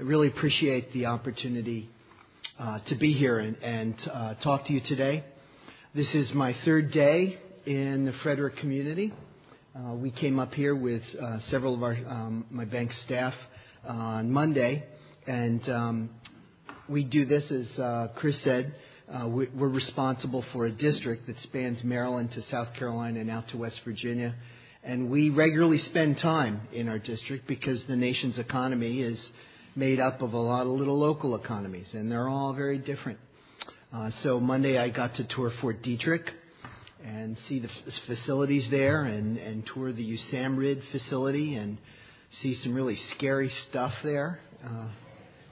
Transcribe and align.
I 0.00 0.02
really 0.02 0.28
appreciate 0.28 0.94
the 0.94 1.06
opportunity 1.06 1.90
uh, 2.58 2.78
to 2.86 2.94
be 2.94 3.12
here 3.12 3.38
and, 3.38 3.54
and 3.62 4.10
uh, 4.10 4.32
talk 4.36 4.64
to 4.64 4.72
you 4.72 4.80
today. 4.80 5.24
This 5.94 6.14
is 6.14 6.32
my 6.32 6.54
third 6.54 6.90
day 6.90 7.36
in 7.66 8.06
the 8.06 8.14
Frederick 8.14 8.56
community. 8.56 9.12
Uh, 9.76 9.92
we 9.92 10.10
came 10.10 10.38
up 10.38 10.54
here 10.54 10.74
with 10.74 11.02
uh, 11.16 11.40
several 11.40 11.74
of 11.74 11.82
our 11.82 11.92
um, 11.92 12.46
my 12.50 12.64
bank 12.64 12.92
staff 12.92 13.34
on 13.86 14.30
Monday, 14.30 14.86
and 15.26 15.68
um, 15.68 16.10
we 16.88 17.04
do 17.04 17.26
this 17.26 17.50
as 17.50 17.78
uh, 17.78 18.08
Chris 18.14 18.40
said. 18.40 18.74
Uh, 19.06 19.28
we, 19.28 19.48
we're 19.48 19.68
responsible 19.68 20.40
for 20.54 20.64
a 20.64 20.70
district 20.70 21.26
that 21.26 21.38
spans 21.40 21.84
Maryland 21.84 22.32
to 22.32 22.40
South 22.40 22.72
Carolina 22.72 23.20
and 23.20 23.28
out 23.30 23.48
to 23.48 23.58
West 23.58 23.82
Virginia. 23.84 24.34
And 24.82 25.10
we 25.10 25.28
regularly 25.28 25.76
spend 25.76 26.16
time 26.16 26.62
in 26.72 26.88
our 26.88 26.98
district 26.98 27.46
because 27.46 27.84
the 27.84 27.96
nation's 27.96 28.38
economy 28.38 29.02
is 29.02 29.30
made 29.80 29.98
up 29.98 30.20
of 30.20 30.34
a 30.34 30.38
lot 30.38 30.66
of 30.66 30.72
little 30.72 30.98
local 30.98 31.34
economies, 31.34 31.94
and 31.94 32.12
they're 32.12 32.28
all 32.28 32.52
very 32.52 32.76
different. 32.76 33.18
Uh, 33.90 34.10
so 34.10 34.38
Monday 34.38 34.76
I 34.76 34.90
got 34.90 35.14
to 35.14 35.24
tour 35.24 35.48
Fort 35.48 35.82
Detrick 35.82 36.28
and 37.02 37.38
see 37.48 37.60
the 37.60 37.70
f- 37.70 37.94
facilities 38.06 38.68
there 38.68 39.04
and, 39.04 39.38
and 39.38 39.66
tour 39.66 39.90
the 39.90 40.06
USAMRIID 40.12 40.82
facility 40.92 41.54
and 41.54 41.78
see 42.28 42.52
some 42.52 42.74
really 42.74 42.96
scary 42.96 43.48
stuff 43.48 43.94
there. 44.04 44.40
Uh, 44.62 44.88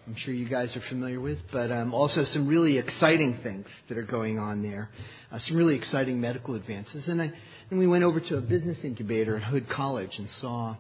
I'm 0.07 0.15
sure 0.17 0.35
you 0.35 0.47
guys 0.47 0.77
are 0.77 0.83
familiar 0.83 1.21
with, 1.23 1.39
but 1.51 1.73
um, 1.73 1.95
also 1.95 2.25
some 2.25 2.47
really 2.47 2.77
exciting 2.77 3.39
things 3.39 3.67
that 3.89 3.97
are 3.97 4.03
going 4.19 4.39
on 4.39 4.63
there. 4.63 4.91
Uh, 5.33 5.39
some 5.39 5.57
really 5.57 5.75
exciting 5.75 6.21
medical 6.21 6.55
advances. 6.55 7.09
And, 7.09 7.23
I, 7.23 7.33
and 7.71 7.79
we 7.79 7.87
went 7.87 8.05
over 8.05 8.21
to 8.21 8.37
a 8.37 8.43
business 8.43 8.85
incubator 8.85 9.37
at 9.37 9.45
Hood 9.45 9.71
College 9.71 10.19
and 10.19 10.29
saw 10.29 10.77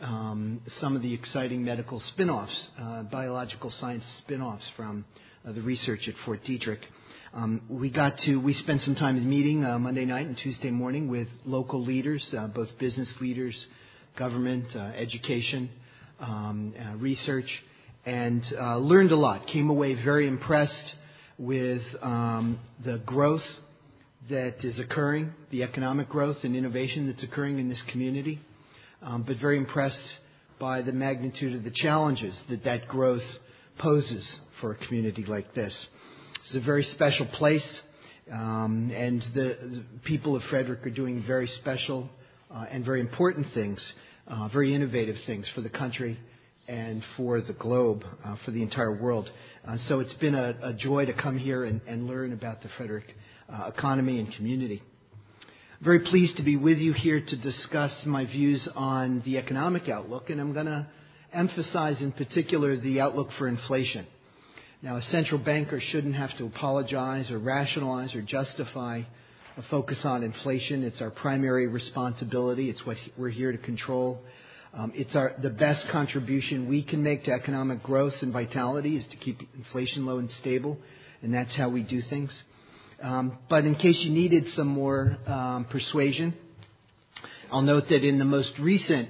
um, 0.00 0.60
some 0.66 0.96
of 0.96 1.02
the 1.02 1.12
exciting 1.12 1.64
medical 1.64 2.00
spin 2.00 2.30
offs, 2.30 2.68
uh, 2.78 3.02
biological 3.04 3.70
science 3.70 4.04
spin 4.18 4.40
offs 4.40 4.68
from 4.76 5.04
uh, 5.46 5.52
the 5.52 5.62
research 5.62 6.08
at 6.08 6.16
Fort 6.18 6.42
Detrick. 6.44 6.80
Um, 7.32 7.62
we 7.68 7.90
got 7.90 8.18
to 8.20 8.40
we 8.40 8.54
spent 8.54 8.82
some 8.82 8.94
time 8.94 9.28
meeting 9.28 9.64
uh, 9.64 9.78
Monday 9.78 10.04
night 10.04 10.26
and 10.26 10.36
Tuesday 10.36 10.70
morning 10.70 11.08
with 11.08 11.28
local 11.44 11.82
leaders, 11.82 12.32
uh, 12.34 12.48
both 12.48 12.76
business 12.78 13.20
leaders, 13.20 13.66
government, 14.16 14.74
uh, 14.74 14.80
education, 14.96 15.70
um, 16.18 16.74
uh, 16.78 16.96
research, 16.96 17.62
and 18.04 18.50
learned 18.52 19.12
a 19.12 19.16
lot. 19.16 19.46
Came 19.46 19.70
away 19.70 19.94
very 19.94 20.26
impressed 20.26 20.96
with 21.38 21.82
um, 22.02 22.58
the 22.84 22.98
growth 22.98 23.46
that 24.28 24.64
is 24.64 24.78
occurring, 24.78 25.32
the 25.50 25.62
economic 25.62 26.08
growth 26.08 26.42
and 26.44 26.56
innovation 26.56 27.06
that's 27.06 27.22
occurring 27.22 27.58
in 27.58 27.68
this 27.68 27.82
community, 27.82 28.40
um, 29.02 29.22
but 29.22 29.36
very 29.38 29.56
impressed 29.56 30.18
by 30.58 30.82
the 30.82 30.92
magnitude 30.92 31.54
of 31.54 31.64
the 31.64 31.70
challenges 31.70 32.42
that 32.48 32.64
that 32.64 32.86
growth 32.86 33.38
poses 33.78 34.40
for 34.60 34.72
a 34.72 34.74
community 34.76 35.24
like 35.24 35.54
this. 35.54 35.88
It's 36.44 36.54
a 36.54 36.60
very 36.60 36.84
special 36.84 37.26
place, 37.26 37.80
um, 38.30 38.90
and 38.94 39.22
the, 39.22 39.56
the, 39.60 39.84
people 40.04 40.36
of 40.36 40.44
Frederick 40.44 40.86
are 40.86 40.90
doing 40.90 41.22
very 41.22 41.48
special 41.48 42.10
uh, 42.50 42.66
and 42.70 42.84
very 42.84 43.00
important 43.00 43.52
things, 43.54 43.92
uh, 44.26 44.48
very 44.48 44.74
innovative 44.74 45.18
things 45.20 45.48
for 45.50 45.60
the 45.62 45.70
country 45.70 46.18
and 46.68 47.04
for 47.16 47.40
the 47.40 47.52
globe, 47.54 48.04
uh, 48.24 48.36
for 48.44 48.50
the 48.50 48.62
entire 48.62 49.00
world. 49.00 49.30
Uh, 49.66 49.76
so 49.78 50.00
it's 50.00 50.12
been 50.14 50.34
a, 50.34 50.54
a, 50.62 50.72
joy 50.72 51.04
to 51.04 51.12
come 51.12 51.36
here 51.36 51.64
and, 51.64 51.80
and 51.86 52.06
learn 52.06 52.32
about 52.32 52.62
the 52.62 52.68
Frederick 52.70 53.14
uh, 53.52 53.66
economy 53.68 54.18
and 54.18 54.32
community. 54.32 54.82
Very 55.82 56.00
pleased 56.00 56.36
to 56.36 56.42
be 56.42 56.58
with 56.58 56.76
you 56.76 56.92
here 56.92 57.22
to 57.22 57.36
discuss 57.36 58.04
my 58.04 58.26
views 58.26 58.68
on 58.68 59.22
the 59.24 59.38
economic 59.38 59.88
outlook, 59.88 60.28
and 60.28 60.38
I'm 60.38 60.52
going 60.52 60.66
to 60.66 60.86
emphasize 61.32 62.02
in 62.02 62.12
particular 62.12 62.76
the 62.76 63.00
outlook 63.00 63.32
for 63.32 63.48
inflation. 63.48 64.06
Now, 64.82 64.96
a 64.96 65.00
central 65.00 65.40
banker 65.40 65.80
shouldn't 65.80 66.16
have 66.16 66.36
to 66.36 66.44
apologize 66.44 67.30
or 67.30 67.38
rationalize 67.38 68.14
or 68.14 68.20
justify 68.20 69.04
a 69.56 69.62
focus 69.62 70.04
on 70.04 70.22
inflation. 70.22 70.84
It's 70.84 71.00
our 71.00 71.08
primary 71.08 71.66
responsibility. 71.66 72.68
It's 72.68 72.84
what 72.84 72.98
we're 73.16 73.30
here 73.30 73.50
to 73.50 73.56
control. 73.56 74.20
Um, 74.74 74.92
it's 74.94 75.16
our, 75.16 75.32
the 75.38 75.48
best 75.48 75.88
contribution 75.88 76.68
we 76.68 76.82
can 76.82 77.02
make 77.02 77.24
to 77.24 77.32
economic 77.32 77.82
growth 77.82 78.22
and 78.22 78.34
vitality 78.34 78.98
is 78.98 79.06
to 79.06 79.16
keep 79.16 79.48
inflation 79.54 80.04
low 80.04 80.18
and 80.18 80.30
stable, 80.30 80.78
and 81.22 81.32
that's 81.32 81.54
how 81.54 81.70
we 81.70 81.84
do 81.84 82.02
things. 82.02 82.34
Um, 83.02 83.38
but 83.48 83.64
in 83.64 83.76
case 83.76 84.00
you 84.02 84.10
needed 84.10 84.52
some 84.52 84.66
more 84.66 85.16
um, 85.26 85.64
persuasion, 85.64 86.34
I'll 87.50 87.62
note 87.62 87.88
that 87.88 88.04
in 88.04 88.18
the 88.18 88.26
most 88.26 88.58
recent 88.58 89.08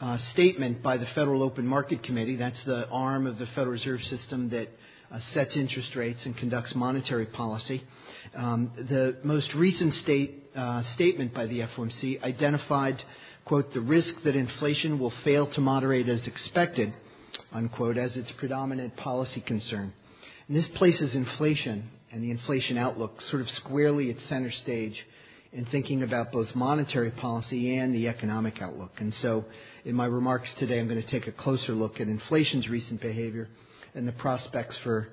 uh, 0.00 0.16
statement 0.16 0.82
by 0.82 0.96
the 0.96 1.06
Federal 1.06 1.42
Open 1.42 1.66
Market 1.66 2.02
Committee, 2.02 2.36
that's 2.36 2.62
the 2.64 2.88
arm 2.88 3.26
of 3.26 3.38
the 3.38 3.46
Federal 3.46 3.72
Reserve 3.72 4.02
System 4.04 4.48
that 4.50 4.68
uh, 5.10 5.20
sets 5.20 5.56
interest 5.56 5.94
rates 5.94 6.24
and 6.24 6.36
conducts 6.36 6.74
monetary 6.74 7.26
policy. 7.26 7.82
Um, 8.34 8.72
the 8.76 9.18
most 9.22 9.54
recent 9.54 9.94
state, 9.96 10.50
uh, 10.56 10.82
statement 10.82 11.34
by 11.34 11.46
the 11.46 11.60
FOMC 11.60 12.22
identified, 12.22 13.02
quote, 13.44 13.74
the 13.74 13.80
risk 13.80 14.22
that 14.22 14.36
inflation 14.36 14.98
will 14.98 15.10
fail 15.10 15.46
to 15.48 15.60
moderate 15.60 16.08
as 16.08 16.26
expected, 16.26 16.94
unquote, 17.52 17.98
as 17.98 18.16
its 18.16 18.32
predominant 18.32 18.96
policy 18.96 19.40
concern. 19.40 19.92
And 20.46 20.56
this 20.56 20.68
places 20.68 21.14
inflation 21.14 21.90
and 22.10 22.22
the 22.22 22.30
inflation 22.30 22.78
outlook 22.78 23.20
sort 23.22 23.42
of 23.42 23.50
squarely 23.50 24.10
at 24.10 24.20
center 24.22 24.50
stage 24.50 25.06
in 25.52 25.64
thinking 25.66 26.02
about 26.02 26.32
both 26.32 26.54
monetary 26.54 27.10
policy 27.10 27.76
and 27.76 27.94
the 27.94 28.08
economic 28.08 28.60
outlook. 28.60 29.00
And 29.00 29.12
so, 29.14 29.44
in 29.84 29.94
my 29.94 30.06
remarks 30.06 30.52
today, 30.54 30.78
I'm 30.78 30.88
going 30.88 31.00
to 31.00 31.08
take 31.08 31.26
a 31.26 31.32
closer 31.32 31.72
look 31.72 32.00
at 32.00 32.08
inflation's 32.08 32.68
recent 32.68 33.00
behavior 33.00 33.48
and 33.94 34.06
the 34.06 34.12
prospects 34.12 34.76
for 34.78 35.08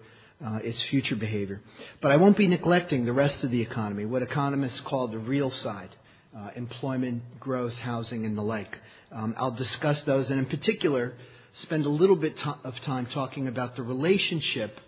uh, 0.46 0.58
its 0.58 0.82
future 0.84 1.16
behavior. 1.16 1.62
But 2.02 2.12
I 2.12 2.18
won't 2.18 2.38
be 2.38 2.48
neglecting 2.48 3.06
the 3.06 3.14
rest 3.14 3.44
of 3.44 3.52
the 3.52 3.62
economy, 3.62 4.06
what 4.06 4.22
economists 4.22 4.82
call 4.82 5.08
the 5.08 5.20
real 5.20 5.50
side 5.50 5.96
uh, 6.38 6.50
employment, 6.56 7.40
growth, 7.40 7.76
housing, 7.76 8.26
and 8.26 8.38
the 8.38 8.42
like. 8.42 8.78
Um, 9.12 9.34
I'll 9.38 9.52
discuss 9.52 10.02
those, 10.04 10.30
and 10.30 10.40
in 10.40 10.46
particular, 10.46 11.14
spend 11.54 11.86
a 11.86 11.90
little 11.90 12.18
bit 12.18 12.36
to- 12.38 12.58
of 12.64 12.80
time 12.82 13.06
talking 13.06 13.48
about 13.48 13.78
the 13.78 13.84
relationship, 13.84 14.80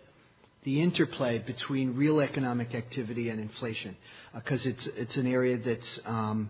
the 0.63 0.81
interplay 0.81 1.39
between 1.39 1.95
real 1.95 2.19
economic 2.19 2.75
activity 2.75 3.29
and 3.29 3.39
inflation, 3.39 3.95
because 4.33 4.65
uh, 4.65 4.69
it's, 4.69 4.87
it's 4.87 5.17
an 5.17 5.27
area 5.27 5.57
that's 5.57 5.99
um, 6.05 6.49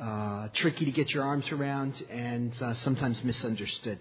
uh, 0.00 0.48
tricky 0.54 0.84
to 0.84 0.92
get 0.92 1.10
your 1.12 1.24
arms 1.24 1.50
around 1.52 2.02
and 2.10 2.52
uh, 2.62 2.74
sometimes 2.74 3.22
misunderstood. 3.24 3.98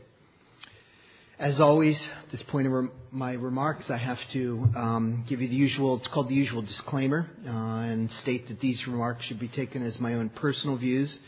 As 1.39 1.61
always, 1.61 2.01
at 2.23 2.31
this 2.31 2.41
point 2.43 2.65
in 2.65 2.89
my 3.11 3.33
remarks, 3.33 3.91
I 3.91 3.97
have 3.97 4.19
to 4.29 4.69
um, 4.75 5.23
give 5.27 5.39
you 5.39 5.47
the 5.47 5.55
usual, 5.55 5.97
it's 5.97 6.07
called 6.07 6.29
the 6.29 6.35
usual 6.35 6.63
disclaimer, 6.63 7.29
uh, 7.45 7.51
and 7.51 8.11
state 8.11 8.47
that 8.47 8.59
these 8.59 8.87
remarks 8.87 9.25
should 9.25 9.39
be 9.39 9.47
taken 9.47 9.83
as 9.83 9.99
my 9.99 10.15
own 10.15 10.29
personal 10.29 10.77
views 10.77 11.19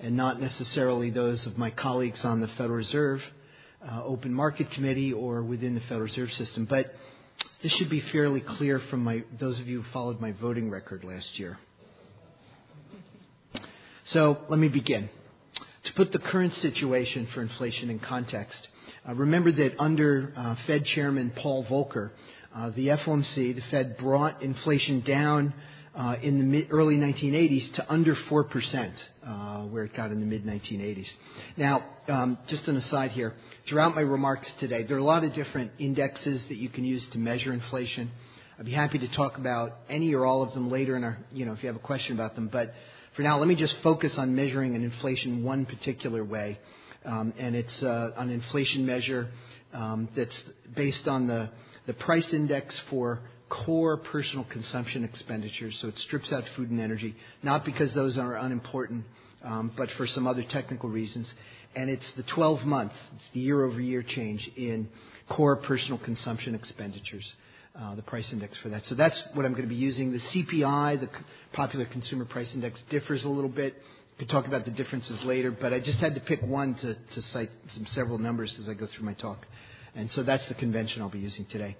and 0.00 0.16
not 0.16 0.38
necessarily 0.38 1.08
those 1.08 1.46
of 1.46 1.56
my 1.56 1.70
colleagues 1.70 2.26
on 2.26 2.40
the 2.40 2.48
Federal 2.48 2.76
Reserve, 2.76 3.22
uh, 3.88 4.04
Open 4.04 4.34
Market 4.34 4.70
Committee, 4.70 5.14
or 5.14 5.42
within 5.42 5.74
the 5.74 5.80
Federal 5.82 6.02
Reserve 6.02 6.32
System. 6.34 6.66
But 6.66 6.94
this 7.64 7.72
should 7.72 7.88
be 7.88 8.00
fairly 8.00 8.40
clear 8.40 8.78
from 8.78 9.02
my, 9.02 9.24
those 9.38 9.58
of 9.58 9.66
you 9.66 9.80
who 9.80 9.90
followed 9.90 10.20
my 10.20 10.32
voting 10.32 10.70
record 10.70 11.02
last 11.02 11.38
year. 11.38 11.58
So 14.04 14.36
let 14.50 14.58
me 14.58 14.68
begin. 14.68 15.08
To 15.84 15.92
put 15.94 16.12
the 16.12 16.18
current 16.18 16.52
situation 16.56 17.26
for 17.28 17.40
inflation 17.40 17.88
in 17.88 18.00
context, 18.00 18.68
uh, 19.08 19.14
remember 19.14 19.50
that 19.50 19.80
under 19.80 20.30
uh, 20.36 20.56
Fed 20.66 20.84
Chairman 20.84 21.32
Paul 21.34 21.64
Volcker, 21.64 22.10
uh, 22.54 22.68
the 22.68 22.88
FOMC, 22.88 23.54
the 23.54 23.62
Fed 23.70 23.96
brought 23.96 24.42
inflation 24.42 25.00
down 25.00 25.54
uh, 25.94 26.16
in 26.22 26.38
the 26.38 26.44
mid, 26.44 26.68
early 26.70 26.96
1980s 26.96 27.72
to 27.74 27.92
under 27.92 28.14
4%, 28.14 29.04
uh, 29.26 29.62
where 29.64 29.84
it 29.84 29.94
got 29.94 30.10
in 30.10 30.20
the 30.20 30.26
mid 30.26 30.44
1980s. 30.44 31.10
Now, 31.56 31.84
um, 32.08 32.38
just 32.46 32.68
an 32.68 32.76
aside 32.76 33.12
here, 33.12 33.34
throughout 33.66 33.94
my 33.94 34.02
remarks 34.02 34.50
today, 34.58 34.82
there 34.82 34.96
are 34.96 35.00
a 35.00 35.04
lot 35.04 35.24
of 35.24 35.32
different 35.32 35.72
indexes 35.78 36.44
that 36.46 36.56
you 36.56 36.68
can 36.68 36.84
use 36.84 37.06
to 37.08 37.18
measure 37.18 37.52
inflation. 37.52 38.10
I'd 38.58 38.66
be 38.66 38.72
happy 38.72 38.98
to 38.98 39.08
talk 39.08 39.38
about 39.38 39.72
any 39.88 40.14
or 40.14 40.24
all 40.24 40.42
of 40.42 40.52
them 40.54 40.70
later 40.70 40.96
in 40.96 41.04
our, 41.04 41.18
you 41.32 41.46
know, 41.46 41.52
if 41.52 41.62
you 41.62 41.68
have 41.68 41.76
a 41.76 41.80
question 41.80 42.14
about 42.14 42.34
them. 42.34 42.48
But 42.48 42.74
for 43.14 43.22
now, 43.22 43.38
let 43.38 43.48
me 43.48 43.54
just 43.54 43.76
focus 43.78 44.18
on 44.18 44.34
measuring 44.34 44.76
an 44.76 44.84
inflation 44.84 45.42
one 45.44 45.66
particular 45.66 46.24
way 46.24 46.58
um, 47.04 47.34
and 47.38 47.54
it's 47.54 47.82
uh, 47.82 48.12
an 48.16 48.30
inflation 48.30 48.86
measure 48.86 49.28
um, 49.72 50.08
that's 50.14 50.42
based 50.74 51.06
on 51.08 51.26
the, 51.26 51.50
the 51.86 51.94
price 51.94 52.32
index 52.32 52.78
for 52.90 53.20
core 53.54 53.96
personal 53.96 54.44
consumption 54.44 55.04
expenditures. 55.04 55.78
So 55.78 55.88
it 55.88 55.98
strips 55.98 56.32
out 56.32 56.46
food 56.56 56.70
and 56.70 56.80
energy, 56.80 57.14
not 57.42 57.64
because 57.64 57.94
those 57.94 58.18
are 58.18 58.34
unimportant, 58.34 59.04
um, 59.44 59.72
but 59.76 59.90
for 59.92 60.08
some 60.08 60.26
other 60.26 60.42
technical 60.42 60.88
reasons. 60.88 61.32
And 61.76 61.88
it's 61.88 62.10
the 62.12 62.24
12 62.24 62.64
month, 62.64 62.92
it's 63.14 63.28
the 63.28 63.40
year 63.40 63.64
over 63.64 63.80
year 63.80 64.02
change 64.02 64.50
in 64.56 64.88
core 65.28 65.56
personal 65.56 65.98
consumption 65.98 66.54
expenditures. 66.54 67.32
Uh, 67.76 67.96
the 67.96 68.02
price 68.02 68.32
index 68.32 68.56
for 68.58 68.68
that. 68.68 68.86
So 68.86 68.94
that's 68.94 69.20
what 69.34 69.44
I'm 69.44 69.50
going 69.50 69.64
to 69.64 69.68
be 69.68 69.74
using. 69.74 70.12
The 70.12 70.20
CPI, 70.20 71.00
the 71.00 71.08
Popular 71.52 71.84
Consumer 71.86 72.24
Price 72.24 72.54
Index, 72.54 72.80
differs 72.82 73.24
a 73.24 73.28
little 73.28 73.50
bit 73.50 73.74
We 74.12 74.18
could 74.18 74.28
talk 74.28 74.46
about 74.46 74.64
the 74.64 74.70
differences 74.70 75.24
later, 75.24 75.50
but 75.50 75.72
I 75.72 75.80
just 75.80 75.98
had 75.98 76.14
to 76.14 76.20
pick 76.20 76.40
one 76.42 76.76
to, 76.76 76.94
to 76.94 77.22
cite 77.22 77.50
some 77.70 77.86
several 77.86 78.18
numbers 78.18 78.56
as 78.60 78.68
I 78.68 78.74
go 78.74 78.86
through 78.86 79.06
my 79.06 79.14
talk. 79.14 79.44
And 79.96 80.08
so 80.08 80.22
that's 80.22 80.46
the 80.46 80.54
convention 80.54 81.02
I'll 81.02 81.08
be 81.08 81.18
using 81.18 81.46
today. 81.46 81.76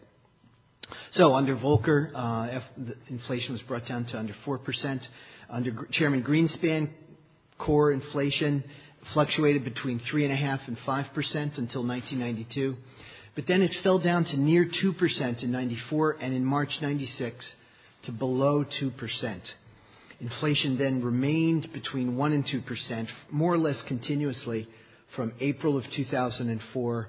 So 1.13 1.35
under 1.35 1.57
Volcker, 1.57 2.11
uh, 2.15 2.61
inflation 3.09 3.53
was 3.53 3.63
brought 3.63 3.87
down 3.87 4.05
to 4.07 4.19
under 4.19 4.35
4%. 4.45 5.09
Under 5.49 5.87
Chairman 5.91 6.23
Greenspan, 6.23 6.91
core 7.59 7.93
inflation 7.93 8.65
fluctuated 9.13 9.65
between 9.65 10.01
3.5 10.01 10.69
and 10.69 10.79
5% 10.79 11.59
until 11.59 11.87
1992. 11.87 12.77
But 13.35 13.47
then 13.47 13.63
it 13.63 13.75
fell 13.77 13.99
down 13.99 14.25
to 14.25 14.37
near 14.39 14.65
2% 14.65 15.43
in 15.43 15.53
94 15.53 16.19
and 16.21 16.35
in 16.35 16.45
March 16.45 16.81
96 16.81 17.57
to 18.03 18.13
below 18.13 18.65
2%. 18.65 19.53
Inflation 20.21 20.79
then 20.79 21.03
remained 21.03 21.73
between 21.73 22.17
1 22.17 22.33
and 22.33 22.47
2%, 22.47 23.09
more 23.31 23.53
or 23.53 23.59
less 23.59 23.83
continuously 23.83 24.69
from 25.15 25.33
April 25.41 25.77
of 25.77 25.91
2004 25.91 27.09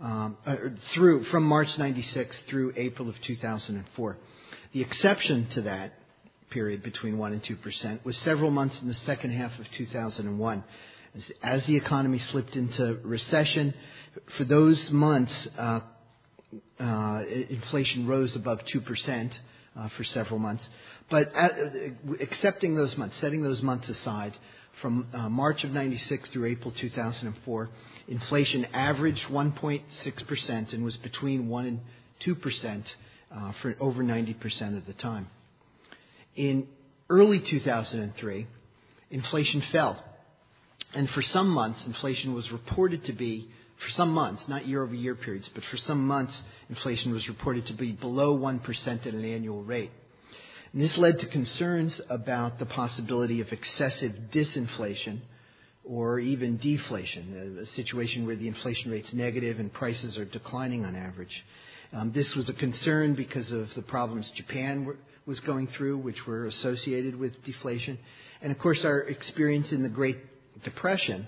um, 0.00 0.36
uh, 0.44 0.56
through 0.92 1.24
from 1.24 1.44
March 1.44 1.76
96 1.78 2.40
through 2.42 2.72
April 2.76 3.08
of 3.08 3.20
2004. 3.22 4.18
The 4.72 4.80
exception 4.80 5.46
to 5.50 5.62
that 5.62 5.94
period 6.50 6.82
between 6.82 7.18
1 7.18 7.32
and 7.32 7.42
2% 7.42 8.04
was 8.04 8.16
several 8.18 8.50
months 8.50 8.80
in 8.80 8.88
the 8.88 8.94
second 8.94 9.30
half 9.30 9.58
of 9.58 9.70
2001. 9.72 10.64
As, 11.14 11.32
as 11.42 11.66
the 11.66 11.76
economy 11.76 12.18
slipped 12.18 12.56
into 12.56 12.98
recession, 13.02 13.74
for 14.36 14.44
those 14.44 14.90
months, 14.90 15.48
uh, 15.58 15.80
uh, 16.78 17.22
inflation 17.48 18.06
rose 18.06 18.36
above 18.36 18.64
2% 18.64 19.38
uh, 19.76 19.88
for 19.90 20.04
several 20.04 20.38
months. 20.38 20.68
But 21.08 21.34
at, 21.34 21.52
uh, 21.52 22.12
accepting 22.20 22.74
those 22.74 22.96
months, 22.96 23.16
setting 23.16 23.42
those 23.42 23.62
months 23.62 23.88
aside, 23.88 24.36
from 24.80 25.06
uh, 25.12 25.28
March 25.28 25.64
of 25.64 25.70
96 25.70 26.28
through 26.30 26.46
April 26.46 26.70
2004, 26.70 27.70
inflation 28.08 28.66
averaged 28.72 29.26
1.6% 29.28 30.72
and 30.72 30.84
was 30.84 30.96
between 30.98 31.48
1 31.48 31.66
and 31.66 31.80
2% 32.20 32.94
uh, 33.32 33.52
for 33.62 33.74
over 33.80 34.02
90% 34.02 34.76
of 34.76 34.86
the 34.86 34.92
time. 34.92 35.28
In 36.34 36.68
early 37.08 37.40
2003, 37.40 38.46
inflation 39.10 39.60
fell. 39.72 40.02
And 40.94 41.08
for 41.10 41.22
some 41.22 41.48
months, 41.48 41.86
inflation 41.86 42.34
was 42.34 42.52
reported 42.52 43.04
to 43.04 43.12
be, 43.12 43.48
for 43.78 43.90
some 43.90 44.10
months, 44.10 44.46
not 44.46 44.66
year 44.66 44.82
over 44.82 44.94
year 44.94 45.14
periods, 45.14 45.48
but 45.54 45.64
for 45.64 45.78
some 45.78 46.06
months, 46.06 46.42
inflation 46.68 47.12
was 47.12 47.28
reported 47.28 47.66
to 47.66 47.72
be 47.72 47.92
below 47.92 48.36
1% 48.38 49.06
at 49.06 49.06
an 49.06 49.24
annual 49.24 49.62
rate. 49.62 49.90
And 50.76 50.84
this 50.84 50.98
led 50.98 51.20
to 51.20 51.26
concerns 51.26 52.02
about 52.10 52.58
the 52.58 52.66
possibility 52.66 53.40
of 53.40 53.50
excessive 53.50 54.12
disinflation 54.30 55.20
or 55.84 56.18
even 56.18 56.58
deflation, 56.58 57.56
a 57.62 57.64
situation 57.64 58.26
where 58.26 58.36
the 58.36 58.46
inflation 58.46 58.90
rate's 58.90 59.14
negative 59.14 59.58
and 59.58 59.72
prices 59.72 60.18
are 60.18 60.26
declining 60.26 60.84
on 60.84 60.94
average. 60.94 61.46
Um, 61.94 62.12
this 62.12 62.36
was 62.36 62.50
a 62.50 62.52
concern 62.52 63.14
because 63.14 63.52
of 63.52 63.72
the 63.72 63.80
problems 63.80 64.30
Japan 64.32 64.84
were, 64.84 64.98
was 65.24 65.40
going 65.40 65.68
through, 65.68 65.96
which 65.96 66.26
were 66.26 66.44
associated 66.44 67.18
with 67.18 67.42
deflation. 67.42 67.98
And 68.42 68.52
of 68.52 68.58
course, 68.58 68.84
our 68.84 69.00
experience 69.00 69.72
in 69.72 69.82
the 69.82 69.88
Great 69.88 70.18
Depression 70.62 71.26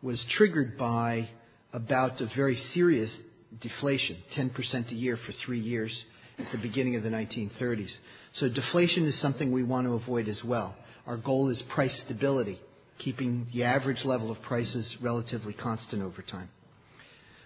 was 0.00 0.24
triggered 0.24 0.78
by 0.78 1.28
about 1.74 1.74
a 1.74 1.80
bout 1.80 2.20
of 2.22 2.32
very 2.32 2.56
serious 2.56 3.20
deflation, 3.60 4.16
10% 4.32 4.90
a 4.90 4.94
year 4.94 5.18
for 5.18 5.32
three 5.32 5.60
years 5.60 6.02
at 6.46 6.52
the 6.52 6.58
beginning 6.58 6.96
of 6.96 7.02
the 7.02 7.10
1930s. 7.10 7.98
So 8.32 8.48
deflation 8.48 9.04
is 9.04 9.16
something 9.16 9.52
we 9.52 9.62
want 9.62 9.86
to 9.86 9.94
avoid 9.94 10.28
as 10.28 10.42
well. 10.44 10.76
Our 11.06 11.16
goal 11.16 11.48
is 11.48 11.60
price 11.62 11.98
stability 12.00 12.60
keeping 12.98 13.46
the 13.52 13.64
average 13.64 14.04
level 14.04 14.30
of 14.30 14.40
prices 14.42 15.00
relatively 15.00 15.54
constant 15.54 16.02
over 16.02 16.22
time. 16.22 16.50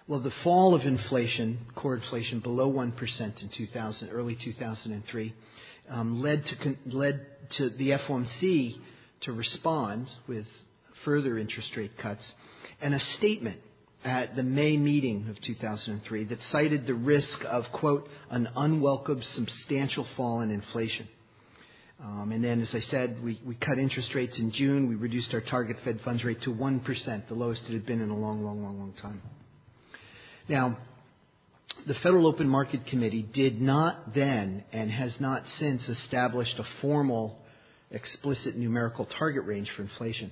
Well, 0.07 0.19
the 0.19 0.31
fall 0.31 0.75
of 0.75 0.85
inflation, 0.85 1.65
core 1.73 1.95
inflation, 1.95 2.39
below 2.39 2.71
1% 2.71 3.41
in 3.41 3.49
2000, 3.49 4.09
early 4.09 4.35
2003, 4.35 5.33
um, 5.89 6.21
led, 6.21 6.45
to, 6.45 6.75
led 6.85 7.25
to 7.51 7.69
the 7.69 7.91
FOMC 7.91 8.77
to 9.21 9.33
respond 9.33 10.11
with 10.27 10.45
further 11.03 11.37
interest 11.37 11.75
rate 11.75 11.97
cuts 11.97 12.33
and 12.81 12.93
a 12.93 12.99
statement 12.99 13.61
at 14.05 14.35
the 14.35 14.43
May 14.43 14.77
meeting 14.77 15.27
of 15.29 15.41
2003 15.41 16.25
that 16.25 16.43
cited 16.43 16.85
the 16.85 16.93
risk 16.93 17.43
of, 17.43 17.71
quote, 17.71 18.07
an 18.29 18.47
unwelcome 18.55 19.23
substantial 19.23 20.05
fall 20.15 20.41
in 20.41 20.51
inflation. 20.51 21.07
Um, 21.99 22.31
and 22.31 22.43
then, 22.43 22.61
as 22.61 22.75
I 22.75 22.79
said, 22.79 23.23
we, 23.23 23.41
we 23.43 23.55
cut 23.55 23.79
interest 23.79 24.13
rates 24.13 24.37
in 24.37 24.51
June. 24.51 24.87
We 24.87 24.95
reduced 24.95 25.33
our 25.33 25.41
target 25.41 25.77
Fed 25.83 26.01
funds 26.01 26.23
rate 26.23 26.41
to 26.41 26.53
1%, 26.53 27.27
the 27.27 27.33
lowest 27.33 27.67
it 27.67 27.73
had 27.73 27.85
been 27.85 28.01
in 28.01 28.09
a 28.09 28.15
long, 28.15 28.43
long, 28.43 28.61
long, 28.61 28.77
long 28.77 28.93
time. 28.93 29.21
Now, 30.47 30.77
the 31.87 31.95
Federal 31.95 32.27
Open 32.27 32.47
Market 32.47 32.85
Committee 32.85 33.23
did 33.23 33.59
not 33.59 34.13
then 34.13 34.63
and 34.71 34.91
has 34.91 35.19
not 35.19 35.47
since 35.47 35.89
established 35.89 36.59
a 36.59 36.63
formal, 36.63 37.39
explicit 37.89 38.55
numerical 38.55 39.05
target 39.05 39.45
range 39.45 39.71
for 39.71 39.81
inflation. 39.81 40.31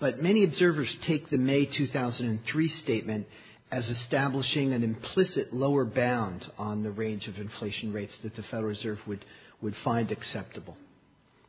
But 0.00 0.22
many 0.22 0.44
observers 0.44 0.92
take 1.02 1.28
the 1.28 1.38
May 1.38 1.66
2003 1.66 2.68
statement 2.68 3.26
as 3.70 3.88
establishing 3.88 4.72
an 4.72 4.82
implicit 4.82 5.52
lower 5.52 5.84
bound 5.84 6.50
on 6.58 6.82
the 6.82 6.90
range 6.90 7.28
of 7.28 7.38
inflation 7.38 7.92
rates 7.92 8.16
that 8.18 8.34
the 8.34 8.42
Federal 8.42 8.70
Reserve 8.70 8.98
would, 9.06 9.24
would 9.60 9.76
find 9.76 10.10
acceptable. 10.10 10.76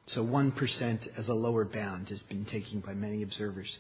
So 0.06 0.24
1% 0.24 1.18
as 1.18 1.30
a 1.30 1.34
lower 1.34 1.64
bound 1.64 2.10
has 2.10 2.22
been 2.24 2.44
taken 2.44 2.82
by 2.82 2.94
many 2.94 3.24
observers 3.24 3.80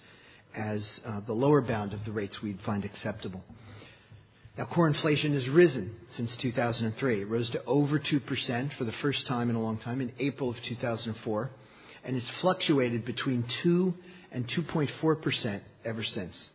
as 0.55 1.01
uh, 1.05 1.19
the 1.19 1.33
lower 1.33 1.61
bound 1.61 1.93
of 1.93 2.05
the 2.05 2.11
rates 2.11 2.41
we'd 2.41 2.61
find 2.61 2.85
acceptable. 2.85 3.43
Now, 4.57 4.65
core 4.65 4.87
inflation 4.87 5.33
has 5.33 5.47
risen 5.49 5.95
since 6.09 6.35
2003. 6.37 7.21
It 7.21 7.29
rose 7.29 7.49
to 7.51 7.63
over 7.65 7.99
2% 7.99 8.73
for 8.73 8.83
the 8.85 8.91
first 8.93 9.27
time 9.27 9.49
in 9.49 9.55
a 9.55 9.61
long 9.61 9.77
time 9.77 10.01
in 10.01 10.13
April 10.19 10.49
of 10.49 10.61
2004, 10.61 11.49
and 12.03 12.15
it's 12.15 12.29
fluctuated 12.31 13.05
between 13.05 13.43
2 13.43 13.93
and 14.31 14.47
2.4% 14.47 15.61
ever 15.85 16.03
since. 16.03 16.49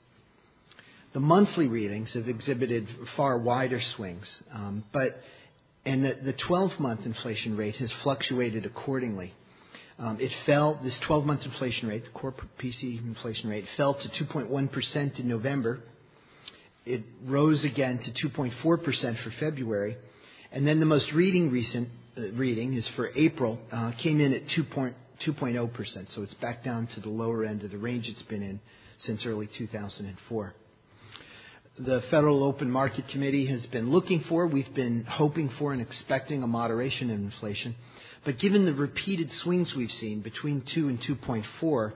The 1.12 1.20
monthly 1.20 1.67
readings 1.67 2.14
have 2.14 2.28
exhibited 2.28 2.88
far 3.17 3.38
wider 3.38 3.81
swings, 3.81 4.43
um, 4.52 4.84
but 4.93 5.23
and 5.87 6.05
the, 6.05 6.14
the 6.14 6.32
12-month 6.32 7.06
inflation 7.06 7.56
rate 7.56 7.76
has 7.76 7.93
fluctuated 7.93 8.67
accordingly. 8.67 9.32
Um, 9.99 10.19
it 10.20 10.32
fell, 10.44 10.78
this 10.82 10.99
12 10.99 11.25
month 11.25 11.46
inflation 11.46 11.88
rate, 11.88 12.05
the 12.05 12.11
core 12.11 12.34
PC 12.58 12.99
inflation 13.02 13.49
rate, 13.49 13.67
fell 13.76 13.94
to 13.94 14.08
2.1% 14.25 15.20
in 15.20 15.29
November. 15.29 15.81
It 16.84 17.02
rose 17.25 17.64
again 17.64 17.99
to 17.99 18.29
2.4% 18.29 19.19
for 19.19 19.31
February. 19.31 19.96
And 20.52 20.67
then 20.67 20.81
the 20.81 20.87
most 20.87 21.12
reading 21.12 21.51
recent 21.51 21.89
uh, 22.19 22.32
reading 22.32 22.74
is 22.74 22.86
for 22.89 23.10
April, 23.15 23.58
uh, 23.72 23.93
came 23.93 24.20
in 24.20 24.34
at 24.34 24.46
2.0. 24.48 24.93
So 25.19 26.23
it's 26.23 26.35
back 26.35 26.63
down 26.65 26.87
to 26.89 27.01
the 27.01 27.08
lower 27.08 27.44
end 27.44 27.65
of 27.65 27.70
the 27.70 27.79
range 27.79 28.08
it's 28.08 28.23
been 28.23 28.43
in 28.43 28.61
since 28.99 29.27
early 29.27 29.46
2004 29.46 30.55
the 31.79 32.01
Federal 32.03 32.43
Open 32.43 32.70
Market 32.70 33.06
Committee 33.08 33.46
has 33.46 33.67
been 33.67 33.91
looking 33.91 34.20
for, 34.20 34.46
we've 34.46 34.73
been 34.73 35.05
hoping 35.05 35.51
for 35.51 35.73
and 35.73 35.82
expecting 35.82 36.43
a 36.43 36.46
moderation 36.46 37.11
in 37.11 37.25
inflation. 37.25 37.75
But 38.25 38.39
given 38.39 38.65
the 38.65 38.73
repeated 38.73 39.32
swings 39.32 39.75
we've 39.75 39.93
seen 39.93 40.20
between 40.20 40.63
2 40.63 40.89
and 40.89 41.01
2.4, 41.01 41.93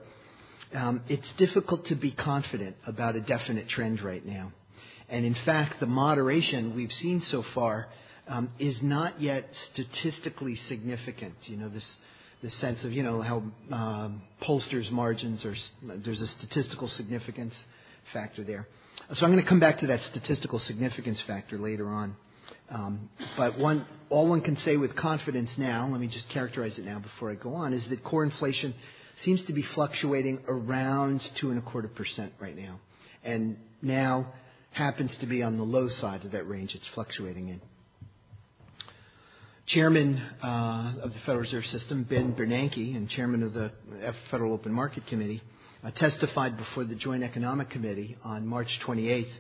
um, 0.75 1.03
it's 1.09 1.33
difficult 1.33 1.87
to 1.87 1.95
be 1.95 2.11
confident 2.11 2.77
about 2.87 3.17
a 3.17 3.21
definite 3.21 3.69
trend 3.69 4.03
right 4.03 4.25
now. 4.25 4.53
And 5.09 5.25
in 5.25 5.35
fact, 5.35 5.81
the 5.81 5.87
moderation 5.87 6.77
we've 6.77 6.93
seen 6.93 7.23
so 7.23 7.43
far 7.43 7.89
um, 8.29 8.51
is 8.59 8.81
not 8.83 9.21
yet 9.21 9.49
statistically 9.73 10.57
significant. 10.57 11.35
You 11.49 11.57
know, 11.57 11.69
this, 11.69 11.99
this 12.43 12.55
sense 12.55 12.85
of, 12.85 12.93
you 12.93 13.03
know, 13.03 13.21
how 13.21 13.43
um, 13.71 14.23
pollsters' 14.43 14.91
margins 14.91 15.45
are, 15.45 15.55
there's 15.83 16.21
a 16.21 16.27
statistical 16.27 16.89
significance 16.89 17.55
factor 18.13 18.43
there. 18.45 18.67
So 19.13 19.27
I'm 19.27 19.33
going 19.33 19.43
to 19.43 19.49
come 19.49 19.61
back 19.61 19.79
to 19.79 19.89
that 19.89 20.03
statistical 20.05 20.59
significance 20.59 21.21
factor 21.23 21.59
later 21.59 21.89
on. 21.89 22.17
Um, 22.71 23.11
but 23.37 23.59
one, 23.59 23.87
all 24.09 24.29
one 24.29 24.41
can 24.41 24.57
say 24.59 24.77
with 24.77 24.95
confidence 24.97 25.57
now, 25.59 25.87
let 25.89 26.01
me 26.01 26.07
just 26.07 26.29
characterize 26.29 26.79
it 26.79 26.85
now 26.85 26.99
before 26.99 27.31
I 27.31 27.35
go 27.35 27.55
on, 27.55 27.73
is 27.73 27.85
that 27.87 28.05
core 28.05 28.25
inflation 28.25 28.75
seems 29.17 29.43
to 29.45 29.53
be 29.53 29.63
fluctuating 29.63 30.43
around 30.49 31.21
two 31.37 31.51
and 31.51 31.59
a 31.59 31.63
quarter 31.63 31.89
percent 31.89 32.33
right 32.41 32.57
now, 32.57 32.81
and 33.23 33.57
now 33.83 34.33
happens 34.71 35.17
to 35.19 35.27
be 35.27 35.43
on 35.43 35.57
the 35.57 35.65
low 35.65 35.89
side 35.89 36.25
of 36.25 36.33
that 36.33 36.49
range 36.49 36.75
it's 36.75 36.87
fluctuating 36.89 37.49
in. 37.49 37.61
Chairman 39.71 40.21
uh, 40.43 40.95
of 41.01 41.13
the 41.13 41.21
Federal 41.21 41.43
Reserve 41.43 41.65
System, 41.65 42.03
Ben 42.03 42.35
Bernanke, 42.35 42.97
and 42.97 43.09
chairman 43.09 43.45
of 43.45 43.53
the 43.53 43.71
Federal 44.29 44.53
Open 44.53 44.73
Market 44.73 45.07
Committee, 45.07 45.41
uh, 45.85 45.93
testified 45.93 46.57
before 46.57 46.83
the 46.83 46.97
Joint 46.97 47.23
Economic 47.23 47.71
Committee 47.71 48.17
on 48.25 48.49
March 48.49 48.81
28th, 48.81 49.31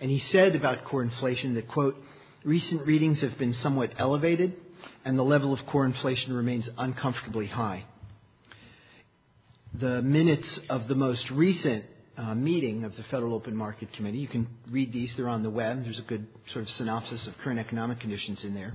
and 0.00 0.10
he 0.10 0.18
said 0.18 0.56
about 0.56 0.82
core 0.86 1.02
inflation 1.02 1.54
that, 1.54 1.68
quote, 1.68 1.96
Recent 2.42 2.84
readings 2.84 3.20
have 3.20 3.38
been 3.38 3.52
somewhat 3.54 3.92
elevated, 3.96 4.56
and 5.04 5.16
the 5.16 5.22
level 5.22 5.52
of 5.52 5.64
core 5.66 5.86
inflation 5.86 6.32
remains 6.32 6.68
uncomfortably 6.76 7.46
high. 7.46 7.84
The 9.72 10.02
minutes 10.02 10.58
of 10.68 10.88
the 10.88 10.96
most 10.96 11.30
recent 11.30 11.84
uh, 12.16 12.34
meeting 12.34 12.82
of 12.82 12.96
the 12.96 13.04
Federal 13.04 13.34
Open 13.34 13.54
Market 13.54 13.92
Committee. 13.92 14.18
You 14.18 14.26
can 14.26 14.48
read 14.68 14.92
these, 14.92 15.14
they're 15.14 15.28
on 15.28 15.44
the 15.44 15.50
web. 15.50 15.84
There's 15.84 16.00
a 16.00 16.02
good 16.02 16.26
sort 16.46 16.64
of 16.64 16.70
synopsis 16.70 17.28
of 17.28 17.38
current 17.38 17.60
economic 17.60 18.00
conditions 18.00 18.42
in 18.42 18.52
there. 18.52 18.72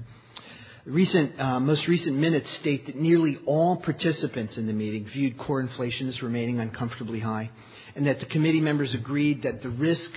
Recent, 0.86 1.40
uh, 1.40 1.60
most 1.60 1.88
recent 1.88 2.18
minutes 2.18 2.50
state 2.54 2.88
that 2.88 2.96
nearly 2.96 3.38
all 3.46 3.78
participants 3.78 4.58
in 4.58 4.66
the 4.66 4.74
meeting 4.74 5.06
viewed 5.06 5.38
core 5.38 5.62
inflation 5.62 6.08
as 6.08 6.24
remaining 6.24 6.60
uncomfortably 6.60 7.20
high, 7.20 7.52
and 7.96 8.08
that 8.08 8.20
the 8.20 8.26
committee 8.26 8.62
members 8.62 8.96
agreed 8.96 9.44
that 9.44 9.62
the 9.62 9.70
risk 9.70 10.12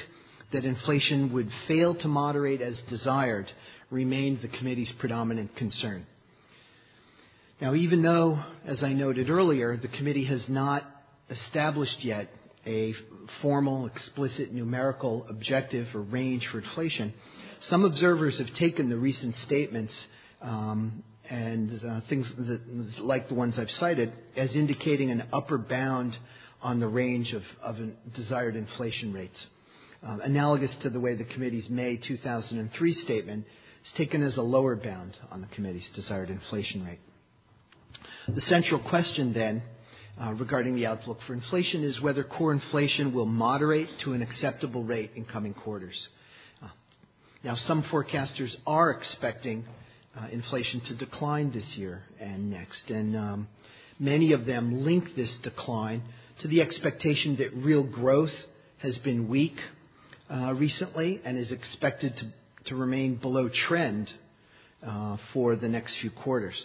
that 0.53 0.65
inflation 0.65 1.35
would 1.35 1.53
fail 1.69 1.95
to 1.97 2.09
moderate 2.09 2.63
as 2.63 2.81
desired 2.83 3.53
remained 3.91 4.41
the 4.41 4.49
committee's 4.49 4.91
predominant 4.93 5.55
concern. 5.55 6.07
Now, 7.61 7.75
even 7.75 8.01
though, 8.01 8.43
as 8.65 8.83
I 8.83 8.95
noted 8.95 9.29
earlier, 9.29 9.77
the 9.77 9.89
committee 9.89 10.25
has 10.25 10.49
not 10.49 10.83
established 11.29 12.03
yet 12.03 12.31
a 12.65 12.95
formal, 13.43 13.85
explicit 13.85 14.51
numerical 14.51 15.27
objective 15.29 15.95
or 15.95 16.01
range 16.01 16.47
for 16.47 16.61
inflation, 16.61 17.13
some 17.61 17.85
observers 17.85 18.39
have 18.39 18.55
taken 18.55 18.89
the 18.89 18.97
recent 18.97 19.37
statements 19.37 20.07
and 20.45 21.85
uh, 21.85 22.01
things 22.09 22.33
like 23.01 23.29
the 23.29 23.35
ones 23.35 23.59
I've 23.59 23.71
cited 23.71 24.13
as 24.37 24.55
indicating 24.55 25.11
an 25.11 25.27
upper 25.33 25.59
bound 25.59 26.19
on 26.63 26.81
the 26.81 26.89
range 26.89 27.33
of, 27.35 27.45
of 27.63 27.79
desired 28.15 28.57
inflation 28.57 29.13
rates. 29.13 29.47
Um, 30.03 30.21
analogous 30.21 30.75
to 30.77 30.91
the 30.91 31.01
way 31.01 31.15
the 31.15 31.25
committee's 31.25 31.71
May 31.71 31.97
2003 31.97 32.93
statement 32.93 33.47
is 33.85 33.93
taken 33.93 34.23
as 34.23 34.37
a 34.37 34.43
lower 34.43 34.77
bound 34.77 35.19
on 35.31 35.41
the 35.41 35.47
committee's 35.49 35.89
desired 35.89 36.31
inflation 36.31 36.85
rate. 36.85 37.01
The 38.29 38.41
central 38.43 38.81
question 38.81 39.33
then 39.33 39.63
uh, 40.21 40.35
regarding 40.35 40.75
the 40.75 40.87
outlook 40.87 41.21
for 41.23 41.33
inflation 41.33 41.83
is 41.83 42.01
whether 42.01 42.23
core 42.23 42.53
inflation 42.53 43.13
will 43.13 43.27
moderate 43.27 43.99
to 44.01 44.13
an 44.13 44.23
acceptable 44.23 44.83
rate 44.85 45.13
in 45.17 45.25
coming 45.25 45.55
quarters. 45.55 46.09
Uh, 46.63 46.69
now, 47.43 47.55
some 47.55 47.83
forecasters 47.83 48.57
are 48.67 48.91
expecting 48.91 49.65
uh, 50.17 50.27
inflation 50.31 50.81
to 50.81 50.95
decline 50.95 51.51
this 51.51 51.77
year 51.77 52.03
and 52.21 52.51
next. 52.51 52.91
And 52.91 53.17
um, 53.17 53.49
many 53.99 54.33
of 54.33 54.47
them 54.47 54.85
link 54.85 55.15
this 55.15 55.37
decline 55.39 56.03
to 56.39 56.49
the 56.49 56.63
expectation 56.63 57.37
that 57.37 57.55
real 57.55 57.85
growth 57.85 58.35
has 58.79 58.99
been 58.99 59.29
weak 59.29 59.61
uh, 60.31 60.55
recently 60.55 61.21
and 61.25 61.39
is 61.39 61.53
expected 61.53 62.17
to, 62.17 62.27
to 62.65 62.77
remain 62.77 63.17
below 63.17 63.49
trend 63.49 64.13
uh, 64.87 65.17
for 65.33 65.57
the 65.57 65.69
next 65.69 65.97
few 65.97 66.11
quarters. 66.11 66.65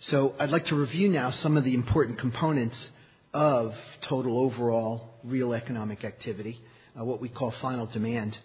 So 0.00 0.34
I'd 0.38 0.50
like 0.50 0.66
to 0.66 0.74
review 0.74 1.08
now 1.08 1.30
some 1.30 1.56
of 1.56 1.64
the 1.64 1.74
important 1.74 2.18
components 2.18 2.90
of 3.32 3.74
total 4.00 4.38
overall 4.38 5.14
real 5.24 5.54
economic 5.54 6.04
activity, 6.04 6.60
uh, 6.98 7.04
what 7.04 7.20
we 7.20 7.28
call 7.28 7.52
final 7.52 7.86
demand, 7.86 8.36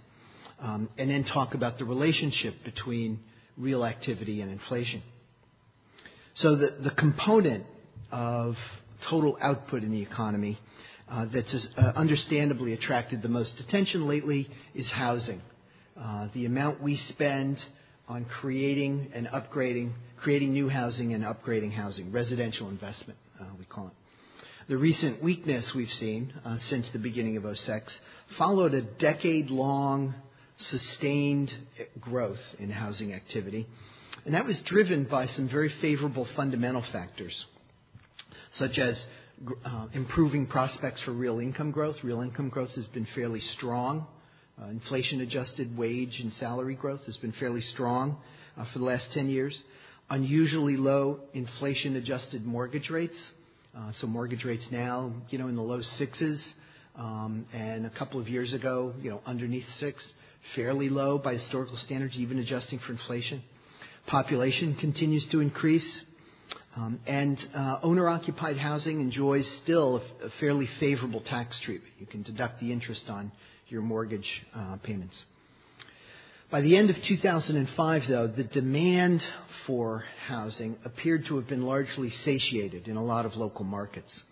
um, 0.60 0.90
and 0.98 1.10
then 1.10 1.24
talk 1.24 1.56
about 1.56 1.78
the 1.78 1.86
relationship 1.86 2.64
between 2.64 3.20
real 3.58 3.86
activity 3.86 4.42
and 4.42 4.52
inflation. 4.52 5.02
So 6.36 6.56
the, 6.56 6.68
the 6.82 6.92
component 6.92 7.66
of 8.12 8.58
total 9.02 9.38
output 9.42 9.84
in 9.84 9.92
the 9.92 10.02
economy 10.02 10.60
uh, 11.10 11.26
that's 11.32 11.68
uh, 11.78 11.94
understandably 11.96 12.74
attracted 12.74 13.22
the 13.22 13.30
most 13.30 13.60
attention 13.60 14.08
lately 14.08 14.50
is 14.76 14.92
housing. 14.92 15.42
Uh, 16.00 16.28
the 16.34 16.46
amount 16.46 16.82
we 16.82 16.96
spend 16.96 17.66
on 18.08 18.26
creating 18.26 19.10
and 19.14 19.28
upgrading, 19.28 19.92
creating 20.18 20.54
new 20.54 20.70
housing 20.70 21.14
and 21.14 21.24
upgrading 21.24 21.74
housing, 21.74 22.12
residential 22.12 22.70
investment, 22.70 23.18
uh, 23.40 23.46
we 23.58 23.66
call 23.66 23.88
it. 23.88 23.94
The 24.68 24.78
recent 24.78 25.24
weakness 25.24 25.74
we've 25.74 25.92
seen 25.92 26.34
uh, 26.46 26.58
since 26.58 26.90
the 26.90 27.00
beginning 27.00 27.38
of 27.38 27.58
06 27.58 28.02
followed 28.38 28.74
a 28.74 28.82
decade 28.82 29.50
long 29.50 30.14
sustained 30.58 31.54
growth 32.00 32.42
in 32.60 32.70
housing 32.72 33.14
activity. 33.14 33.68
And 34.26 34.34
that 34.34 34.46
was 34.46 34.60
driven 34.62 35.06
by 35.06 35.28
some 35.28 35.48
very 35.48 35.70
favorable 35.70 36.26
fundamental 36.36 36.82
factors, 36.82 37.46
such 38.52 38.78
as 38.78 39.08
uh, 39.64 39.88
improving 39.94 40.48
prospects 40.48 41.02
for 41.02 41.12
real 41.12 41.40
income 41.40 41.72
growth. 41.72 42.04
Real 42.04 42.22
income 42.22 42.50
growth 42.50 42.74
has 42.76 42.86
been 42.88 43.06
fairly 43.14 43.40
strong. 43.40 44.08
Uh, 44.60 44.66
inflation 44.70 45.22
adjusted 45.22 45.78
wage 45.78 46.20
and 46.20 46.34
salary 46.34 46.74
growth 46.74 47.06
has 47.06 47.16
been 47.18 47.32
fairly 47.34 47.62
strong 47.62 48.18
uh, 48.58 48.66
for 48.66 48.80
the 48.80 48.86
last 48.86 49.12
10 49.14 49.30
years. 49.30 49.64
Unusually 50.10 50.78
low 50.78 51.20
inflation 51.34 51.96
adjusted 51.96 52.46
mortgage 52.46 52.90
rates. 52.90 53.32
Uh, 53.78 53.92
so 53.92 54.08
mortgage 54.08 54.44
rates 54.44 54.72
now, 54.72 55.14
you 55.30 55.38
know, 55.38 55.48
in 55.48 55.56
the 55.56 55.62
low 55.62 55.82
sixes, 55.82 56.56
um, 56.96 57.46
and 57.54 57.86
a 57.86 57.92
couple 57.92 58.20
of 58.20 58.28
years 58.28 58.54
ago, 58.54 58.94
you 59.04 59.12
know, 59.12 59.22
underneath 59.28 59.72
six 59.76 60.14
fairly 60.56 60.90
low 60.90 61.18
by 61.18 61.34
historical 61.34 61.78
standards, 61.78 62.18
even 62.20 62.40
adjusting 62.40 62.80
for 62.80 62.92
inflation. 62.92 63.44
Population 64.06 64.76
continues 64.76 65.28
to 65.28 65.42
increase. 65.42 66.02
Um, 66.76 67.00
and 67.08 67.44
uh, 67.56 67.80
owner 67.82 68.08
occupied 68.08 68.58
housing 68.58 69.02
enjoys 69.02 69.48
still 69.48 70.02
a, 70.24 70.30
fairly 70.40 70.68
favorable 70.80 71.22
tax 71.22 71.60
treatment. 71.60 71.94
You 72.00 72.06
can 72.06 72.22
deduct 72.22 72.60
the 72.60 72.72
interest 72.72 73.10
on 73.10 73.32
your 73.68 73.82
mortgage 73.82 74.46
uh, 74.56 74.78
payments. 74.78 75.16
By 76.50 76.62
the 76.62 76.78
end 76.78 76.90
of 76.90 77.02
2005, 77.02 78.08
though, 78.08 78.28
the 78.28 78.44
demand 78.44 79.26
for 79.66 80.06
housing 80.28 80.78
appeared 80.86 81.26
to 81.26 81.36
have 81.36 81.48
been 81.48 81.64
largely 81.64 82.10
satiated 82.10 82.88
in 82.88 82.96
a 82.96 83.04
lot 83.04 83.26
of 83.26 83.36
local 83.36 83.66
markets. 83.66 84.24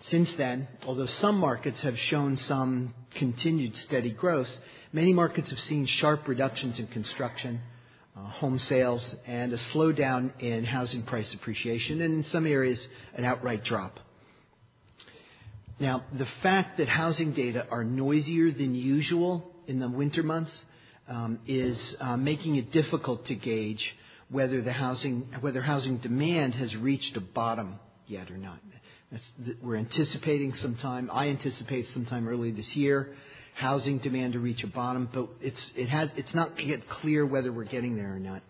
Since 0.00 0.32
then, 0.34 0.68
although 0.86 1.06
some 1.06 1.38
markets 1.38 1.80
have 1.80 1.98
shown 1.98 2.36
some 2.36 2.94
continued 3.14 3.76
steady 3.76 4.10
growth, 4.10 4.50
Many 4.96 5.12
markets 5.12 5.50
have 5.50 5.60
seen 5.60 5.84
sharp 5.84 6.26
reductions 6.26 6.78
in 6.78 6.86
construction, 6.86 7.60
uh, 8.16 8.20
home 8.20 8.58
sales, 8.58 9.14
and 9.26 9.52
a 9.52 9.58
slowdown 9.58 10.30
in 10.40 10.64
housing 10.64 11.02
price 11.02 11.34
appreciation, 11.34 12.00
and 12.00 12.14
in 12.14 12.24
some 12.24 12.46
areas, 12.46 12.88
an 13.14 13.26
outright 13.26 13.62
drop. 13.62 14.00
Now, 15.78 16.04
the 16.14 16.24
fact 16.24 16.78
that 16.78 16.88
housing 16.88 17.32
data 17.32 17.66
are 17.70 17.84
noisier 17.84 18.50
than 18.52 18.74
usual 18.74 19.54
in 19.66 19.80
the 19.80 19.88
winter 19.90 20.22
months 20.22 20.64
um, 21.08 21.40
is 21.46 21.96
uh, 22.00 22.16
making 22.16 22.56
it 22.56 22.72
difficult 22.72 23.26
to 23.26 23.34
gauge 23.34 23.94
whether 24.30 24.62
the 24.62 24.72
housing 24.72 25.28
whether 25.42 25.60
housing 25.60 25.98
demand 25.98 26.54
has 26.54 26.74
reached 26.74 27.18
a 27.18 27.20
bottom 27.20 27.78
yet 28.06 28.30
or 28.30 28.38
not. 28.38 28.60
We're 29.62 29.76
anticipating 29.76 30.54
sometime. 30.54 31.10
I 31.12 31.28
anticipate 31.28 31.86
sometime 31.88 32.28
early 32.28 32.50
this 32.50 32.74
year 32.76 33.14
housing 33.56 33.96
demand 33.98 34.34
to 34.34 34.38
reach 34.38 34.62
a 34.64 34.66
bottom, 34.66 35.08
but 35.10 35.28
it's, 35.40 35.72
it 35.74 35.88
has, 35.88 36.10
it's 36.14 36.34
not 36.34 36.62
yet 36.62 36.86
clear 36.88 37.24
whether 37.24 37.50
we're 37.50 37.64
getting 37.64 37.96
there 37.96 38.14
or 38.14 38.18
not. 38.18 38.42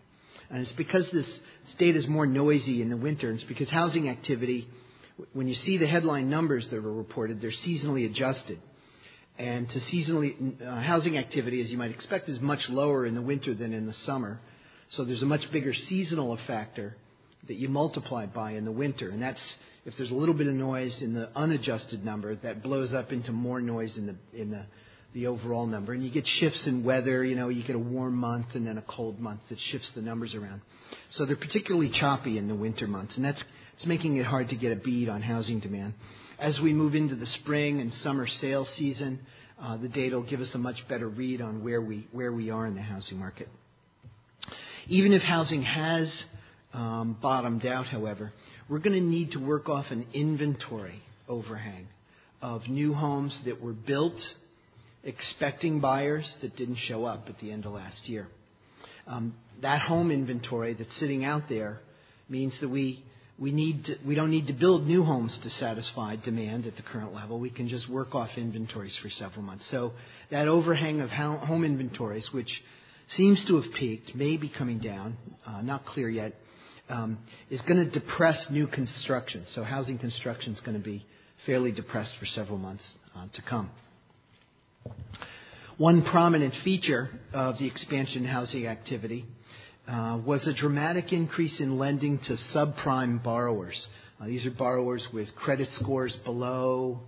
And 0.51 0.61
it's 0.61 0.73
because 0.73 1.09
this 1.11 1.41
state 1.67 1.95
is 1.95 2.09
more 2.09 2.27
noisy 2.27 2.83
in 2.83 2.91
the 2.91 2.97
winter. 2.97 3.31
It's 3.31 3.45
because 3.45 3.71
housing 3.71 4.09
activity, 4.09 4.69
when 5.33 5.47
you 5.47 5.55
see 5.55 5.79
the 5.79 5.87
headline 5.87 6.29
numbers 6.29 6.67
that 6.69 6.77
are 6.77 6.93
reported, 6.93 7.41
they're 7.41 7.51
seasonally 7.51 8.05
adjusted. 8.07 8.59
And 9.39 9.71
to 9.71 9.79
seasonally, 9.79 10.61
uh, 10.61 10.81
housing 10.81 11.17
activity, 11.19 11.61
as 11.61 11.71
you 11.71 11.79
might 11.79 11.93
expect, 11.93 12.29
is 12.29 12.41
much 12.41 12.69
lower 12.69 13.07
in 13.07 13.15
the 13.15 13.23
winter 13.23 13.55
than 13.55 13.73
in 13.73 13.87
the 13.87 13.93
summer. 13.93 14.41
So 14.89 15.05
there's 15.05 15.23
a 15.23 15.27
much 15.27 15.53
bigger 15.53 15.73
seasonal 15.73 16.37
factor 16.49 16.97
that 17.49 17.55
you 17.55 17.69
multiply 17.69 18.27
by 18.27 18.53
in 18.53 18.65
the 18.65 18.73
winter. 18.73 19.11
And 19.11 19.23
that's, 19.23 19.41
if 19.85 19.97
there's 19.97 20.11
a 20.11 20.15
little 20.15 20.35
bit 20.35 20.47
of 20.47 20.55
noise 20.55 21.03
in 21.03 21.15
the 21.15 21.31
unadjusted 21.37 22.05
number, 22.05 22.35
that 22.37 22.63
blows 22.63 22.93
up 22.93 23.13
into 23.13 23.33
more 23.33 23.61
noise 23.61 23.97
in 23.97 24.07
the, 24.07 24.17
in 24.33 24.51
the 24.51 24.67
the 25.17 25.27
overall 25.29 25.67
number. 25.67 25.95
And 25.95 26.05
you 26.05 26.11
get 26.11 26.27
shifts 26.27 26.67
in 26.67 26.85
weather. 26.85 27.25
You 27.25 27.37
know, 27.37 27.49
you 27.49 27.63
get 27.63 27.75
a 27.75 27.79
warm 27.79 28.17
month 28.17 28.55
and 28.55 28.67
then 28.67 28.77
a 28.77 28.83
cold 28.83 29.19
month 29.19 29.41
that 29.49 29.59
shifts 29.59 29.91
the 29.93 30.03
numbers 30.03 30.35
around. 30.35 30.61
So 31.09 31.25
they're 31.25 31.37
particularly 31.37 31.89
choppy 31.89 32.37
in 32.37 32.49
the 32.49 32.55
winter 32.55 32.87
months, 32.87 33.17
and 33.17 33.25
that's 33.25 33.43
it's 33.75 33.87
making 33.87 34.19
it 34.19 34.27
hard 34.27 34.51
to 34.51 34.57
get 34.57 34.73
a 34.73 34.77
bead 34.77 35.09
on 35.09 35.23
housing 35.23 35.61
demand. 35.61 35.95
As 36.39 36.61
we 36.61 36.73
move 36.73 36.95
into 36.95 37.15
the 37.15 37.27
spring 37.27 37.81
and 37.81 37.93
summer 37.95 38.27
sales 38.27 38.69
season, 38.71 39.21
uh, 39.61 39.79
the 39.79 39.89
data 39.89 40.17
will 40.17 40.23
give 40.23 40.41
us 40.41 40.55
a 40.55 40.59
much 40.59 40.87
better 40.87 41.09
read 41.09 41.41
on 41.41 41.65
where 41.65 41.81
we 41.81 42.07
where 42.13 42.33
we 42.33 42.51
are 42.51 42.67
in 42.67 42.75
the 42.75 42.83
housing 42.83 43.19
market. 43.19 43.49
Even 44.87 45.15
if 45.15 45.23
housing 45.23 45.63
has 45.63 46.13
um, 46.77 47.17
bottomed 47.21 47.65
out, 47.65 47.87
however, 47.87 48.33
we're 48.69 48.81
going 48.81 49.01
to 49.01 49.05
need 49.05 49.33
to 49.33 49.39
work 49.41 49.69
off 49.69 49.91
an 49.91 50.07
inventory 50.13 51.03
overhang 51.27 51.89
of 52.43 52.69
new 52.69 52.93
homes 52.93 53.41
that 53.47 53.63
were 53.63 53.73
built 53.73 54.35
expecting 55.03 55.81
buyers 55.81 56.37
that 56.43 56.55
didn't 56.57 56.77
show 56.77 57.05
up 57.05 57.29
at 57.31 57.39
the 57.39 57.51
end 57.51 57.65
of 57.65 57.73
last 57.73 58.09
year. 58.09 58.29
Um, 59.07 59.35
that 59.63 59.81
home 59.81 60.11
inventory 60.11 60.75
that's 60.75 60.95
sitting 60.97 61.25
out 61.25 61.49
there 61.49 61.81
means 62.29 62.59
that 62.61 62.69
we 62.69 63.03
we 63.39 63.53
need 63.53 63.85
to, 63.85 63.99
we 64.05 64.15
don't 64.15 64.31
need 64.31 64.47
to 64.47 64.55
build 64.55 64.87
new 64.87 65.05
homes 65.05 65.37
to 65.39 65.51
satisfy 65.51 66.17
demand 66.17 66.67
at 66.67 66.77
the 66.77 66.83
current 66.83 67.13
level. 67.15 67.39
We 67.39 67.51
can 67.51 67.69
just 67.69 67.87
work 67.87 68.15
off 68.15 68.31
inventories 68.37 68.97
for 68.97 69.11
several 69.11 69.43
months. 69.43 69.67
So 69.67 69.93
that 70.31 70.49
overhang 70.49 71.03
of 71.03 71.11
home 71.11 71.63
inventories, 71.63 72.33
which 72.33 72.63
seems 73.09 73.45
to 73.45 73.61
have 73.61 73.73
peaked, 73.75 74.15
may 74.15 74.39
be 74.39 74.49
coming 74.49 74.79
down, 74.79 75.19
uh, 75.47 75.61
not 75.61 75.85
clear 75.85 76.09
yet, 76.09 76.33
um, 76.89 77.19
is 77.51 77.61
going 77.63 77.85
to 77.85 77.91
depress 77.91 78.51
new 78.51 78.67
construction. 78.67 79.45
So 79.47 79.63
housing 79.63 79.99
construction 79.99 80.53
is 80.53 80.61
going 80.61 80.77
to 80.77 80.85
be 80.85 81.05
fairly 81.45 81.73
depressed 81.73 82.17
for 82.17 82.27
several 82.27 82.59
months 82.59 82.97
uh, 83.15 83.27
to 83.33 83.43
come. 83.43 83.71
One 85.77 86.03
prominent 86.03 86.55
feature 86.57 87.11
of 87.33 87.59
the 87.59 87.67
expansion 87.67 88.25
in 88.25 88.29
housing 88.29 88.67
activity 88.67 89.27
uh, 89.87 90.19
was 90.25 90.47
a 90.47 90.53
dramatic 90.53 91.13
increase 91.13 91.61
in 91.61 91.79
lending 91.79 92.19
to 92.19 92.33
subprime 92.33 93.23
borrowers. 93.23 93.87
Uh, 94.21 94.27
these 94.27 94.47
are 94.47 94.51
borrowers 94.51 95.13
with 95.13 95.35
credit 95.37 95.73
scores 95.73 96.17
below 96.17 97.01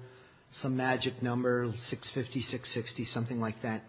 some 0.51 0.77
magic 0.77 1.23
number, 1.23 1.73
650, 1.87 2.41
660, 2.41 3.05
something 3.07 3.41
like 3.41 3.61
that. 3.63 3.83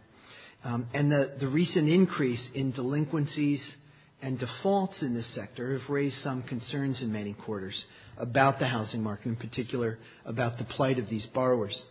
Um, 0.63 0.88
and 0.93 1.12
the, 1.12 1.36
the 1.39 1.48
recent 1.48 1.88
increase 1.88 2.50
in 2.53 2.72
delinquencies 2.72 3.75
and 4.21 4.38
defaults 4.38 5.01
in 5.01 5.13
this 5.13 5.27
sector 5.27 5.77
have 5.77 5.89
raised 5.89 6.19
some 6.19 6.43
concerns 6.43 7.01
in 7.01 7.11
many 7.11 7.33
quarters 7.33 7.85
about 8.17 8.59
the 8.59 8.67
housing 8.67 9.01
market, 9.01 9.27
in 9.27 9.35
particular 9.35 9.97
about 10.25 10.57
the 10.57 10.65
plight 10.65 10.99
of 10.99 11.09
these 11.09 11.25
borrowers. 11.27 11.85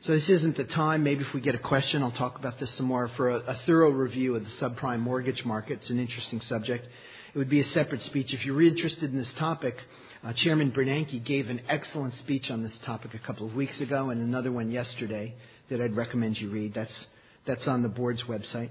So 0.00 0.12
this 0.12 0.28
isn't 0.28 0.58
the 0.58 0.64
time. 0.64 1.02
Maybe 1.02 1.22
if 1.22 1.32
we 1.32 1.40
get 1.40 1.54
a 1.54 1.58
question, 1.58 2.02
I'll 2.02 2.10
talk 2.10 2.38
about 2.38 2.58
this 2.58 2.70
some 2.72 2.86
more. 2.86 3.08
For 3.08 3.30
a, 3.30 3.36
a 3.36 3.54
thorough 3.66 3.90
review 3.90 4.36
of 4.36 4.44
the 4.44 4.50
subprime 4.50 5.00
mortgage 5.00 5.46
market, 5.46 5.80
it's 5.80 5.88
an 5.88 5.98
interesting 5.98 6.42
subject. 6.42 6.86
It 7.32 7.38
would 7.38 7.48
be 7.48 7.60
a 7.60 7.64
separate 7.64 8.02
speech. 8.02 8.34
If 8.34 8.44
you're 8.44 8.60
interested 8.60 9.10
in 9.10 9.16
this 9.16 9.32
topic, 9.32 9.78
uh, 10.22 10.34
Chairman 10.34 10.72
Bernanke 10.72 11.24
gave 11.24 11.48
an 11.48 11.62
excellent 11.68 12.14
speech 12.16 12.50
on 12.50 12.62
this 12.62 12.76
topic 12.78 13.14
a 13.14 13.18
couple 13.18 13.46
of 13.46 13.54
weeks 13.54 13.80
ago 13.80 14.10
and 14.10 14.20
another 14.20 14.52
one 14.52 14.70
yesterday 14.70 15.34
that 15.70 15.80
I'd 15.80 15.96
recommend 15.96 16.38
you 16.38 16.50
read. 16.50 16.74
That's, 16.74 17.06
that's 17.46 17.66
on 17.66 17.82
the 17.82 17.88
board's 17.88 18.24
website. 18.24 18.68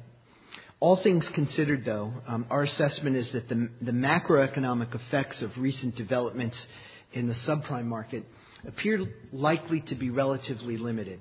All 0.83 0.97
things 0.97 1.29
considered, 1.29 1.85
though, 1.85 2.11
um, 2.27 2.45
our 2.49 2.63
assessment 2.63 3.15
is 3.15 3.31
that 3.31 3.47
the, 3.47 3.69
the 3.81 3.93
macroeconomic 3.93 4.93
effects 4.93 5.41
of 5.41 5.57
recent 5.57 5.95
developments 5.95 6.67
in 7.13 7.27
the 7.27 7.33
subprime 7.33 7.85
market– 7.85 8.25
appear 8.67 9.05
likely 9.31 9.81
to 9.81 9.95
be 9.95 10.09
relatively 10.09 10.77
limited. 10.77 11.19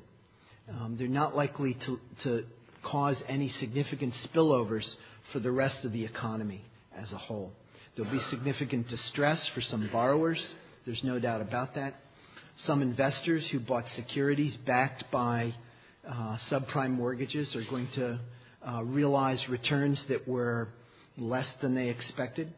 Um, 0.71 0.97
they're 0.99 1.09
not 1.09 1.37
likely 1.37 1.75
to, 1.75 2.00
to 2.21 2.45
cause 2.83 3.23
any 3.28 3.49
significant 3.49 4.14
spillovers 4.14 4.97
for 5.33 5.40
the 5.40 5.50
rest 5.50 5.85
of 5.85 5.92
the 5.92 6.04
economy 6.04 6.64
as 6.97 7.12
a 7.12 7.16
whole. 7.16 7.52
There'll 7.95 8.11
be 8.11 8.19
significant 8.19 8.88
distress 8.88 9.47
for 9.49 9.61
some 9.61 9.88
borrowers. 9.92 10.54
There's 10.87 11.04
no 11.04 11.19
doubt 11.19 11.40
about 11.40 11.75
that. 11.75 11.95
Some 12.57 12.83
investors 12.83 13.47
who 13.49 13.61
bought 13.61 13.88
securities 13.90 14.57
backed 14.57 15.11
by 15.11 15.54
uh, 16.07 16.37
subprime 16.37 16.92
mortgages 16.92 17.54
are 17.57 17.64
going 17.64 17.88
to 17.95 18.19
uh, 18.66 18.83
realize 18.85 19.49
returns 19.49 20.02
that 20.04 20.26
were 20.26 20.69
less 21.16 21.50
than 21.61 21.75
they 21.75 21.88
expected. 21.88 22.52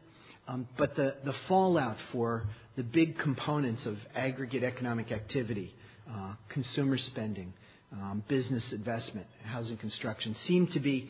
Um, 0.47 0.67
but 0.77 0.95
the, 0.95 1.15
the 1.23 1.33
fallout 1.47 1.97
for 2.11 2.43
the 2.75 2.83
big 2.83 3.17
components 3.17 3.85
of 3.85 3.97
aggregate 4.15 4.63
economic 4.63 5.11
activity, 5.11 5.73
uh, 6.09 6.33
consumer 6.49 6.97
spending, 6.97 7.53
um, 7.91 8.23
business 8.27 8.71
investment, 8.71 9.27
housing 9.43 9.77
construction, 9.77 10.35
seem 10.35 10.67
to 10.67 10.79
be 10.79 11.09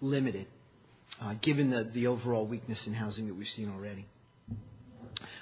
limited, 0.00 0.46
uh, 1.20 1.34
given 1.40 1.70
the, 1.70 1.84
the 1.94 2.06
overall 2.06 2.46
weakness 2.46 2.86
in 2.86 2.92
housing 2.92 3.28
that 3.28 3.34
we've 3.34 3.48
seen 3.48 3.70
already. 3.70 4.04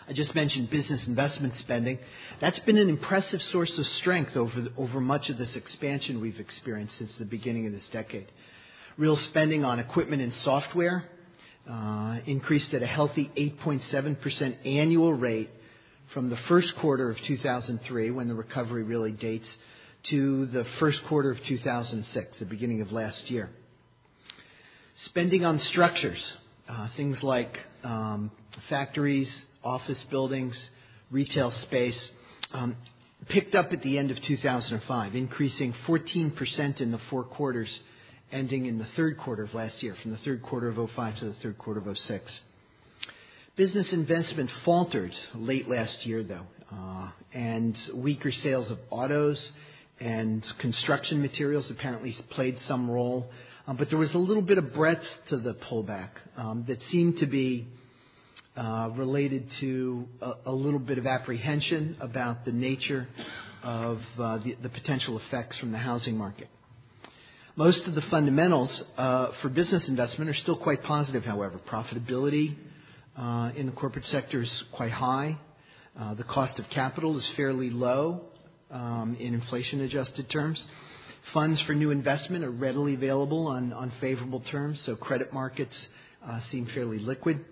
I 0.07 0.13
just 0.13 0.35
mentioned 0.35 0.69
business 0.71 1.07
investment 1.07 1.55
spending. 1.55 1.99
That's 2.39 2.61
been 2.61 2.77
an 2.77 2.91
impressive 2.91 3.43
source 3.43 3.79
of 3.79 3.87
strength 3.87 4.37
over, 4.37 4.61
the, 4.61 4.73
over 4.77 5.01
much 5.01 5.31
of 5.31 5.39
this 5.39 5.57
expansion 5.57 6.21
we've 6.21 6.39
experienced 6.39 6.97
since 6.99 7.17
the 7.17 7.25
beginning 7.25 7.67
of 7.67 7.73
this 7.73 7.89
decade. 7.89 8.31
Real 8.97 9.17
spending 9.17 9.65
on 9.65 9.81
equipment 9.81 10.23
and 10.23 10.33
software 10.33 11.05
uh, 11.69 12.19
increased 12.27 12.73
at 12.75 12.83
a 12.83 12.87
healthy 12.87 13.29
8.7% 13.37 14.55
annual 14.65 15.13
rate 15.13 15.51
from 16.13 16.31
the 16.31 16.37
first 16.37 16.77
quarter 16.77 17.11
of 17.11 17.21
2003, 17.23 18.13
when 18.13 18.29
the 18.29 18.35
recovery 18.35 18.85
really 18.85 19.11
dates, 19.11 19.57
to 20.05 20.47
the 20.47 20.65
first 20.79 21.03
quarter 21.07 21.33
of 21.33 21.43
2006, 21.43 22.37
the 22.37 22.45
beginning 22.45 22.83
of 22.83 22.93
last 22.93 23.33
year. 23.33 23.51
Spending 24.95 25.45
on 25.45 25.59
structures, 25.59 26.37
uh, 26.69 26.87
things 26.91 27.21
like 27.25 27.59
um, 27.83 28.31
factories, 28.69 29.45
office 29.65 30.05
buildings, 30.05 30.71
retail 31.11 31.51
space, 31.51 32.11
um, 32.53 32.77
picked 33.29 33.57
up 33.57 33.73
at 33.73 33.83
the 33.83 33.99
end 33.99 34.13
of 34.13 34.21
2005, 34.21 35.17
increasing 35.17 35.73
14% 35.85 36.81
in 36.81 36.93
the 36.93 36.99
four 37.11 37.25
quarters 37.25 37.81
ending 38.33 38.67
in 38.67 38.79
the 38.79 38.85
third 38.85 39.19
quarter 39.19 39.45
of 39.45 39.55
last 39.55 39.83
year, 39.83 39.95
from 39.97 40.11
the 40.11 40.19
third 40.19 40.43
quarter 40.43 40.69
of 40.69 40.91
05 40.91 41.19
to 41.19 41.25
the 41.27 41.35
third 41.35 41.59
quarter 41.59 41.81
of 41.81 41.99
06. 41.99 42.41
Business 43.57 43.93
investment 43.93 44.51
faltered 44.65 45.15
late 45.35 45.69
last 45.69 46.05
year, 46.07 46.25
though, 46.25 46.47
uh, 46.73 47.11
and 47.33 47.79
weaker 47.95 48.33
sales 48.33 48.71
of 48.71 48.79
autos 48.91 49.53
and 50.01 50.43
construction 50.59 51.23
materials 51.23 51.71
apparently 51.71 52.13
played 52.31 52.61
some 52.63 52.91
role. 52.91 53.31
Um, 53.67 53.77
but 53.77 53.89
there 53.89 53.99
was 53.99 54.13
a 54.15 54.19
little 54.19 54.43
bit 54.43 54.59
of 54.59 54.75
breadth 54.75 55.07
to 55.29 55.37
the 55.37 55.55
pullback 55.55 56.11
um, 56.37 56.65
that 56.67 56.83
seemed 56.83 57.19
to 57.19 57.27
be 57.27 57.69
uh, 58.57 58.91
related 58.95 59.51
to 59.53 60.07
a, 60.45 60.53
little 60.53 60.79
bit 60.79 60.99
of 60.99 61.07
apprehension 61.07 61.97
about 62.01 62.45
the 62.45 62.53
nature 62.53 63.09
of 63.63 64.03
uh, 64.19 64.39
the 64.39 64.69
potential 64.69 65.17
effects 65.19 65.59
from 65.59 65.73
the 65.73 65.79
housing 65.79 66.17
market. 66.17 66.49
Most 67.57 67.87
of 67.87 67.95
the 67.95 68.03
fundamentals 68.03 68.83
uh, 68.99 69.29
for 69.41 69.49
business 69.49 69.87
investment 69.87 70.29
are 70.29 70.35
still 70.35 70.57
quite 70.57 70.83
positive, 70.83 71.25
however. 71.25 71.61
Profitability 71.69 72.57
uh, 73.17 73.53
in 73.55 73.67
the 73.67 73.73
corporate 73.73 74.07
sector 74.07 74.43
is 74.43 74.65
quite 74.73 74.91
high. 74.91 75.39
Uh, 75.97 76.15
the 76.15 76.25
cost 76.25 76.59
of 76.59 76.69
capital 76.71 77.17
is 77.17 77.25
fairly 77.37 77.71
low 77.71 78.23
um, 78.73 79.17
in 79.21 79.35
inflation 79.35 79.81
adjusted 79.83 80.29
terms. 80.29 80.67
Funds 81.33 81.61
for 81.61 81.75
new 81.75 81.93
investment 81.93 82.45
are 82.45 82.51
readily 82.51 82.95
available 82.95 83.47
on, 83.47 83.73
on 83.73 83.93
favorable 84.01 84.41
terms, 84.41 84.81
so 84.81 84.97
credit 84.97 85.33
markets 85.33 85.87
uh, 86.27 86.41
seem 86.41 86.67
fairly 86.67 86.99
liquid. 86.99 87.45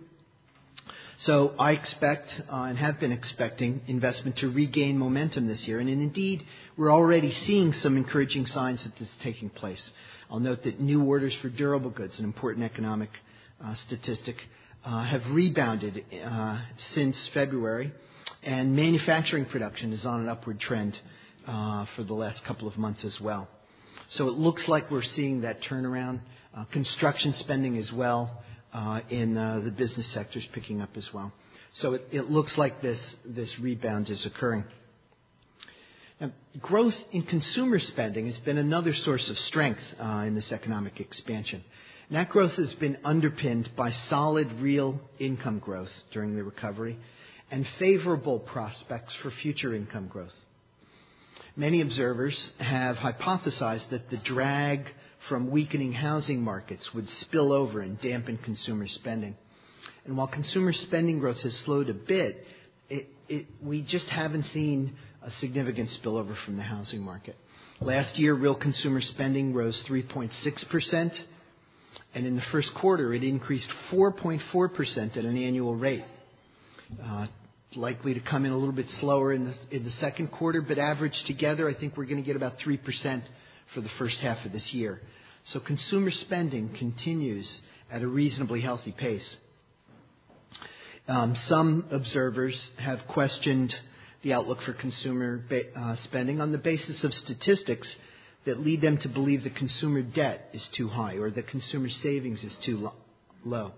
So 1.18 1.54
I 1.56 1.72
expect 1.72 2.42
uh, 2.50 2.62
and 2.62 2.76
have 2.76 2.98
been 2.98 3.12
expecting 3.12 3.82
investment 3.86 4.38
to 4.38 4.50
regain 4.50 4.98
momentum 4.98 5.46
this 5.46 5.68
year. 5.68 5.78
And 5.78 5.88
indeed, 5.88 6.44
we're 6.76 6.92
already 6.92 7.32
seeing 7.46 7.72
some 7.72 7.96
encouraging 7.96 8.46
signs 8.46 8.84
that 8.84 8.96
this 8.96 9.08
is 9.08 9.16
taking 9.22 9.50
place. 9.50 9.90
I'll 10.30 10.40
note 10.40 10.62
that 10.62 10.80
new 10.80 11.04
orders 11.04 11.34
for 11.36 11.48
durable 11.48 11.90
goods, 11.90 12.18
an 12.18 12.24
important 12.24 12.64
economic 12.64 13.10
uh, 13.62 13.74
statistic, 13.74 14.36
uh, 14.84 15.02
have 15.02 15.24
rebounded 15.30 16.04
uh, 16.24 16.60
since 16.76 17.28
February, 17.28 17.92
and 18.42 18.74
manufacturing 18.74 19.44
production 19.44 19.92
is 19.92 20.06
on 20.06 20.20
an 20.20 20.28
upward 20.28 20.58
trend 20.58 20.98
uh, 21.46 21.84
for 21.94 22.02
the 22.02 22.14
last 22.14 22.42
couple 22.44 22.66
of 22.66 22.78
months 22.78 23.04
as 23.04 23.20
well. 23.20 23.48
So 24.08 24.28
it 24.28 24.34
looks 24.34 24.66
like 24.68 24.90
we're 24.90 25.02
seeing 25.02 25.42
that 25.42 25.62
turnaround. 25.62 26.20
Uh, 26.54 26.64
construction 26.64 27.32
spending 27.34 27.78
as 27.78 27.92
well 27.92 28.42
uh, 28.74 29.00
in 29.08 29.34
the 29.34 29.72
business 29.74 30.06
sectors 30.08 30.46
picking 30.52 30.82
up 30.82 30.96
as 30.96 31.12
well. 31.12 31.32
So 31.72 31.94
it, 31.94 32.08
it 32.10 32.30
looks 32.30 32.58
like 32.58 32.82
this, 32.82 33.16
this 33.24 33.58
rebound 33.58 34.10
is 34.10 34.26
occurring. 34.26 34.64
Now, 36.22 36.30
growth 36.60 37.04
in 37.10 37.24
consumer 37.24 37.80
spending 37.80 38.26
has 38.26 38.38
been 38.38 38.56
another 38.56 38.94
source 38.94 39.28
of 39.28 39.40
strength 39.40 39.82
uh, 39.98 40.22
in 40.24 40.36
this 40.36 40.52
economic 40.52 41.00
expansion. 41.00 41.64
And 42.08 42.16
that 42.16 42.28
growth 42.28 42.54
has 42.56 42.72
been 42.74 42.96
underpinned 43.04 43.74
by 43.74 43.90
solid 43.90 44.60
real 44.60 45.00
income 45.18 45.58
growth 45.58 45.90
during 46.12 46.36
the 46.36 46.44
recovery 46.44 46.96
and 47.50 47.66
favorable 47.66 48.38
prospects 48.38 49.16
for 49.16 49.32
future 49.32 49.74
income 49.74 50.06
growth. 50.06 50.34
Many 51.56 51.80
observers 51.80 52.52
have 52.58 52.98
hypothesized 52.98 53.88
that 53.88 54.08
the 54.08 54.16
drag 54.18 54.86
from 55.26 55.50
weakening 55.50 55.92
housing 55.92 56.40
markets 56.40 56.94
would 56.94 57.10
spill 57.10 57.52
over 57.52 57.80
and 57.80 58.00
dampen 58.00 58.38
consumer 58.38 58.86
spending. 58.86 59.36
And 60.04 60.16
while 60.16 60.28
consumer 60.28 60.72
spending 60.72 61.18
growth 61.18 61.40
has 61.40 61.56
slowed 61.58 61.88
a 61.88 61.94
bit, 61.94 62.46
it, 62.88 63.08
it, 63.28 63.46
we 63.60 63.82
just 63.82 64.08
haven't 64.08 64.44
seen 64.44 64.94
a 65.24 65.30
significant 65.32 65.90
spillover 65.90 66.36
from 66.36 66.56
the 66.56 66.62
housing 66.62 67.00
market. 67.00 67.36
Last 67.80 68.18
year, 68.18 68.34
real 68.34 68.54
consumer 68.54 69.00
spending 69.00 69.54
rose 69.54 69.82
3.6%, 69.84 71.20
and 72.14 72.26
in 72.26 72.36
the 72.36 72.42
first 72.42 72.72
quarter, 72.74 73.12
it 73.12 73.24
increased 73.24 73.70
4.4% 73.90 75.16
at 75.16 75.24
an 75.24 75.36
annual 75.36 75.74
rate. 75.74 76.04
Uh, 77.02 77.26
likely 77.74 78.14
to 78.14 78.20
come 78.20 78.44
in 78.44 78.52
a 78.52 78.56
little 78.56 78.74
bit 78.74 78.90
slower 78.90 79.32
in 79.32 79.46
the, 79.46 79.76
in 79.76 79.84
the 79.84 79.90
second 79.90 80.28
quarter, 80.28 80.60
but 80.60 80.78
averaged 80.78 81.26
together, 81.26 81.68
I 81.68 81.74
think 81.74 81.96
we're 81.96 82.04
going 82.04 82.22
to 82.22 82.26
get 82.26 82.36
about 82.36 82.58
3% 82.58 83.22
for 83.74 83.80
the 83.80 83.88
first 83.90 84.20
half 84.20 84.44
of 84.44 84.52
this 84.52 84.74
year. 84.74 85.00
So 85.44 85.58
consumer 85.58 86.10
spending 86.10 86.70
continues 86.74 87.62
at 87.90 88.02
a 88.02 88.08
reasonably 88.08 88.60
healthy 88.60 88.92
pace. 88.92 89.36
Um, 91.08 91.34
some 91.34 91.86
observers 91.90 92.70
have 92.76 93.06
questioned 93.08 93.76
the 94.22 94.32
outlook 94.32 94.62
for 94.62 94.72
consumer 94.72 95.42
uh, 95.76 95.96
spending 95.96 96.40
on 96.40 96.52
the 96.52 96.58
basis 96.58 97.04
of 97.04 97.12
statistics 97.12 97.94
that 98.44 98.58
lead 98.58 98.80
them 98.80 98.98
to 98.98 99.08
believe 99.08 99.44
the 99.44 99.50
consumer 99.50 100.02
debt 100.02 100.48
is 100.52 100.66
too 100.68 100.88
high 100.88 101.14
or 101.14 101.30
that 101.30 101.46
consumer 101.48 101.88
savings 101.88 102.42
is 102.42 102.56
too 102.58 102.78
lo- 102.78 102.94
low. 103.44 103.72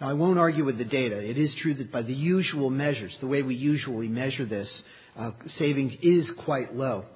Now, 0.00 0.08
I 0.08 0.12
won't 0.12 0.38
argue 0.38 0.64
with 0.64 0.78
the 0.78 0.84
data. 0.84 1.18
It 1.18 1.38
is 1.38 1.54
true 1.54 1.74
that 1.74 1.90
by 1.90 2.02
the 2.02 2.14
usual 2.14 2.70
measures, 2.70 3.16
the 3.18 3.26
way 3.26 3.42
we 3.42 3.54
usually 3.54 4.08
measure 4.08 4.44
this, 4.44 4.82
uh, 5.16 5.30
savings 5.46 5.94
is 6.02 6.30
quite 6.32 6.74
low. 6.74 7.06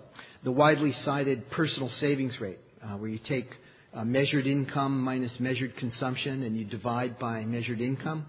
The 0.43 0.53
widely 0.53 0.93
cited 0.93 1.51
personal 1.51 1.91
savings 1.91 2.41
rate, 2.41 2.59
uh, 2.83 2.97
where 2.97 3.11
you 3.11 3.19
take 3.19 3.55
uh, 3.93 4.05
measured 4.05 4.47
income 4.47 5.03
minus 5.03 5.39
measured 5.39 5.77
consumption 5.77 6.43
and 6.43 6.57
you 6.57 6.65
divide 6.65 7.19
by 7.19 7.45
measured 7.45 7.81
income, 7.81 8.27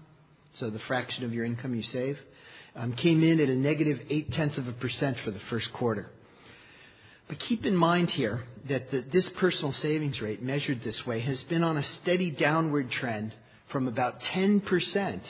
so 0.52 0.68
the 0.68 0.80
fraction 0.80 1.24
of 1.24 1.32
your 1.32 1.46
income 1.46 1.74
you 1.74 1.82
save, 1.82 2.18
um, 2.74 2.92
came 2.94 3.22
in 3.22 3.40
at 3.40 3.48
a 3.48 3.54
negative 3.54 4.00
eight 4.08 4.32
tenths 4.32 4.58
of 4.58 4.68
a 4.68 4.72
percent 4.72 5.18
for 5.20 5.30
the 5.30 5.40
first 5.50 5.72
quarter. 5.72 6.10
But 7.28 7.38
keep 7.38 7.64
in 7.64 7.76
mind 7.76 8.10
here 8.10 8.42
that 8.68 8.90
the, 8.90 9.02
this 9.12 9.28
personal 9.30 9.72
savings 9.72 10.20
rate 10.20 10.42
measured 10.42 10.82
this 10.82 11.06
way 11.06 11.20
has 11.20 11.42
been 11.44 11.62
on 11.62 11.76
a 11.76 11.82
steady 11.82 12.30
downward 12.30 12.90
trend 12.90 13.34
from 13.68 13.88
about 13.88 14.20
10% 14.20 15.20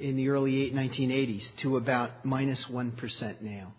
in 0.00 0.16
the 0.16 0.28
early 0.28 0.70
1980s 0.70 1.56
to 1.56 1.76
about 1.76 2.24
minus 2.24 2.68
1 2.68 2.94
now. 3.42 3.72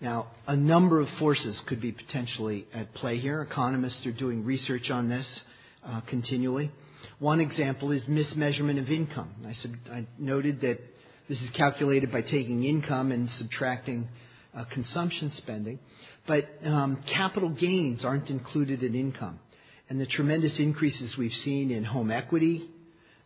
Now, 0.00 0.26
a 0.46 0.56
number 0.56 1.00
of 1.00 1.08
forces 1.10 1.58
could 1.62 1.80
be 1.80 1.92
potentially 1.92 2.66
at 2.74 2.92
play 2.94 3.16
here. 3.16 3.40
Economists 3.40 4.04
are 4.06 4.12
doing 4.12 4.44
research 4.44 4.90
on 4.90 5.08
this 5.08 5.44
uh, 5.82 6.00
continually. 6.02 6.70
One 7.18 7.40
example 7.40 7.92
is 7.92 8.04
mismeasurement 8.04 8.78
of 8.78 8.90
income. 8.90 9.30
I, 9.46 9.52
sub- 9.54 9.76
I, 9.90 10.06
noted 10.18 10.60
that 10.62 10.80
this 11.28 11.40
is 11.42 11.50
calculated 11.50 12.12
by 12.12 12.22
taking 12.22 12.64
income 12.64 13.12
and 13.12 13.30
subtracting 13.30 14.08
uh, 14.54 14.64
consumption 14.64 15.30
spending. 15.30 15.78
But 16.26 16.46
um, 16.64 17.00
capital 17.06 17.50
gains 17.50 18.04
aren't 18.04 18.30
included 18.30 18.82
in 18.82 18.94
income. 18.94 19.40
And 19.88 20.00
the 20.00 20.06
tremendous 20.06 20.58
increases 20.58 21.16
we've 21.16 21.34
seen 21.34 21.70
in 21.70 21.84
home 21.84 22.10
equity, 22.10 22.70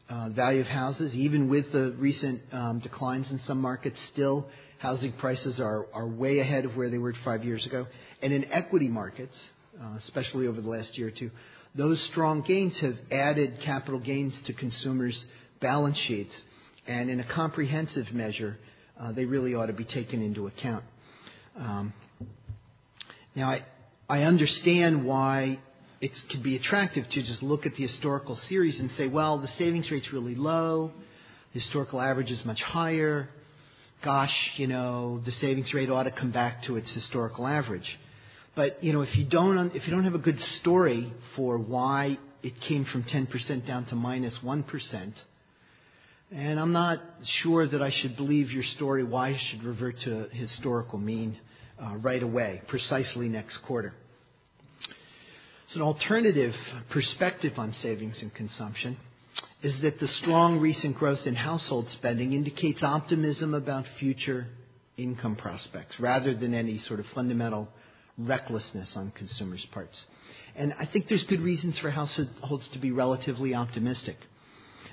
uh, 0.08 0.30
value 0.30 0.60
of 0.60 0.66
houses, 0.66 1.14
even 1.14 1.48
with 1.48 1.70
the 1.70 1.94
recent 1.98 2.42
um, 2.52 2.78
declines 2.80 3.30
in 3.30 3.38
some 3.40 3.60
markets, 3.60 4.00
still 4.12 4.48
housing 4.78 5.12
prices 5.12 5.60
are, 5.60 5.86
are 5.92 6.06
way 6.06 6.38
ahead 6.40 6.64
of 6.64 6.76
where 6.76 6.90
they 6.90 6.98
were 6.98 7.12
five 7.24 7.44
years 7.44 7.66
ago. 7.66 7.86
And 8.22 8.32
in 8.32 8.50
equity 8.52 8.88
markets, 8.88 9.50
uh, 9.80 9.94
especially 9.96 10.46
over 10.46 10.60
the 10.60 10.68
last 10.68 10.96
year 10.98 11.08
or 11.08 11.12
two, 11.12 11.30
those 11.74 12.00
strong 12.02 12.42
gains 12.42 12.78
have 12.80 12.96
added 13.10 13.60
capital 13.60 14.00
gains 14.00 14.40
to 14.42 14.52
consumers' 14.52 15.26
balance 15.60 15.98
sheets. 15.98 16.44
And 16.88 17.10
in 17.10 17.20
a 17.20 17.24
comprehensive 17.24 18.12
measure, 18.12 18.58
uh, 18.98 19.12
they 19.12 19.26
really 19.26 19.54
ought 19.54 19.66
to 19.66 19.74
be 19.74 19.84
taken 19.84 20.22
into 20.22 20.46
account. 20.46 20.84
Um, 21.56 21.92
now, 23.34 23.50
I, 23.50 23.62
I 24.08 24.22
understand 24.22 25.04
why 25.04 25.60
it 26.00 26.24
can 26.30 26.40
be 26.40 26.56
attractive 26.56 27.08
to 27.10 27.22
just 27.22 27.42
look 27.42 27.66
at 27.66 27.74
the 27.76 27.82
historical 27.82 28.36
series 28.36 28.80
and 28.80 28.90
say, 28.92 29.06
well, 29.06 29.38
the 29.38 29.48
savings 29.48 29.90
rate's 29.90 30.12
really 30.12 30.34
low, 30.34 30.92
the 31.52 31.60
historical 31.60 32.00
average 32.00 32.30
is 32.30 32.44
much 32.44 32.62
higher. 32.62 33.28
Gosh, 34.00 34.58
you 34.58 34.66
know, 34.66 35.20
the 35.24 35.32
savings 35.32 35.74
rate 35.74 35.90
ought 35.90 36.04
to 36.04 36.10
come 36.10 36.30
back 36.30 36.62
to 36.62 36.76
its 36.76 36.94
historical 36.94 37.46
average. 37.46 37.98
But 38.54 38.82
you 38.82 38.92
know, 38.92 39.02
if 39.02 39.14
you 39.16 39.24
don't 39.24 39.74
if 39.74 39.86
you 39.86 39.94
don't 39.94 40.04
have 40.04 40.14
a 40.14 40.18
good 40.18 40.40
story 40.40 41.12
for 41.36 41.58
why 41.58 42.18
it 42.42 42.60
came 42.60 42.84
from 42.84 43.02
10% 43.02 43.66
down 43.66 43.84
to 43.86 43.94
minus 43.94 44.42
1, 44.42 44.64
and 46.30 46.60
I'm 46.60 46.72
not 46.72 47.00
sure 47.22 47.66
that 47.66 47.80
I 47.80 47.90
should 47.90 48.16
believe 48.16 48.52
your 48.52 48.62
story 48.62 49.02
why 49.02 49.30
it 49.30 49.40
should 49.40 49.64
revert 49.64 49.98
to 50.00 50.28
historical 50.30 50.98
mean 50.98 51.38
uh, 51.80 51.96
right 51.96 52.22
away, 52.22 52.62
precisely 52.66 53.28
next 53.28 53.58
quarter. 53.58 53.94
So, 55.68 55.80
an 55.80 55.82
alternative 55.82 56.56
perspective 56.90 57.58
on 57.58 57.72
savings 57.74 58.20
and 58.22 58.32
consumption 58.34 58.96
is 59.62 59.78
that 59.80 59.98
the 60.00 60.06
strong 60.06 60.60
recent 60.60 60.96
growth 60.96 61.26
in 61.26 61.34
household 61.34 61.88
spending 61.88 62.32
indicates 62.32 62.82
optimism 62.82 63.54
about 63.54 63.86
future 63.98 64.46
income 64.96 65.36
prospects 65.36 65.98
rather 65.98 66.34
than 66.34 66.54
any 66.54 66.78
sort 66.78 67.00
of 67.00 67.06
fundamental 67.08 67.68
recklessness 68.18 68.96
on 68.96 69.10
consumers' 69.12 69.64
parts. 69.66 70.04
And 70.56 70.74
I 70.78 70.84
think 70.86 71.08
there's 71.08 71.24
good 71.24 71.40
reasons 71.40 71.78
for 71.78 71.90
households 71.90 72.68
to 72.68 72.78
be 72.78 72.90
relatively 72.90 73.54
optimistic. 73.54 74.16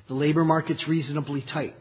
The 0.08 0.14
labor 0.14 0.46
market's 0.46 0.88
reasonably 0.88 1.42
tight, 1.42 1.76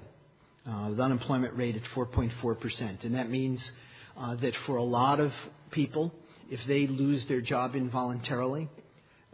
uh, 0.66 0.86
with 0.90 1.00
unemployment 1.00 1.56
rate 1.56 1.76
at 1.76 1.82
4.4%. 1.94 3.04
And 3.04 3.14
that 3.16 3.28
means 3.28 3.70
uh, 4.16 4.36
that 4.36 4.56
for 4.64 4.76
a 4.76 4.82
lot 4.82 5.20
of 5.20 5.32
people, 5.70 6.12
if 6.50 6.64
they 6.66 6.86
lose 6.86 7.24
their 7.26 7.42
job 7.42 7.74
involuntarily, 7.74 8.68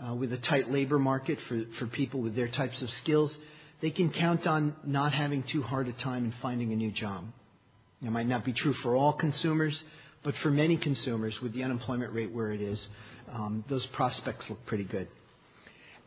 uh, 0.05 0.15
with 0.15 0.33
a 0.33 0.39
tight 0.39 0.71
labor 0.71 0.99
market 0.99 1.39
for, 1.43 1.63
for 1.79 1.87
people 1.87 2.21
with 2.21 2.35
their 2.35 2.49
types 2.49 2.83
of 2.83 2.91
skills, 2.91 3.39
they 3.81 3.91
can 3.91 4.11
count 4.11 4.47
on 4.47 4.75
not 4.85 5.13
having 5.13 5.43
too 5.45 5.63
hard 5.63 5.87
a 5.87 5.93
time 5.93 6.25
in 6.25 6.33
finding 6.43 6.73
a 6.73 6.77
new 6.77 6.91
job. 6.91 7.25
It 8.03 8.11
might 8.11 8.27
not 8.27 8.45
be 8.45 8.53
true 8.53 8.73
for 8.73 8.97
all 8.97 9.13
consumers, 9.13 9.85
but 10.23 10.35
for 10.37 10.51
many 10.51 10.77
consumers, 10.77 11.41
with 11.41 11.53
the 11.53 11.63
unemployment 11.63 12.13
rate 12.13 12.33
where 12.33 12.51
it 12.51 12.61
is, 12.61 12.89
um, 13.31 13.65
those 13.69 13.87
prospects 13.87 14.49
look 14.51 14.65
pretty 14.67 14.85
good. 14.85 15.09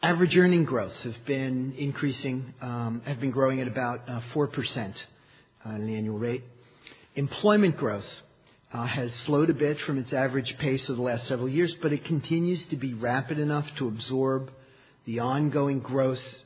Average 0.04 0.38
earning 0.38 0.66
growths 0.66 1.02
have 1.04 1.16
been 1.24 1.76
increasing, 1.78 2.54
um, 2.60 3.02
have 3.06 3.22
been 3.22 3.32
growing 3.32 3.62
at 3.62 3.70
about 3.70 4.02
uh, 4.06 4.20
4% 4.34 5.06
on 5.64 5.76
an 5.76 5.96
annual 5.96 6.18
rate. 6.20 6.44
Employment 7.16 7.78
growth 7.78 8.06
uh, 8.74 8.84
has 8.86 9.14
slowed 9.14 9.50
a 9.50 9.54
bit 9.54 9.80
from 9.80 9.98
its 9.98 10.12
average 10.12 10.58
pace 10.58 10.90
of 10.90 10.98
the 10.98 11.02
last 11.02 11.26
several 11.28 11.48
years, 11.48 11.74
but 11.76 11.94
it 11.94 12.04
continues 12.04 12.66
to 12.66 12.76
be 12.76 12.94
rapid 12.94 13.40
enough 13.40 13.66
to 13.76 13.88
absorb 13.88 14.52
the 15.06 15.20
ongoing 15.20 15.80
growth 15.80 16.44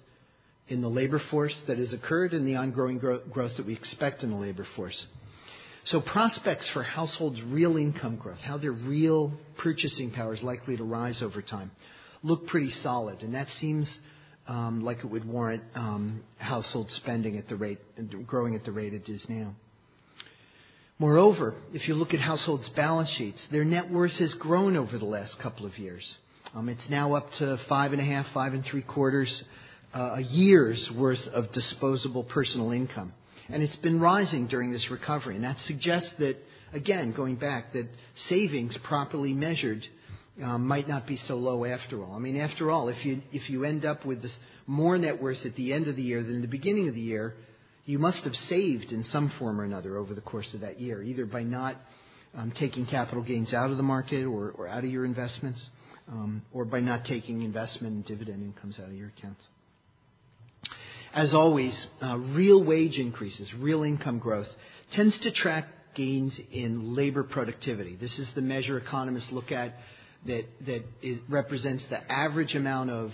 in 0.68 0.82
the 0.82 0.88
labor 0.88 1.18
force 1.18 1.60
that 1.62 1.80
has 1.80 1.94
occurred 1.94 2.34
and 2.34 2.48
the 2.48 2.58
ongoing 2.58 3.00
gro- 3.00 3.24
growth 3.32 3.58
that 3.58 3.66
we 3.66 3.74
expect 3.74 4.22
in 4.22 4.30
the 4.30 4.38
labor 4.38 4.68
force. 4.76 5.08
So 5.84 6.00
prospects 6.00 6.70
for 6.70 6.84
households' 6.84 7.42
real 7.42 7.76
income 7.76 8.18
growth, 8.18 8.40
how 8.40 8.58
their 8.58 8.72
real 8.72 9.34
purchasing 9.58 10.12
power 10.12 10.36
is 10.36 10.44
likely 10.44 10.78
to 10.78 10.84
rise 10.84 11.24
over 11.24 11.42
time, 11.42 11.72
look 12.28 12.48
pretty 12.48 12.72
solid, 12.72 13.24
and 13.24 13.34
that 13.34 13.48
seems 13.58 14.00
um, 14.48 14.84
like 14.84 15.00
it 15.00 15.06
would 15.06 15.26
warrant 15.26 15.64
um, 15.76 16.24
household 16.38 16.92
spending 16.92 17.38
at 17.38 17.48
the 17.50 17.56
rate, 17.56 17.80
growing 18.26 18.56
at 18.56 18.64
the 18.64 18.72
rate 18.72 18.94
it 18.94 19.10
is 19.10 19.28
now. 19.30 19.56
Moreover, 21.00 21.56
if 21.74 21.88
you 21.88 21.94
look 21.94 22.14
at 22.14 22.20
households' 22.20 22.70
balance 22.70 23.10
sheets, 23.10 23.46
their 23.52 23.64
net 23.64 23.92
worth 23.92 24.18
has 24.18 24.34
grown 24.34 24.76
over 24.76 24.98
the 24.98 25.06
last 25.06 25.38
couple 25.40 25.66
of 25.66 25.78
years. 25.78 26.18
Um, 26.56 26.70
it's 26.70 26.90
now 26.90 27.14
up 27.14 27.32
to 27.34 27.58
five 27.70 27.92
and 27.94 28.02
a 28.02 28.06
half, 28.06 28.28
five 28.34 28.54
and 28.54 28.66
three 28.66 28.82
quarters 28.82 29.44
uh, 29.94 30.16
a 30.16 30.22
year's 30.22 30.92
worth 30.92 31.28
of 31.28 31.52
disposable 31.52 32.24
personal 32.24 32.72
income. 32.72 33.14
And 33.50 33.64
it's 33.64 33.76
been 33.78 34.00
rising 34.00 34.48
during 34.48 34.72
this 34.72 34.90
recovery. 34.90 35.36
And 35.36 35.44
that 35.44 35.60
suggests 35.62 36.12
that, 36.18 36.38
again, 36.74 37.12
going 37.12 37.36
back, 37.36 37.74
that 37.74 37.88
savings 38.28 38.76
properly 38.78 39.34
measured 39.34 39.88
um, 40.44 40.68
might 40.68 40.88
not 40.88 41.08
be 41.08 41.16
so 41.16 41.36
low 41.36 41.66
after 41.66 42.04
all. 42.04 42.14
I 42.14 42.20
mean, 42.20 42.38
after 42.38 42.70
all, 42.70 42.90
if 42.90 43.06
you, 43.06 43.22
if 43.32 43.50
you 43.50 43.64
end 43.64 43.86
up 43.86 44.06
with 44.06 44.22
this 44.22 44.38
more 44.68 44.98
net 44.98 45.22
worth 45.22 45.46
at 45.46 45.56
the 45.56 45.74
end 45.74 45.88
of 45.88 45.96
the 45.96 46.04
year 46.04 46.22
than 46.22 46.42
the 46.42 46.48
beginning 46.48 46.88
of 46.88 46.96
the 46.96 47.02
year, 47.02 47.34
you 47.86 48.00
must 48.00 48.24
have 48.26 48.36
saved 48.36 48.92
in 48.92 49.04
some 49.06 49.30
form 49.40 49.60
or 49.60 49.64
another 49.64 49.98
over 49.98 50.14
the 50.14 50.22
course 50.22 50.54
of 50.54 50.60
that 50.62 50.80
year, 50.80 51.02
either 51.02 51.26
by 51.26 51.44
not 51.44 51.76
um, 52.36 52.52
taking 52.52 52.86
capital 52.86 53.24
gains 53.24 53.54
out 53.54 53.72
of 53.72 53.78
the 53.78 53.84
market 53.84 54.26
or, 54.26 54.52
or 54.52 54.68
out 54.68 54.84
of 54.84 54.90
your 54.90 55.06
investments, 55.06 55.70
um, 56.10 56.44
or 56.54 56.66
by 56.66 56.82
not 56.82 57.06
taking 57.06 57.42
investment 57.42 57.96
and 57.96 58.06
dividend 58.06 58.44
incomes 58.44 58.80
out 58.80 58.88
of 58.88 58.94
your 58.94 59.08
accounts. 59.08 59.44
As 61.14 61.34
always, 61.34 61.88
uh, 62.02 62.18
real 62.18 62.64
wage 62.64 63.00
increases, 63.00 63.54
real 63.54 63.84
income 63.84 64.20
growth, 64.20 64.50
tends 64.92 65.18
to 65.20 65.32
track 65.32 65.66
gains 65.96 66.40
in 66.52 66.94
labor 66.94 67.24
productivity. 67.24 67.96
This 67.96 68.20
is 68.20 68.32
the 68.34 68.42
measure 68.42 68.78
economists 68.78 69.32
look 69.32 69.52
at 69.52 69.74
that, 70.26 70.46
that 70.66 70.84
represents 71.30 71.84
the 71.90 72.12
average 72.12 72.56
amount 72.56 72.90
of 72.90 73.14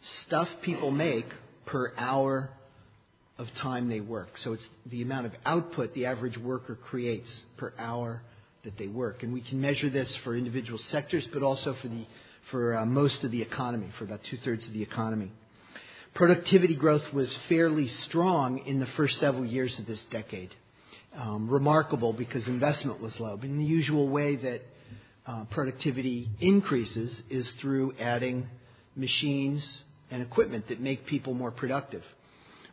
stuff 0.00 0.48
people 0.62 0.90
make 0.90 1.26
per 1.66 1.92
hour 1.96 2.50
of 3.38 3.52
time 3.54 3.88
they 3.88 4.00
work. 4.00 4.36
So 4.38 4.52
it's 4.52 4.68
the 4.86 5.02
amount 5.02 5.26
of 5.26 5.32
output 5.46 5.94
the 5.94 6.06
average 6.06 6.36
worker 6.36 6.76
creates 6.76 7.44
per 7.56 7.72
hour 7.78 8.22
that 8.64 8.76
they 8.76 8.86
work. 8.86 9.22
And 9.22 9.32
we 9.32 9.40
can 9.40 9.60
measure 9.60 9.88
this 9.88 10.14
for 10.16 10.36
individual 10.36 10.78
sectors, 10.78 11.26
but 11.28 11.42
also 11.42 11.72
for, 11.74 11.88
the, 11.88 12.06
for 12.50 12.76
uh, 12.76 12.84
most 12.84 13.24
of 13.24 13.30
the 13.30 13.40
economy, 13.40 13.88
for 13.96 14.04
about 14.04 14.22
two 14.24 14.36
thirds 14.38 14.66
of 14.66 14.74
the 14.74 14.82
economy. 14.82 15.32
Productivity 16.12 16.74
growth 16.74 17.12
was 17.14 17.34
fairly 17.48 17.88
strong 17.88 18.58
in 18.66 18.80
the 18.80 18.86
first 18.86 19.18
several 19.18 19.44
years 19.44 19.78
of 19.78 19.86
this 19.86 20.02
decade. 20.06 20.54
Um, 21.14 21.48
remarkable 21.48 22.12
because 22.12 22.46
investment 22.46 23.00
was 23.00 23.18
low. 23.18 23.36
But 23.36 23.48
in 23.48 23.58
the 23.58 23.64
usual 23.64 24.08
way 24.08 24.36
that 24.36 24.62
uh, 25.26 25.44
productivity 25.46 26.30
increases 26.40 27.22
is 27.28 27.50
through 27.52 27.94
adding 28.00 28.48
machines 28.96 29.84
and 30.10 30.22
equipment 30.22 30.68
that 30.68 30.80
make 30.80 31.06
people 31.06 31.34
more 31.34 31.50
productive 31.50 32.04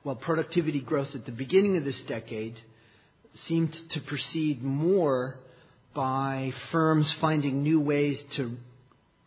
while 0.07 0.15
productivity 0.15 0.79
growth 0.79 1.13
at 1.15 1.25
the 1.25 1.33
beginning 1.33 1.75
of 1.75 1.83
this 1.83 1.99
decade 2.03 2.57
seemed 3.33 3.73
to 3.89 3.99
proceed 3.99 4.63
more 4.63 5.37
by 5.93 6.53
firms 6.71 7.11
finding 7.13 7.61
new 7.61 7.81
ways 7.81 8.23
to 8.31 8.55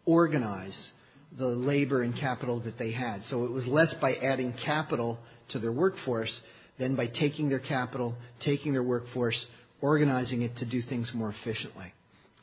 organize 0.07 0.93
the 1.33 1.47
labor 1.47 2.03
and 2.03 2.17
capital 2.17 2.61
that 2.61 2.79
they 2.79 2.93
had. 2.93 3.23
So 3.27 3.45
it 3.45 3.51
was 3.51 3.67
less 3.67 3.93
by 3.95 4.15
adding 4.15 4.55
capital 4.55 5.19
to 5.49 5.59
their 5.59 5.71
workforce 5.71 6.41
than 6.79 6.97
by 6.97 7.09
taking 7.09 7.51
their 7.51 7.59
capital, 7.59 8.17
taking 8.39 8.73
their 8.73 8.83
workforce, 8.83 9.45
organizing 9.83 10.41
it 10.41 10.57
to 10.57 10.65
do 10.65 10.81
things 10.81 11.13
more 11.13 11.29
efficiently 11.29 11.93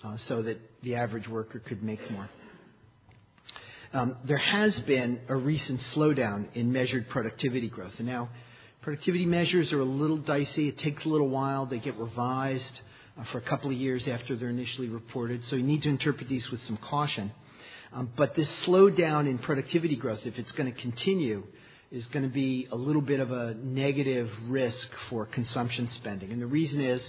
uh, 0.08 0.18
so 0.18 0.42
that 0.42 0.58
the 0.84 0.96
average 0.96 1.28
worker 1.28 1.60
could 1.60 1.84
make 1.84 2.10
more. 2.12 2.30
Um, 3.94 4.18
there 4.26 4.38
has 4.38 4.80
been 4.82 5.22
a 5.28 5.36
recent 5.36 5.80
slowdown 5.80 6.48
in 6.54 6.72
measured 6.72 7.08
productivity 7.10 7.70
growth. 7.70 7.94
And 8.00 8.08
now, 8.08 8.30
productivity 8.82 9.26
measures 9.26 9.72
are 9.74 9.80
a 9.80 9.86
little 9.86 10.18
dicey. 10.18 10.68
It 10.68 10.78
takes 10.78 11.06
a 11.06 11.10
little 11.10 11.30
while. 11.30 11.66
They 11.66 11.80
get 11.80 11.96
revised 11.96 12.82
uh, 13.18 13.24
for 13.26 13.38
a 13.38 13.42
couple 13.42 13.72
of 13.72 13.78
years 13.78 14.08
after 14.08 14.36
they're 14.36 14.50
initially 14.50 14.90
reported. 14.90 15.44
So 15.46 15.56
you 15.56 15.64
need 15.64 15.84
to 15.84 15.90
interpret 15.90 16.28
these 16.28 16.50
with 16.52 16.64
some 16.64 16.78
caution. 16.78 17.32
Um, 17.94 18.12
but 18.16 18.36
this 18.36 18.50
slowdown 18.66 19.28
in 19.28 19.38
productivity 19.38 19.96
growth, 19.96 20.26
if 20.26 20.38
it's 20.38 20.52
going 20.52 20.72
to 20.72 20.80
continue, 20.80 21.44
is 21.90 22.06
going 22.08 22.24
to 22.24 22.34
be 22.34 22.68
a 22.72 22.76
little 22.76 23.02
bit 23.02 23.22
of 23.22 23.32
a 23.32 23.56
negative 23.56 24.30
risk 24.48 24.92
for 25.10 25.26
consumption 25.26 25.88
spending. 25.88 26.32
And 26.32 26.42
the 26.42 26.48
reason 26.48 26.82
is, 26.82 27.02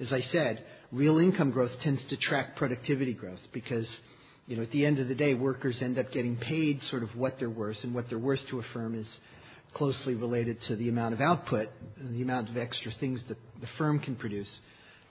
as 0.00 0.12
I 0.12 0.20
said, 0.20 0.64
real 0.94 1.18
income 1.18 1.50
growth 1.50 1.78
tends 1.80 2.02
to 2.04 2.16
track 2.16 2.54
productivity 2.54 3.14
growth 3.14 3.40
because, 3.52 3.88
you 4.46 4.56
know, 4.56 4.62
at 4.62 4.70
the 4.70 4.86
end 4.86 5.00
of 5.00 5.08
the 5.08 5.14
day, 5.14 5.34
workers 5.34 5.82
end 5.82 5.98
up 5.98 6.12
getting 6.12 6.36
paid 6.36 6.82
sort 6.84 7.02
of 7.02 7.14
what 7.16 7.38
they're 7.38 7.50
worth, 7.50 7.82
and 7.82 7.94
what 7.94 8.08
they're 8.08 8.18
worth 8.18 8.46
to 8.46 8.60
a 8.60 8.62
firm 8.62 8.94
is 8.94 9.18
closely 9.72 10.14
related 10.14 10.60
to 10.62 10.76
the 10.76 10.88
amount 10.88 11.12
of 11.12 11.20
output 11.20 11.68
and 11.98 12.14
the 12.14 12.22
amount 12.22 12.48
of 12.48 12.56
extra 12.56 12.92
things 12.92 13.22
that 13.24 13.36
the 13.60 13.66
firm 13.76 13.98
can 13.98 14.14
produce 14.14 14.60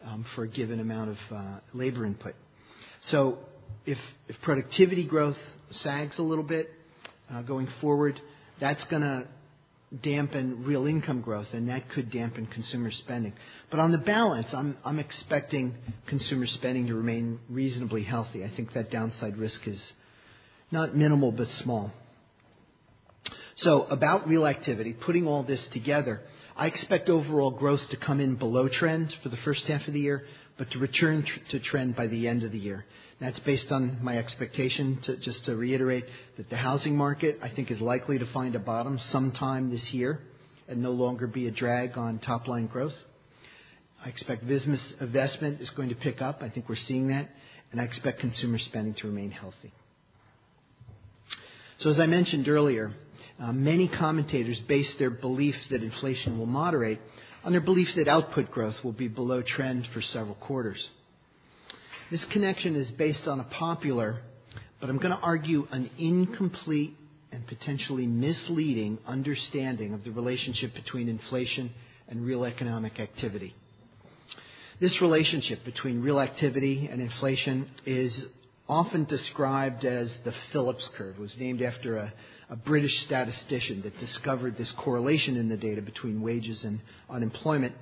um, 0.05 0.25
for 0.35 0.45
a 0.45 0.47
given 0.47 0.79
amount 0.79 1.09
of 1.09 1.17
uh, 1.31 1.59
labor 1.73 2.05
input. 2.05 2.33
So 3.01 3.39
if, 3.85 3.97
if 4.29 4.39
productivity 4.41 5.05
growth 5.05 5.37
sags 5.71 6.17
a 6.17 6.23
little 6.23 6.45
bit 6.45 6.71
uh, 7.29 7.41
going 7.41 7.67
forward, 7.81 8.19
that's 8.61 8.83
going 8.85 9.01
to 9.01 9.27
dampen 10.01 10.63
real 10.63 10.87
income 10.87 11.21
growth, 11.21 11.53
and 11.53 11.69
that 11.69 11.89
could 11.89 12.09
dampen 12.09 12.47
consumer 12.47 12.91
spending. 12.91 13.33
But 13.69 13.79
on 13.79 13.91
the 13.91 13.97
balance, 13.97 14.53
I'm, 14.53 14.77
I'm 14.83 14.99
expecting 14.99 15.75
consumer 16.07 16.47
spending 16.47 16.87
to 16.87 16.95
remain 16.95 17.39
reasonably 17.49 18.03
healthy. 18.03 18.43
I 18.43 18.49
think 18.49 18.73
that 18.73 18.89
downside 18.89 19.37
risk 19.37 19.67
is 19.67 19.93
not 20.71 20.95
minimal 20.95 21.31
but 21.31 21.49
small. 21.51 21.91
So, 23.55 23.83
about 23.83 24.27
real 24.27 24.47
activity, 24.47 24.93
putting 24.93 25.27
all 25.27 25.43
this 25.43 25.65
together, 25.67 26.21
I 26.57 26.65
expect 26.65 27.09
overall 27.09 27.51
growth 27.51 27.87
to 27.89 27.97
come 27.97 28.19
in 28.19 28.35
below 28.35 28.67
trend 28.67 29.15
for 29.21 29.29
the 29.29 29.37
first 29.37 29.67
half 29.67 29.87
of 29.87 29.93
the 29.93 29.99
year, 29.99 30.25
but 30.57 30.71
to 30.71 30.79
return 30.79 31.23
tr- 31.23 31.39
to 31.49 31.59
trend 31.59 31.95
by 31.95 32.07
the 32.07 32.27
end 32.27 32.43
of 32.43 32.51
the 32.51 32.57
year. 32.57 32.85
That's 33.23 33.39
based 33.39 33.71
on 33.71 33.99
my 34.01 34.17
expectation, 34.17 34.99
to, 35.03 35.15
just 35.15 35.45
to 35.45 35.55
reiterate, 35.55 36.03
that 36.35 36.49
the 36.49 36.57
housing 36.57 36.97
market, 36.97 37.39
I 37.41 37.47
think, 37.47 37.71
is 37.71 37.79
likely 37.79 38.19
to 38.19 38.25
find 38.25 38.53
a 38.53 38.59
bottom 38.59 38.99
sometime 38.99 39.71
this 39.71 39.93
year 39.93 40.19
and 40.67 40.83
no 40.83 40.91
longer 40.91 41.25
be 41.25 41.47
a 41.47 41.51
drag 41.51 41.97
on 41.97 42.19
top 42.19 42.49
line 42.49 42.67
growth. 42.67 42.97
I 44.03 44.09
expect 44.09 44.45
business 44.45 44.93
investment 44.99 45.61
is 45.61 45.69
going 45.69 45.87
to 45.87 45.95
pick 45.95 46.21
up. 46.21 46.43
I 46.43 46.49
think 46.49 46.67
we're 46.67 46.75
seeing 46.75 47.07
that. 47.07 47.29
And 47.71 47.79
I 47.79 47.85
expect 47.85 48.19
consumer 48.19 48.57
spending 48.57 48.93
to 48.95 49.07
remain 49.07 49.31
healthy. 49.31 49.71
So, 51.77 51.89
as 51.91 52.01
I 52.01 52.07
mentioned 52.07 52.49
earlier, 52.49 52.91
uh, 53.39 53.53
many 53.53 53.87
commentators 53.87 54.59
base 54.59 54.93
their 54.95 55.11
belief 55.11 55.69
that 55.69 55.81
inflation 55.81 56.37
will 56.37 56.45
moderate 56.45 56.99
on 57.45 57.53
their 57.53 57.61
belief 57.61 57.95
that 57.95 58.09
output 58.09 58.51
growth 58.51 58.83
will 58.83 58.91
be 58.91 59.07
below 59.07 59.41
trend 59.41 59.87
for 59.87 60.01
several 60.01 60.35
quarters. 60.35 60.89
This 62.13 62.25
connection 62.25 62.75
is 62.75 62.91
based 62.91 63.27
on 63.27 63.39
a 63.39 63.43
popular, 63.43 64.21
but 64.79 64.87
I'm 64.87 64.99
going 64.99 65.15
to 65.15 65.23
argue 65.23 65.67
an 65.71 65.89
incomplete 65.97 66.95
and 67.31 67.47
potentially 67.47 68.05
misleading 68.05 68.99
understanding 69.07 69.95
of 69.95 70.03
the 70.03 70.11
relationship 70.11 70.75
between 70.75 71.09
inflation 71.09 71.71
and 72.07 72.23
real 72.23 72.45
economic 72.45 72.99
activity. 72.99 73.55
This 74.79 75.01
relationship 75.01 75.65
between 75.65 76.03
real 76.03 76.19
activity 76.19 76.87
and 76.87 77.01
inflation 77.01 77.67
is 77.83 78.27
often 78.69 79.05
described 79.05 79.83
as 79.83 80.15
the 80.23 80.35
Phillips 80.51 80.89
curve. 80.89 81.15
It 81.15 81.19
was 81.19 81.35
named 81.39 81.63
after 81.63 81.97
a, 81.97 82.13
a 82.47 82.55
British 82.55 83.01
statistician 83.05 83.81
that 83.81 83.97
discovered 83.97 84.55
this 84.55 84.71
correlation 84.73 85.35
in 85.35 85.49
the 85.49 85.57
data 85.57 85.81
between 85.81 86.21
wages 86.21 86.63
and 86.63 86.79
unemployment. 87.09 87.73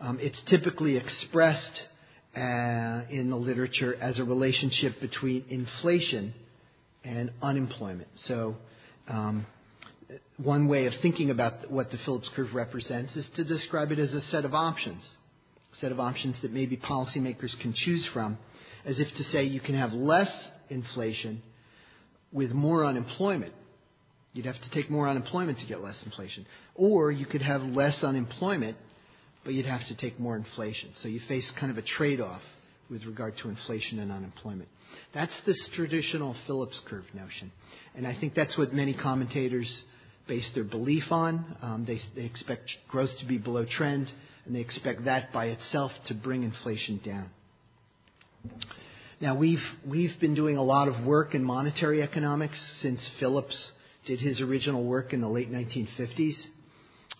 Um, 0.00 0.18
it's 0.20 0.42
typically 0.42 0.96
expressed 0.96 1.86
uh, 2.36 3.02
in 3.08 3.30
the 3.30 3.36
literature 3.36 3.96
as 3.98 4.18
a 4.18 4.24
relationship 4.24 5.00
between 5.00 5.44
inflation 5.48 6.34
and 7.02 7.30
unemployment. 7.40 8.08
So, 8.16 8.56
um, 9.08 9.46
one 10.36 10.68
way 10.68 10.86
of 10.86 10.94
thinking 10.96 11.30
about 11.30 11.70
what 11.70 11.90
the 11.90 11.98
Phillips 11.98 12.28
curve 12.30 12.54
represents 12.54 13.16
is 13.16 13.28
to 13.30 13.44
describe 13.44 13.90
it 13.90 13.98
as 13.98 14.12
a 14.12 14.20
set 14.20 14.44
of 14.44 14.54
options, 14.54 15.16
a 15.72 15.76
set 15.76 15.92
of 15.92 15.98
options 15.98 16.38
that 16.40 16.52
maybe 16.52 16.76
policymakers 16.76 17.58
can 17.58 17.72
choose 17.72 18.04
from, 18.06 18.38
as 18.84 19.00
if 19.00 19.12
to 19.14 19.24
say 19.24 19.44
you 19.44 19.60
can 19.60 19.74
have 19.74 19.92
less 19.92 20.50
inflation 20.68 21.42
with 22.32 22.52
more 22.52 22.84
unemployment. 22.84 23.54
You'd 24.34 24.46
have 24.46 24.60
to 24.60 24.70
take 24.70 24.90
more 24.90 25.08
unemployment 25.08 25.58
to 25.60 25.66
get 25.66 25.80
less 25.80 26.00
inflation. 26.04 26.46
Or 26.74 27.10
you 27.10 27.24
could 27.24 27.42
have 27.42 27.62
less 27.62 28.04
unemployment 28.04 28.76
but 29.46 29.54
you'd 29.54 29.64
have 29.64 29.84
to 29.86 29.94
take 29.94 30.18
more 30.18 30.34
inflation. 30.34 30.90
So 30.94 31.06
you 31.06 31.20
face 31.20 31.48
kind 31.52 31.70
of 31.70 31.78
a 31.78 31.82
trade 31.82 32.20
off 32.20 32.42
with 32.90 33.06
regard 33.06 33.38
to 33.38 33.48
inflation 33.48 34.00
and 34.00 34.10
unemployment. 34.10 34.68
That's 35.14 35.32
this 35.46 35.68
traditional 35.68 36.34
Phillips 36.48 36.80
curve 36.80 37.06
notion. 37.14 37.52
And 37.94 38.08
I 38.08 38.14
think 38.14 38.34
that's 38.34 38.58
what 38.58 38.74
many 38.74 38.92
commentators 38.92 39.84
base 40.26 40.50
their 40.50 40.64
belief 40.64 41.12
on. 41.12 41.56
Um, 41.62 41.84
they, 41.84 42.00
they 42.16 42.24
expect 42.24 42.76
growth 42.88 43.16
to 43.18 43.24
be 43.24 43.38
below 43.38 43.64
trend, 43.64 44.10
and 44.44 44.54
they 44.54 44.60
expect 44.60 45.04
that 45.04 45.32
by 45.32 45.46
itself 45.46 45.92
to 46.06 46.14
bring 46.14 46.42
inflation 46.42 47.00
down. 47.04 47.30
Now, 49.20 49.36
we've, 49.36 49.64
we've 49.86 50.18
been 50.18 50.34
doing 50.34 50.56
a 50.56 50.62
lot 50.62 50.88
of 50.88 51.04
work 51.04 51.36
in 51.36 51.44
monetary 51.44 52.02
economics 52.02 52.60
since 52.80 53.06
Phillips 53.20 53.70
did 54.06 54.20
his 54.20 54.40
original 54.40 54.82
work 54.82 55.12
in 55.12 55.20
the 55.20 55.28
late 55.28 55.52
1950s. 55.52 56.46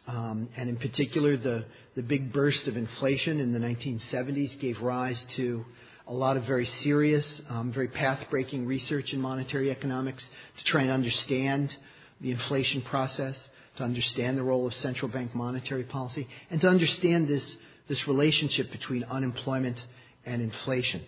Um, 0.07 0.49
and 0.57 0.69
in 0.69 0.77
particular, 0.77 1.37
the, 1.37 1.65
the 1.97 2.03
big 2.03 2.33
burst 2.33 2.69
of 2.69 2.77
inflation 2.77 3.41
in 3.41 3.53
the 3.53 3.59
1970s 3.59 4.59
gave 4.61 4.81
rise 4.81 5.25
to 5.31 5.65
a 6.07 6.15
lot 6.15 6.37
of 6.37 6.45
very 6.45 6.67
serious, 6.67 7.43
um, 7.49 7.73
very 7.73 7.89
path 7.89 8.21
breaking 8.31 8.67
research 8.67 9.13
in 9.13 9.21
monetary 9.21 9.71
economics 9.71 10.29
to 10.59 10.65
try 10.65 10.83
and 10.83 10.91
understand 10.91 11.77
the 12.21 12.31
inflation 12.31 12.83
process, 12.83 13.49
to 13.77 13.83
understand 13.83 14.39
the 14.39 14.43
role 14.43 14.67
of 14.67 14.75
central 14.75 15.11
bank 15.11 15.35
monetary 15.35 15.83
policy, 15.83 16.29
and 16.51 16.61
to 16.61 16.69
understand 16.69 17.27
this, 17.27 17.57
this 17.89 18.07
relationship 18.07 18.71
between 18.71 19.03
unemployment 19.05 19.85
and 20.25 20.41
inflation. 20.41 21.03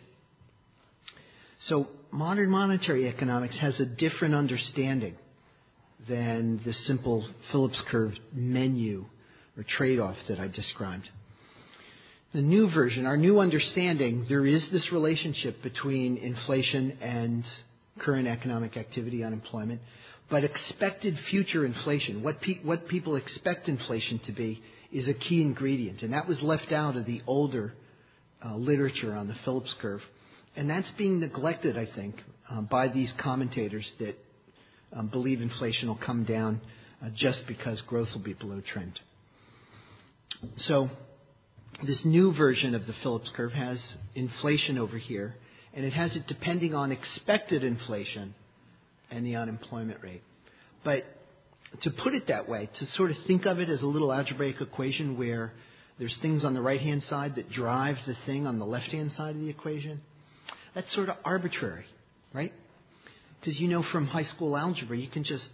So, 1.61 1.89
modern 2.11 2.51
monetary 2.51 3.07
economics 3.07 3.57
has 3.59 3.79
a 3.79 3.87
different 3.87 4.35
understanding 4.35 5.17
than 6.07 6.61
the 6.65 6.73
simple 6.73 7.27
Phillips 7.51 7.81
curve 7.83 8.19
menu 8.33 9.07
or 9.57 9.63
trade 9.65 9.99
off 9.99 10.17
that 10.29 10.39
I 10.39 10.49
described. 10.49 11.11
The 12.33 12.43
new 12.43 12.69
version, 12.69 13.07
our 13.07 13.17
new 13.17 13.41
understanding, 13.41 14.27
there 14.29 14.47
is 14.47 14.69
this 14.69 14.93
relationship 14.93 15.63
between 15.63 16.19
inflation 16.19 16.99
and 17.01 17.45
current 17.99 18.29
economic 18.29 18.77
activity, 18.77 19.25
unemployment, 19.25 19.81
but 20.29 20.45
expected 20.45 21.19
future 21.19 21.65
inflation, 21.65 22.23
what, 22.23 22.41
pe- 22.41 22.63
what 22.63 22.87
people 22.87 23.17
expect 23.17 23.69
inflation 23.69 24.19
to 24.21 24.33
be, 24.33 24.63
is 24.93 25.09
a 25.09 25.15
key 25.15 25.43
ingredient. 25.43 26.03
And 26.03 26.13
that 26.13 26.29
was 26.29 26.43
left 26.43 26.71
out 26.71 26.97
of 26.97 27.07
the 27.07 27.23
older 27.27 27.73
uh, 28.45 28.55
literature 28.57 29.15
on 29.15 29.27
the 29.27 29.35
Phillips 29.35 29.75
curve. 29.75 30.05
And 30.55 30.69
that's 30.69 30.91
being 30.93 31.21
neglected, 31.21 31.79
I 31.79 31.87
think, 31.87 32.23
uh, 32.51 32.61
by 32.63 32.89
these 32.89 33.13
commentators 33.13 33.91
that 33.99 34.17
um, 34.93 35.09
believe 35.09 35.41
inflation 35.41 35.89
will 35.89 35.97
come 35.97 36.25
down 36.25 36.61
uh, 37.05 37.11
just 37.11 37.47
because 37.47 37.81
growth 37.83 38.13
will 38.15 38.23
be 38.23 38.33
below 38.33 38.61
trend. 38.61 39.01
So, 40.57 40.91
this 41.83 42.05
new 42.05 42.33
version 42.33 42.75
of 42.75 42.87
the 42.87 42.93
Phillips 42.95 43.31
curve 43.31 43.53
has 43.53 43.97
inflation 44.15 44.79
over 44.79 44.99
here, 44.99 45.35
and 45.75 45.85
it 45.85 45.93
has 45.93 46.17
it 46.17 46.27
depending 46.27 46.75
on 46.75 46.91
expected 46.91 47.63
inflation 47.63 48.35
and 49.11 49.25
the 49.25 49.37
unemployment 49.37 50.03
rate. 50.03 50.23
But 50.83 51.05
to 51.81 51.91
put 51.91 52.15
it 52.15 52.29
that 52.29 52.49
way, 52.49 52.69
to 52.75 52.87
sort 52.87 53.11
of 53.11 53.19
think 53.19 53.47
of 53.47 53.61
it 53.61 53.69
as 53.69 53.83
a 53.83 53.87
little 53.87 54.13
algebraic 54.13 54.61
equation 54.61 55.17
where 55.17 55.53
there's 55.99 56.17
things 56.19 56.45
on 56.45 56.55
the 56.55 56.63
right 56.63 56.81
hand 56.81 57.03
side 57.05 57.35
that 57.37 57.51
drive 57.51 57.99
the 58.07 58.15
thing 58.27 58.47
on 58.47 58.59
the 58.59 58.67
left 58.67 58.93
hand 58.93 59.13
side 59.13 59.35
of 59.35 59.41
the 59.41 59.49
equation, 59.49 60.01
that's 60.75 60.93
sort 60.93 61.09
of 61.09 61.17
arbitrary, 61.25 61.87
right? 62.33 62.53
Because 63.41 63.61
you 63.61 63.69
know 63.69 63.83
from 63.83 64.07
high 64.07 64.25
school 64.25 64.57
algebra, 64.57 64.97
you 64.97 65.09
can 65.09 65.25
just 65.25 65.49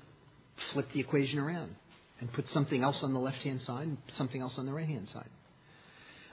flip 0.57 0.91
the 0.93 1.01
equation 1.01 1.39
around 1.39 1.75
and 2.21 2.33
put 2.33 2.49
something 2.49 2.83
else 2.83 3.03
on 3.03 3.13
the 3.13 3.21
left 3.21 3.43
hand 3.43 3.61
side 3.63 3.87
and 3.87 3.99
something 4.09 4.41
else 4.41 4.59
on 4.59 4.67
the 4.67 4.73
right 4.73 4.87
hand 4.87 5.09
side. 5.09 5.29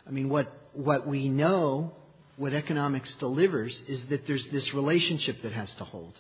I 0.07 0.11
mean, 0.11 0.29
what, 0.29 0.51
what 0.73 1.07
we 1.07 1.29
know, 1.29 1.91
what 2.37 2.53
economics 2.53 3.13
delivers, 3.15 3.81
is 3.87 4.05
that 4.07 4.25
there's 4.27 4.47
this 4.47 4.73
relationship 4.73 5.41
that 5.41 5.51
has 5.51 5.73
to 5.75 5.83
hold. 5.83 6.19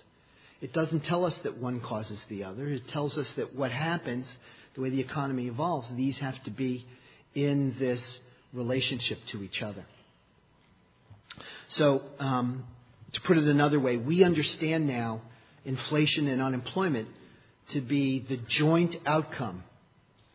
It 0.61 0.73
doesn't 0.73 1.05
tell 1.05 1.25
us 1.25 1.35
that 1.39 1.57
one 1.57 1.79
causes 1.79 2.23
the 2.29 2.43
other. 2.43 2.67
It 2.67 2.87
tells 2.87 3.17
us 3.17 3.31
that 3.33 3.55
what 3.55 3.71
happens, 3.71 4.37
the 4.75 4.81
way 4.81 4.89
the 4.89 4.99
economy 4.99 5.47
evolves, 5.47 5.93
these 5.95 6.17
have 6.19 6.41
to 6.43 6.51
be 6.51 6.85
in 7.33 7.75
this 7.79 8.19
relationship 8.53 9.19
to 9.27 9.41
each 9.41 9.61
other. 9.61 9.85
So, 11.69 12.03
um, 12.19 12.65
to 13.13 13.21
put 13.21 13.37
it 13.37 13.43
another 13.45 13.79
way, 13.79 13.97
we 13.97 14.23
understand 14.23 14.87
now 14.87 15.21
inflation 15.65 16.27
and 16.27 16.41
unemployment 16.41 17.07
to 17.69 17.81
be 17.81 18.19
the 18.19 18.37
joint 18.37 18.95
outcome 19.05 19.63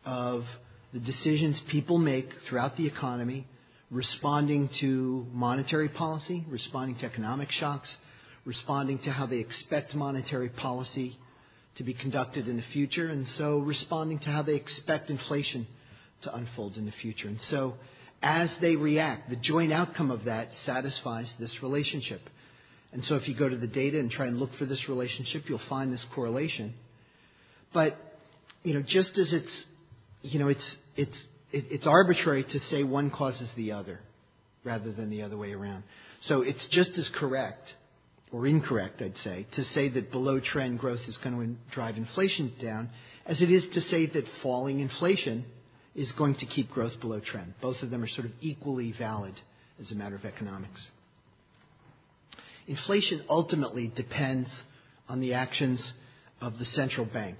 of 0.05 0.45
the 0.93 0.99
decisions 0.99 1.59
people 1.61 1.97
make 1.97 2.31
throughout 2.45 2.77
the 2.77 2.85
economy, 2.85 3.45
responding 3.91 4.67
to 4.69 5.27
monetary 5.33 5.89
policy, 5.89 6.45
responding 6.49 6.95
to 6.95 7.05
economic 7.05 7.51
shocks, 7.51 7.97
responding 8.45 8.97
to 8.99 9.11
how 9.11 9.25
they 9.25 9.37
expect 9.37 9.93
monetary 9.93 10.49
policy 10.49 11.17
to 11.75 11.83
be 11.83 11.93
conducted 11.93 12.47
in 12.47 12.55
the 12.55 12.63
future, 12.63 13.09
and 13.09 13.27
so 13.27 13.59
responding 13.59 14.17
to 14.19 14.29
how 14.29 14.41
they 14.41 14.55
expect 14.55 15.09
inflation 15.09 15.67
to 16.21 16.33
unfold 16.33 16.77
in 16.77 16.85
the 16.85 16.91
future. 16.91 17.27
And 17.27 17.39
so, 17.41 17.75
as 18.21 18.49
they 18.57 18.75
react, 18.75 19.29
the 19.29 19.35
joint 19.35 19.71
outcome 19.71 20.09
of 20.09 20.23
that 20.23 20.53
satisfies 20.65 21.31
this 21.37 21.61
relationship. 21.61 22.21
And 22.91 23.03
so 23.03 23.15
if 23.15 23.27
you 23.27 23.35
go 23.35 23.49
to 23.49 23.57
the 23.57 23.67
data 23.67 23.99
and 23.99 24.09
try 24.09 24.27
and 24.27 24.39
look 24.39 24.53
for 24.55 24.65
this 24.65 24.87
relationship, 24.87 25.49
you'll 25.49 25.59
find 25.59 25.91
this 25.91 26.05
correlation. 26.05 26.73
But, 27.73 27.95
you 28.63 28.73
know, 28.73 28.81
just 28.81 29.17
as 29.17 29.33
it's, 29.33 29.65
you 30.21 30.39
know, 30.39 30.47
it's, 30.47 30.77
it's, 30.95 31.17
it's 31.51 31.87
arbitrary 31.87 32.43
to 32.43 32.59
say 32.59 32.83
one 32.83 33.09
causes 33.09 33.51
the 33.53 33.73
other 33.73 33.99
rather 34.63 34.91
than 34.91 35.09
the 35.09 35.21
other 35.21 35.37
way 35.37 35.53
around. 35.53 35.83
So 36.21 36.41
it's 36.41 36.65
just 36.67 36.97
as 36.97 37.07
correct, 37.09 37.75
or 38.31 38.45
incorrect, 38.47 39.01
I'd 39.01 39.17
say, 39.19 39.45
to 39.51 39.63
say 39.65 39.89
that 39.89 40.11
below 40.11 40.39
trend 40.39 40.79
growth 40.79 41.07
is 41.07 41.17
going 41.17 41.37
to 41.37 41.73
drive 41.73 41.97
inflation 41.97 42.53
down 42.59 42.89
as 43.25 43.41
it 43.41 43.51
is 43.51 43.67
to 43.69 43.81
say 43.81 44.05
that 44.07 44.27
falling 44.41 44.79
inflation 44.79 45.45
is 45.95 46.11
going 46.13 46.35
to 46.35 46.45
keep 46.45 46.71
growth 46.71 46.99
below 46.99 47.19
trend. 47.19 47.53
Both 47.61 47.83
of 47.83 47.89
them 47.89 48.03
are 48.03 48.07
sort 48.07 48.25
of 48.25 48.31
equally 48.41 48.91
valid 48.91 49.39
as 49.79 49.91
a 49.91 49.95
matter 49.95 50.15
of 50.15 50.25
economics. 50.25 50.89
Inflation 52.67 53.23
ultimately 53.29 53.87
depends 53.87 54.63
on 55.07 55.19
the 55.21 55.33
actions 55.33 55.93
of 56.41 56.57
the 56.59 56.65
central 56.65 57.05
bank. 57.05 57.37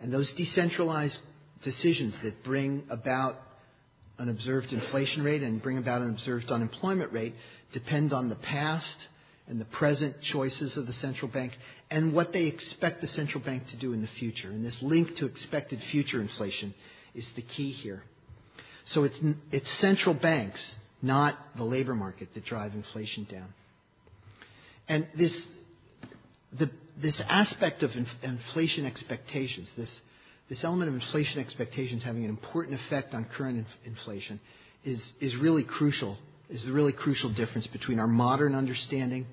And 0.00 0.12
those 0.12 0.30
decentralized 0.32 1.20
decisions 1.62 2.16
that 2.22 2.44
bring 2.44 2.84
about 2.90 3.40
an 4.18 4.28
observed 4.28 4.72
inflation 4.72 5.22
rate 5.22 5.42
and 5.42 5.60
bring 5.60 5.78
about 5.78 6.02
an 6.02 6.10
observed 6.10 6.50
unemployment 6.50 7.12
rate 7.12 7.34
depend 7.72 8.12
on 8.12 8.28
the 8.28 8.36
past 8.36 9.08
and 9.48 9.60
the 9.60 9.64
present 9.66 10.20
choices 10.22 10.76
of 10.76 10.86
the 10.86 10.92
central 10.92 11.30
bank 11.30 11.56
and 11.90 12.12
what 12.12 12.32
they 12.32 12.44
expect 12.44 13.00
the 13.00 13.06
central 13.06 13.42
bank 13.42 13.66
to 13.68 13.76
do 13.76 13.92
in 13.92 14.00
the 14.00 14.08
future. 14.08 14.48
And 14.48 14.64
this 14.64 14.80
link 14.82 15.16
to 15.16 15.26
expected 15.26 15.82
future 15.82 16.20
inflation 16.20 16.74
is 17.14 17.26
the 17.34 17.42
key 17.42 17.70
here. 17.70 18.02
So 18.84 19.04
it's, 19.04 19.18
it's 19.50 19.70
central 19.78 20.14
banks, 20.14 20.76
not 21.02 21.36
the 21.56 21.64
labor 21.64 21.94
market, 21.94 22.32
that 22.34 22.44
drive 22.44 22.74
inflation 22.74 23.24
down. 23.24 23.52
And 24.88 25.06
this, 25.14 25.34
the, 26.52 26.70
this 26.96 27.20
aspect 27.28 27.82
of 27.82 27.94
inf- 27.96 28.08
inflation 28.22 28.86
expectations, 28.86 29.70
this, 29.76 30.00
this 30.48 30.62
element 30.62 30.88
of 30.88 30.94
inflation 30.94 31.40
expectations 31.40 32.02
having 32.02 32.24
an 32.24 32.30
important 32.30 32.80
effect 32.80 33.14
on 33.14 33.24
current 33.24 33.58
inf- 33.58 33.76
inflation, 33.84 34.40
is, 34.84 35.12
is 35.20 35.34
really 35.36 35.64
crucial, 35.64 36.16
is 36.48 36.64
the 36.64 36.72
really 36.72 36.92
crucial 36.92 37.30
difference 37.30 37.66
between 37.66 37.98
our 37.98 38.06
modern 38.06 38.54
understanding 38.54 39.26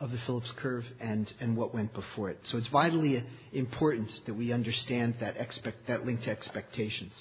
of 0.00 0.10
the 0.10 0.18
Phillips 0.18 0.50
curve 0.52 0.84
and, 1.00 1.32
and 1.40 1.56
what 1.56 1.72
went 1.72 1.94
before 1.94 2.28
it. 2.28 2.38
So 2.44 2.58
it's 2.58 2.68
vitally 2.68 3.24
important 3.52 4.20
that 4.26 4.34
we 4.34 4.52
understand 4.52 5.14
that, 5.20 5.36
expect, 5.38 5.86
that 5.86 6.04
link 6.04 6.22
to 6.22 6.30
expectations. 6.30 7.14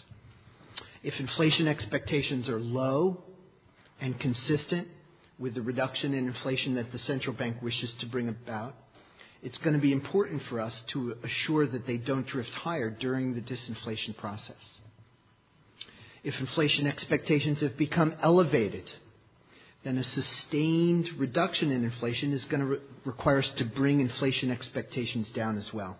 If 1.03 1.19
inflation 1.19 1.67
expectations 1.67 2.49
are 2.49 2.59
low 2.59 3.23
and 4.01 4.19
consistent 4.19 4.87
with 5.43 5.55
the 5.55 5.61
reduction 5.61 6.13
in 6.13 6.25
inflation 6.25 6.75
that 6.75 6.89
the 6.93 6.97
central 6.99 7.35
bank 7.35 7.57
wishes 7.61 7.91
to 7.95 8.05
bring 8.05 8.29
about, 8.29 8.73
it's 9.41 9.57
going 9.57 9.73
to 9.73 9.81
be 9.81 9.91
important 9.91 10.41
for 10.43 10.61
us 10.61 10.83
to 10.87 11.17
assure 11.21 11.67
that 11.67 11.85
they 11.85 11.97
don't 11.97 12.25
drift 12.25 12.55
higher 12.55 12.89
during 12.89 13.33
the 13.33 13.41
disinflation 13.41 14.15
process. 14.15 14.55
If 16.23 16.39
inflation 16.39 16.87
expectations 16.87 17.59
have 17.59 17.75
become 17.75 18.13
elevated, 18.21 18.89
then 19.83 19.97
a 19.97 20.03
sustained 20.05 21.11
reduction 21.17 21.71
in 21.71 21.83
inflation 21.83 22.31
is 22.31 22.45
going 22.45 22.61
to 22.61 22.65
re- 22.65 22.79
require 23.03 23.39
us 23.39 23.49
to 23.49 23.65
bring 23.65 23.99
inflation 23.99 24.49
expectations 24.49 25.29
down 25.31 25.57
as 25.57 25.73
well. 25.73 25.97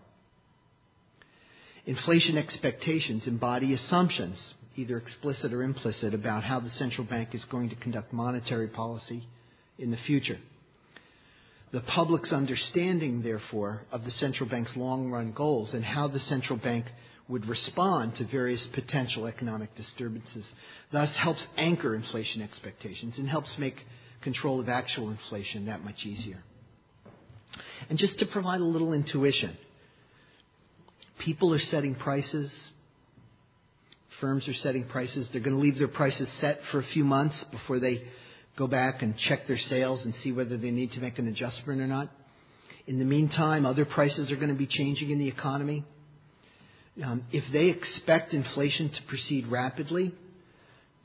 Inflation 1.86 2.38
expectations 2.38 3.28
embody 3.28 3.74
assumptions, 3.74 4.54
either 4.78 4.96
explicit 4.96 5.52
or 5.52 5.64
implicit, 5.64 6.14
about 6.14 6.46
how 6.46 6.62
the 6.62 6.70
central 6.70 7.06
bank 7.06 7.36
is 7.36 7.44
going 7.44 7.68
to 7.68 7.76
conduct 7.76 8.14
monetary 8.14 8.70
policy 8.70 9.28
in 9.84 9.92
the 9.92 9.98
future. 9.98 10.40
The 11.72 11.82
public's 11.82 12.32
understanding, 12.32 13.22
therefore, 13.22 13.82
of 13.92 14.06
the 14.06 14.12
central 14.12 14.48
bank's 14.48 14.76
long 14.76 15.12
run 15.12 15.32
goals 15.32 15.74
and 15.74 15.84
how 15.84 16.08
the 16.08 16.20
central 16.20 16.58
bank 16.58 16.86
would 17.28 17.48
respond 17.48 18.16
to 18.16 18.24
various 18.26 18.66
potential 18.68 19.26
economic 19.26 19.74
disturbances, 19.76 20.52
thus 20.92 21.16
helps 21.18 21.48
anchor 21.58 21.96
inflation 21.96 22.42
expectations 22.42 23.18
and 23.18 23.30
helps 23.30 23.58
make 23.58 23.86
control 24.22 24.60
of 24.60 24.70
actual 24.70 25.10
inflation 25.10 25.66
that 25.66 25.84
much 25.84 26.06
easier. 26.06 26.44
And 27.90 27.98
just 27.98 28.20
to 28.20 28.26
provide 28.26 28.62
a 28.62 28.66
little 28.66 28.94
intuition, 28.94 29.58
people 31.18 31.54
are 31.54 31.60
setting 31.60 31.96
prices, 31.96 32.54
firms 34.20 34.48
are 34.48 34.54
setting 34.54 34.86
prices. 34.86 35.28
They're 35.30 35.42
going 35.42 35.56
to 35.56 35.62
leave 35.62 35.78
their 35.78 35.88
prices 35.88 36.30
set 36.40 36.64
for 36.66 36.80
a 36.80 36.84
few 36.84 37.04
months 37.04 37.44
before 37.46 37.80
they 37.80 38.04
go 38.56 38.68
back 38.68 39.02
and 39.02 39.18
check 39.18 39.48
their 39.48 39.58
sales 39.58 40.06
and 40.06 40.14
see 40.16 40.32
whether 40.32 40.58
they 40.58 40.72
need 40.72 40.92
to 40.94 41.02
make 41.02 41.20
an 41.20 41.28
adjustment 41.28 41.82
or 41.82 41.88
not. 41.88 42.10
In 42.86 43.00
the 43.00 43.06
meantime, 43.06 43.66
other 43.66 43.86
prices 43.86 44.32
are 44.32 44.36
going 44.36 44.50
to 44.50 44.56
be 44.56 44.68
changing 44.68 45.10
in 45.10 45.20
the 45.20 45.28
economy. 45.28 45.84
Um, 47.04 47.24
if 47.32 47.48
they 47.52 47.68
expect 47.70 48.34
inflation 48.34 48.90
to 48.90 49.04
proceed 49.04 49.48
rapidly, 49.48 50.12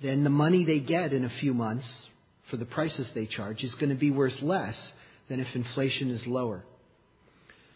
then 0.02 0.24
the 0.24 0.30
money 0.30 0.64
they 0.64 0.80
get 0.80 1.12
in 1.12 1.24
a 1.24 1.30
few 1.30 1.54
months 1.54 2.06
for 2.50 2.56
the 2.56 2.66
prices 2.66 3.10
they 3.14 3.26
charge 3.26 3.64
is 3.64 3.74
going 3.76 3.90
to 3.90 3.96
be 3.96 4.10
worth 4.10 4.42
less 4.42 4.92
than 5.28 5.40
if 5.40 5.54
inflation 5.54 6.10
is 6.10 6.26
lower. 6.26 6.64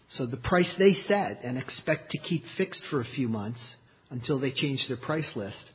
So 0.09 0.27
the 0.27 0.37
price 0.37 0.73
they 0.75 0.95
set 0.95 1.43
and 1.43 1.57
expect 1.57 2.11
to 2.11 2.19
keep 2.19 2.47
fixed 2.57 2.85
for 2.87 3.01
a 3.01 3.05
few 3.05 3.29
months 3.29 3.77
until 4.11 4.39
they 4.39 4.51
change 4.51 4.87
their 4.89 4.99
price 4.99 5.35
list, 5.35 5.71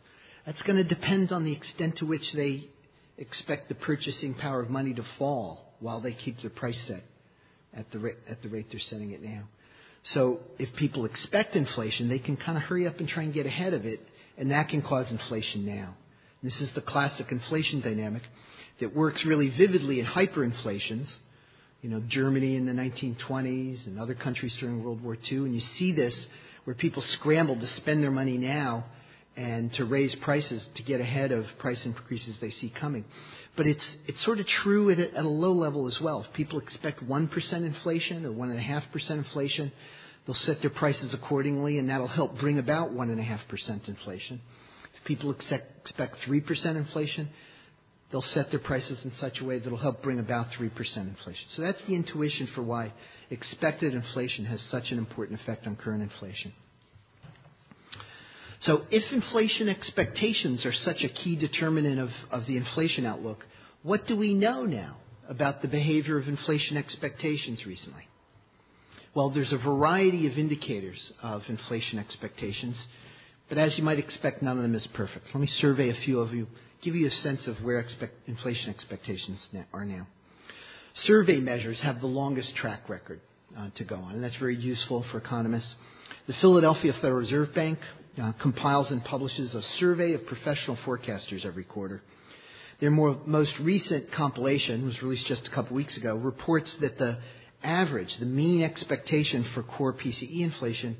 that's 0.45 0.61
going 0.61 0.77
to 0.77 0.83
depend 0.83 1.31
on 1.31 1.43
the 1.43 1.51
extent 1.51 1.97
to 1.97 2.05
which 2.05 2.31
they 2.33 2.69
expect 3.17 3.69
the 3.69 3.75
purchasing 3.75 4.33
power 4.33 4.61
of 4.61 4.69
money 4.69 4.93
to 4.93 5.03
fall 5.17 5.73
while 5.79 5.99
they 5.99 6.13
keep 6.13 6.39
their 6.41 6.49
price 6.49 6.79
set 6.81 7.03
at 7.73 7.89
the 7.91 7.99
rate, 7.99 8.17
at 8.29 8.41
the 8.41 8.49
rate 8.49 8.67
they're 8.71 8.79
setting 8.79 9.11
it 9.11 9.21
now. 9.21 9.43
So 10.03 10.39
if 10.57 10.73
people 10.75 11.05
expect 11.05 11.55
inflation, 11.55 12.07
they 12.07 12.19
can 12.19 12.37
kind 12.37 12.57
of 12.57 12.63
hurry 12.63 12.87
up 12.87 12.99
and 12.99 13.09
try 13.09 13.23
and 13.23 13.33
get 13.33 13.45
ahead 13.45 13.73
of 13.73 13.85
it, 13.85 13.99
and 14.37 14.51
that 14.51 14.69
can 14.69 14.81
cause 14.81 15.11
inflation 15.11 15.65
now. 15.65 15.95
This 16.43 16.61
is 16.61 16.71
the 16.71 16.81
classic 16.81 17.31
inflation 17.31 17.81
dynamic 17.81 18.23
that 18.79 18.95
works 18.95 19.25
really 19.25 19.49
vividly 19.49 19.99
in 19.99 20.05
hyperinflations. 20.05 21.13
You 21.81 21.89
know, 21.89 21.99
Germany 22.01 22.55
in 22.55 22.65
the 22.65 22.73
1920s 22.73 23.87
and 23.87 23.99
other 23.99 24.13
countries 24.13 24.55
during 24.57 24.83
World 24.83 25.03
War 25.03 25.17
II, 25.29 25.39
and 25.39 25.55
you 25.55 25.61
see 25.61 25.91
this 25.91 26.27
where 26.63 26.75
people 26.75 27.01
scramble 27.01 27.55
to 27.55 27.67
spend 27.67 28.03
their 28.03 28.11
money 28.11 28.37
now 28.37 28.85
and 29.37 29.71
to 29.73 29.85
raise 29.85 30.15
prices 30.15 30.67
to 30.75 30.81
get 30.81 30.99
ahead 30.99 31.31
of 31.31 31.45
price 31.59 31.85
increases 31.85 32.35
they 32.39 32.49
see 32.49 32.69
coming. 32.69 33.05
But 33.55 33.67
it's, 33.67 33.97
it's 34.07 34.21
sort 34.21 34.39
of 34.39 34.47
true 34.47 34.89
at 34.89 34.99
a, 34.99 35.15
at 35.15 35.23
a 35.23 35.29
low 35.29 35.51
level 35.51 35.87
as 35.87 36.01
well. 36.01 36.21
If 36.21 36.33
people 36.33 36.59
expect 36.59 37.07
1% 37.07 37.53
inflation 37.53 38.25
or 38.25 38.31
1.5% 38.31 39.09
inflation, 39.11 39.71
they'll 40.25 40.33
set 40.33 40.61
their 40.61 40.71
prices 40.71 41.13
accordingly, 41.13 41.77
and 41.77 41.89
that'll 41.89 42.07
help 42.07 42.39
bring 42.39 42.57
about 42.57 42.93
1.5% 42.93 43.87
inflation. 43.87 44.41
If 44.95 45.03
people 45.05 45.29
expect, 45.29 45.81
expect 45.81 46.19
3% 46.21 46.75
inflation, 46.75 47.29
they'll 48.09 48.23
set 48.23 48.49
their 48.49 48.59
prices 48.59 49.05
in 49.05 49.13
such 49.13 49.39
a 49.41 49.45
way 49.45 49.59
that 49.59 49.69
will 49.69 49.77
help 49.77 50.01
bring 50.01 50.17
about 50.17 50.51
3% 50.51 50.97
inflation. 50.97 51.47
So 51.49 51.61
that's 51.61 51.81
the 51.83 51.93
intuition 51.93 52.47
for 52.47 52.63
why 52.63 52.91
expected 53.29 53.93
inflation 53.93 54.45
has 54.45 54.61
such 54.63 54.91
an 54.91 54.97
important 54.97 55.39
effect 55.39 55.67
on 55.67 55.75
current 55.75 56.01
inflation. 56.01 56.53
So 58.59 58.85
if 58.89 59.11
inflation 59.13 59.69
expectations 59.69 60.65
are 60.65 60.73
such 60.73 61.03
a 61.03 61.09
key 61.09 61.35
determinant 61.35 61.99
of, 61.99 62.11
of 62.31 62.45
the 62.45 62.57
inflation 62.57 63.05
outlook, 63.05 63.45
what 63.83 64.07
do 64.07 64.17
we 64.17 64.33
know 64.33 64.65
now 64.65 64.97
about 65.29 65.61
the 65.61 65.67
behavior 65.67 66.17
of 66.17 66.27
inflation 66.27 66.77
expectations 66.77 67.65
recently? 67.65 68.07
Well, 69.13 69.29
there's 69.29 69.53
a 69.53 69.57
variety 69.57 70.27
of 70.27 70.37
indicators 70.37 71.11
of 71.21 71.47
inflation 71.49 71.99
expectations, 71.99 72.77
but 73.49 73.57
as 73.57 73.77
you 73.77 73.83
might 73.83 73.99
expect, 73.99 74.41
none 74.41 74.57
of 74.57 74.63
them 74.63 74.75
is 74.75 74.87
perfect. 74.87 75.33
Let 75.33 75.41
me 75.41 75.47
survey 75.47 75.89
a 75.89 75.93
few 75.95 76.19
of 76.19 76.33
you, 76.33 76.47
give 76.81 76.95
you 76.95 77.07
a 77.07 77.11
sense 77.11 77.47
of 77.47 77.63
where 77.63 77.79
expect, 77.79 78.27
inflation 78.27 78.69
expectations 78.69 79.49
are 79.73 79.85
now. 79.85 80.07
Survey 80.93 81.39
measures 81.39 81.79
have 81.81 82.01
the 82.01 82.07
longest 82.07 82.55
track 82.55 82.89
record 82.89 83.21
uh, 83.57 83.69
to 83.75 83.83
go 83.83 83.95
on, 83.95 84.13
and 84.13 84.23
that's 84.23 84.35
very 84.37 84.55
useful 84.55 85.03
for 85.03 85.17
economists. 85.17 85.75
The 86.25 86.33
Philadelphia 86.33 86.93
Federal 86.93 87.19
Reserve 87.19 87.53
Bank 87.53 87.79
uh, 88.21 88.31
compiles 88.33 88.91
and 88.91 89.03
publishes 89.03 89.55
a 89.55 89.61
survey 89.61 90.13
of 90.13 90.25
professional 90.25 90.77
forecasters 90.77 91.45
every 91.45 91.63
quarter. 91.63 92.01
Their 92.79 92.91
more, 92.91 93.17
most 93.25 93.57
recent 93.59 94.11
compilation 94.11 94.85
was 94.85 95.01
released 95.01 95.25
just 95.25 95.47
a 95.47 95.51
couple 95.51 95.75
weeks 95.75 95.97
ago, 95.97 96.15
reports 96.15 96.73
that 96.75 96.97
the 96.97 97.17
average, 97.63 98.17
the 98.17 98.25
mean 98.25 98.61
expectation 98.61 99.43
for 99.53 99.63
core 99.63 99.93
PCE 99.93 100.41
inflation 100.41 100.97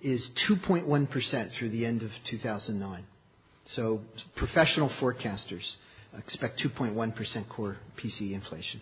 is 0.00 0.28
2.1% 0.46 1.52
through 1.52 1.70
the 1.70 1.84
end 1.84 2.02
of 2.02 2.12
2009. 2.24 3.04
So 3.64 4.02
professional 4.36 4.88
forecasters 4.90 5.76
expect 6.16 6.60
2.1% 6.60 7.48
core 7.48 7.76
PCE 7.96 8.32
inflation. 8.32 8.80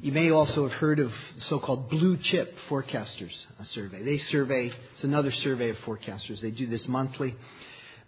You 0.00 0.12
may 0.12 0.30
also 0.30 0.64
have 0.64 0.72
heard 0.72 0.98
of 0.98 1.12
so-called 1.38 1.90
blue 1.90 2.16
chip 2.16 2.56
forecasters 2.68 3.46
survey. 3.62 4.02
They 4.02 4.18
survey, 4.18 4.72
it's 4.92 5.04
another 5.04 5.30
survey 5.30 5.68
of 5.68 5.78
forecasters. 5.78 6.40
They 6.40 6.50
do 6.50 6.66
this 6.66 6.88
monthly. 6.88 7.36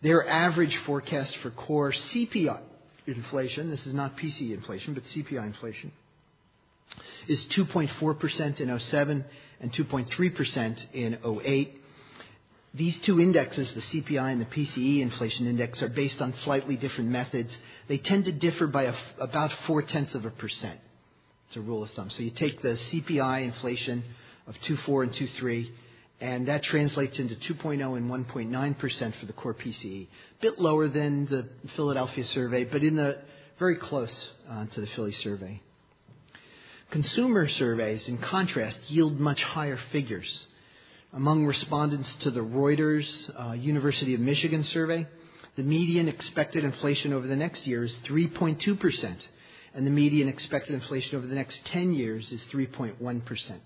Their 0.02 0.28
average 0.28 0.76
forecast 0.78 1.36
for 1.38 1.50
core 1.50 1.92
CPI 1.92 2.60
inflation, 3.06 3.70
this 3.70 3.86
is 3.86 3.94
not 3.94 4.16
PCE 4.16 4.52
inflation, 4.54 4.94
but 4.94 5.04
CPI 5.04 5.46
inflation, 5.46 5.92
is 7.28 7.44
2.4% 7.46 8.60
in 8.60 8.78
07 8.78 9.24
and 9.60 9.72
2.3% 9.72 10.86
in 10.94 11.18
08. 11.44 11.80
These 12.74 12.98
two 13.00 13.20
indexes, 13.20 13.72
the 13.72 13.80
CPI 13.80 14.32
and 14.32 14.40
the 14.40 14.46
PCE 14.46 15.00
inflation 15.00 15.46
index, 15.46 15.82
are 15.82 15.88
based 15.88 16.20
on 16.20 16.34
slightly 16.40 16.76
different 16.76 17.10
methods. 17.10 17.56
They 17.86 17.98
tend 17.98 18.24
to 18.24 18.32
differ 18.32 18.66
by 18.66 18.84
a, 18.84 18.94
about 19.20 19.52
four 19.66 19.82
tenths 19.82 20.14
of 20.14 20.24
a 20.24 20.30
percent. 20.30 20.80
It's 21.48 21.56
a 21.56 21.60
rule 21.60 21.82
of 21.82 21.90
thumb. 21.90 22.10
So 22.10 22.22
you 22.22 22.30
take 22.30 22.62
the 22.62 22.70
CPI 22.70 23.44
inflation 23.44 24.04
of 24.46 24.54
2.4 24.60 25.04
and 25.04 25.12
2.3, 25.12 25.70
and 26.20 26.48
that 26.48 26.62
translates 26.62 27.18
into 27.18 27.34
2.0 27.34 27.96
and 27.96 28.10
1.9 28.10 28.78
percent 28.78 29.14
for 29.16 29.26
the 29.26 29.32
core 29.32 29.54
PCE. 29.54 30.06
A 30.06 30.40
bit 30.40 30.58
lower 30.58 30.88
than 30.88 31.26
the 31.26 31.48
Philadelphia 31.76 32.24
survey, 32.24 32.64
but 32.64 32.82
in 32.82 32.96
the 32.96 33.22
very 33.58 33.76
close 33.76 34.30
uh, 34.48 34.66
to 34.66 34.80
the 34.80 34.86
Philly 34.88 35.12
survey. 35.12 35.60
Consumer 36.90 37.48
surveys, 37.48 38.08
in 38.08 38.18
contrast, 38.18 38.78
yield 38.88 39.18
much 39.18 39.42
higher 39.42 39.78
figures. 39.90 40.46
Among 41.12 41.46
respondents 41.46 42.12
to 42.16 42.30
the 42.30 42.40
Reuters 42.40 43.30
uh, 43.36 43.52
University 43.52 44.14
of 44.14 44.20
Michigan 44.20 44.64
survey, 44.64 45.06
the 45.56 45.62
median 45.62 46.08
expected 46.08 46.64
inflation 46.64 47.12
over 47.12 47.26
the 47.26 47.36
next 47.36 47.66
year 47.66 47.84
is 47.84 47.94
3.2%, 48.04 49.26
and 49.74 49.86
the 49.86 49.90
median 49.90 50.28
expected 50.28 50.74
inflation 50.74 51.16
over 51.18 51.26
the 51.26 51.34
next 51.34 51.64
10 51.66 51.92
years 51.92 52.32
is 52.32 52.44
3.1%. 52.44 53.58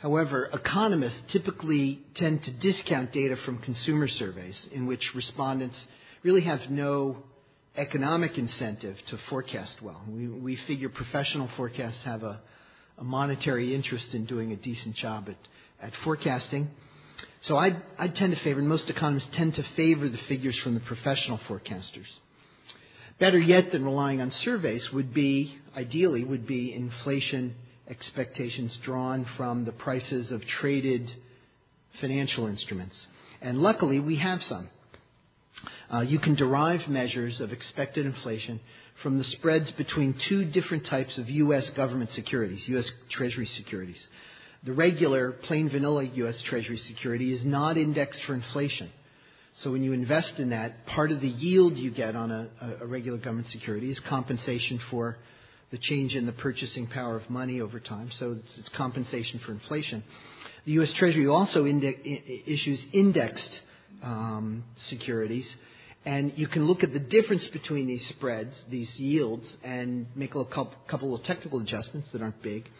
However, 0.00 0.48
economists 0.52 1.20
typically 1.28 2.00
tend 2.14 2.44
to 2.44 2.50
discount 2.52 3.12
data 3.12 3.36
from 3.36 3.58
consumer 3.58 4.06
surveys 4.06 4.68
in 4.72 4.86
which 4.86 5.14
respondents 5.14 5.86
really 6.22 6.42
have 6.42 6.70
no 6.70 7.16
economic 7.76 8.38
incentive 8.38 8.96
to 9.06 9.18
forecast 9.28 9.82
well. 9.82 10.02
We, 10.08 10.28
we 10.28 10.56
figure 10.56 10.88
professional 10.88 11.48
forecasts 11.56 12.04
have 12.04 12.22
a, 12.22 12.40
a 12.98 13.04
monetary 13.04 13.74
interest 13.74 14.14
in 14.14 14.24
doing 14.24 14.52
a 14.52 14.56
decent 14.56 14.94
job 14.94 15.28
at 15.28 15.36
at 15.80 15.94
forecasting. 15.96 16.70
So 17.40 17.56
I, 17.56 17.76
I 17.98 18.08
tend 18.08 18.34
to 18.34 18.42
favor, 18.42 18.60
and 18.60 18.68
most 18.68 18.90
economists 18.90 19.28
tend 19.32 19.54
to 19.54 19.62
favor 19.62 20.08
the 20.08 20.18
figures 20.18 20.56
from 20.58 20.74
the 20.74 20.80
professional 20.80 21.38
forecasters. 21.38 22.06
Better 23.18 23.38
yet 23.38 23.72
than 23.72 23.84
relying 23.84 24.20
on 24.20 24.30
surveys 24.30 24.92
would 24.92 25.12
be, 25.12 25.58
ideally, 25.76 26.22
would 26.22 26.46
be 26.46 26.72
inflation 26.72 27.54
expectations 27.88 28.76
drawn 28.82 29.24
from 29.24 29.64
the 29.64 29.72
prices 29.72 30.30
of 30.30 30.46
traded 30.46 31.12
financial 32.00 32.46
instruments. 32.46 33.06
And 33.40 33.60
luckily, 33.60 33.98
we 33.98 34.16
have 34.16 34.42
some. 34.42 34.68
Uh, 35.92 36.00
you 36.00 36.18
can 36.18 36.34
derive 36.34 36.86
measures 36.88 37.40
of 37.40 37.52
expected 37.52 38.06
inflation 38.06 38.60
from 39.02 39.18
the 39.18 39.24
spreads 39.24 39.70
between 39.72 40.12
two 40.12 40.44
different 40.44 40.84
types 40.84 41.18
of 41.18 41.30
U.S. 41.30 41.70
government 41.70 42.10
securities, 42.10 42.68
U.S. 42.68 42.90
Treasury 43.08 43.46
securities. 43.46 44.06
The 44.64 44.72
regular, 44.72 45.32
plain 45.32 45.68
vanilla 45.68 46.04
U.S. 46.04 46.42
Treasury 46.42 46.78
security 46.78 47.32
is 47.32 47.44
not 47.44 47.76
indexed 47.76 48.22
for 48.24 48.34
inflation. 48.34 48.90
So 49.58 49.72
when 49.72 49.82
you 49.82 49.92
invest 49.92 50.38
in 50.38 50.50
that, 50.50 50.86
part 50.86 51.10
of 51.10 51.20
the 51.20 51.28
yield 51.28 51.76
you 51.76 51.90
get 51.90 52.14
on 52.14 52.30
a, 52.30 52.48
a 52.80 52.86
regular 52.86 53.18
government 53.18 53.48
security 53.48 53.90
is 53.90 53.98
compensation 53.98 54.78
for 54.88 55.18
the 55.72 55.78
change 55.78 56.14
in 56.14 56.26
the 56.26 56.32
purchasing 56.32 56.86
power 56.86 57.16
of 57.16 57.28
money 57.28 57.60
over 57.60 57.80
time. 57.80 58.12
So 58.12 58.32
it's, 58.32 58.56
it's 58.58 58.68
compensation 58.68 59.40
for 59.40 59.50
inflation. 59.50 60.04
The 60.64 60.72
U.S. 60.74 60.92
Treasury 60.92 61.26
also 61.26 61.66
issues 61.66 62.86
indexed 62.92 63.62
um, 64.00 64.62
securities, 64.76 65.56
and 66.04 66.38
you 66.38 66.46
can 66.46 66.66
look 66.66 66.84
at 66.84 66.92
the 66.92 67.00
difference 67.00 67.48
between 67.48 67.88
these 67.88 68.06
spreads, 68.06 68.64
these 68.70 69.00
yields, 69.00 69.56
and 69.64 70.06
make 70.14 70.36
a 70.36 70.44
couple, 70.44 70.74
couple 70.86 71.16
of 71.16 71.24
technical 71.24 71.58
adjustments 71.58 72.08
that 72.12 72.22
aren't 72.22 72.40
big, 72.42 72.70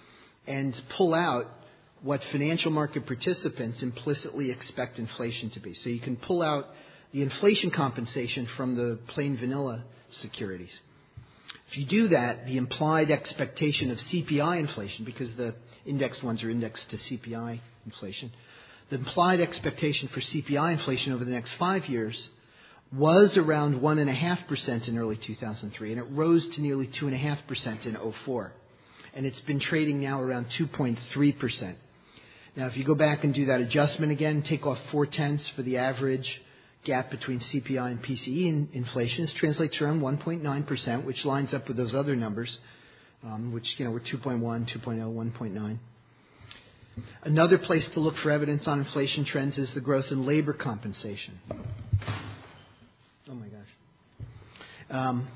and 0.47 0.81
pull 0.91 1.13
out 1.13 1.58
what 2.03 2.23
financial 2.25 2.71
market 2.71 3.07
participants 3.07 3.83
implicitly 3.83 4.51
expect 4.51 4.99
inflation 4.99 5.51
to 5.51 5.61
be. 5.61 5.75
So 5.75 5.89
you 5.89 6.01
can 6.01 6.17
pull 6.17 6.43
out 6.43 6.69
the 7.13 7.23
inflation 7.23 7.71
compensation 7.71 8.47
from 8.47 8.77
the 8.77 8.99
plain 9.09 9.37
vanilla 9.37 9.85
securities. 10.11 10.79
If 11.71 11.77
you 11.77 11.85
do 11.85 12.09
that, 12.09 12.47
the 12.47 12.57
implied 12.57 13.11
expectation 13.11 13.91
of 13.91 13.99
CPI 13.99 14.59
inflation, 14.61 15.05
because 15.05 15.33
the 15.35 15.55
indexed 15.85 16.23
ones 16.23 16.43
are 16.43 16.51
indexed 16.51 16.89
to 16.91 16.97
CPI 16.97 17.61
inflation, 17.85 18.33
the 18.91 18.97
implied 18.97 19.41
expectation 19.41 20.09
for 20.09 20.21
CPI 20.21 20.73
inflation 20.73 21.13
over 21.13 21.25
the 21.25 21.31
next 21.31 21.53
five 21.53 21.87
years 21.89 22.31
was 22.91 23.37
around 23.37 23.81
1.5% 23.81 24.89
in 24.89 24.99
early 24.99 25.17
2003, 25.17 25.93
and 25.93 26.01
it 26.01 26.07
rose 26.11 26.47
to 26.47 26.63
nearly 26.63 26.87
2.5% 26.87 27.87
in 27.87 28.13
04. 28.25 28.53
And 29.13 29.27
it's 29.27 29.41
been 29.41 29.59
trading 29.59 30.01
now 30.01 30.21
around 30.21 30.49
2.3%. 30.51 31.75
Now, 32.57 32.67
if 32.67 32.77
you 32.77 32.85
go 32.85 32.95
back 32.95 33.25
and 33.25 33.33
do 33.33 33.47
that 33.47 33.61
adjustment 33.61 34.13
again, 34.13 34.43
take 34.43 34.67
off 34.67 34.79
four 34.91 35.07
tenths 35.07 35.49
for 35.51 35.63
the 35.63 35.79
average 35.79 36.43
gap 36.85 37.11
between 37.11 37.41
CPI 37.41 37.91
and 37.91 38.03
PCE 38.03 38.73
inflation, 38.73 39.25
this 39.25 39.33
translates 39.35 39.81
around 39.81 40.01
1.9%, 40.01 41.05
which 41.05 41.25
lines 41.25 41.53
up 41.53 41.69
with 41.69 41.77
those 41.77 41.95
other 41.95 42.17
numbers, 42.17 42.59
um, 43.25 43.53
which 43.53 43.79
you 43.79 43.85
know 43.85 43.91
were 43.91 44.01
2.1, 44.01 44.41
2.0, 44.41 45.33
1.9. 45.33 45.79
Another 47.23 47.59
place 47.59 47.87
to 47.91 48.01
look 48.01 48.17
for 48.17 48.31
evidence 48.31 48.67
on 48.67 48.81
inflation 48.81 49.25
trends 49.25 49.59
is 49.59 49.73
the 49.75 49.81
growth 49.81 50.11
in 50.11 50.27
labor 50.27 50.53
compensation. 50.53 51.39
Oh 53.29 53.35
my 53.35 53.47
gosh. 53.49 53.69
Um, 54.91 55.29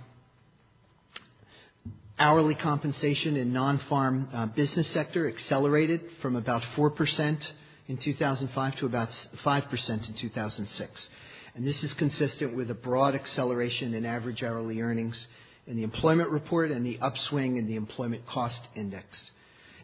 Hourly 2.18 2.54
compensation 2.54 3.36
in 3.36 3.52
non-farm 3.52 4.28
uh, 4.32 4.46
business 4.46 4.86
sector 4.88 5.26
accelerated 5.26 6.02
from 6.20 6.36
about 6.36 6.62
4% 6.76 7.50
in 7.88 7.96
2005 7.96 8.76
to 8.76 8.86
about 8.86 9.10
5% 9.10 10.08
in 10.08 10.14
2006. 10.14 11.08
And 11.54 11.66
this 11.66 11.82
is 11.82 11.92
consistent 11.94 12.54
with 12.54 12.70
a 12.70 12.74
broad 12.74 13.14
acceleration 13.14 13.94
in 13.94 14.06
average 14.06 14.42
hourly 14.42 14.80
earnings 14.80 15.26
in 15.66 15.76
the 15.76 15.82
employment 15.82 16.30
report 16.30 16.70
and 16.70 16.84
the 16.84 16.98
upswing 17.00 17.56
in 17.56 17.66
the 17.66 17.76
employment 17.76 18.26
cost 18.26 18.66
index. 18.74 19.30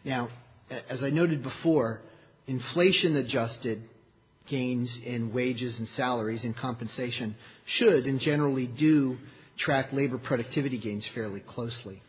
Now, 0.03 0.29
as 0.87 1.03
I 1.03 1.09
noted 1.09 1.43
before, 1.43 2.01
inflation 2.47 3.15
adjusted 3.15 3.81
gains 4.47 4.97
in 4.99 5.33
wages 5.33 5.79
and 5.79 5.87
salaries 5.89 6.43
and 6.43 6.55
compensation 6.55 7.35
should 7.65 8.05
and 8.05 8.19
generally 8.19 8.67
do 8.67 9.17
track 9.57 9.93
labor 9.93 10.17
productivity 10.17 10.77
gains 10.77 11.05
fairly 11.07 11.39
closely. 11.39 12.01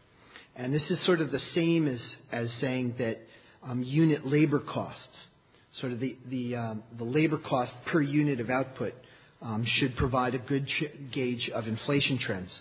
And 0.56 0.74
this 0.74 0.90
is 0.90 1.00
sort 1.00 1.20
of 1.20 1.30
the 1.30 1.38
same 1.38 1.86
as, 1.86 2.16
as 2.32 2.52
saying 2.54 2.94
that 2.98 3.18
um, 3.62 3.82
unit 3.82 4.26
labor 4.26 4.60
costs, 4.60 5.28
sort 5.72 5.92
of 5.92 6.00
the, 6.00 6.16
the, 6.26 6.56
um, 6.56 6.82
the 6.96 7.04
labor 7.04 7.38
cost 7.38 7.74
per 7.86 8.00
unit 8.00 8.40
of 8.40 8.50
output, 8.50 8.94
um, 9.42 9.64
should 9.64 9.96
provide 9.96 10.34
a 10.34 10.38
good 10.38 10.66
ch- 10.66 10.84
gauge 11.10 11.48
of 11.50 11.66
inflation 11.66 12.18
trends. 12.18 12.60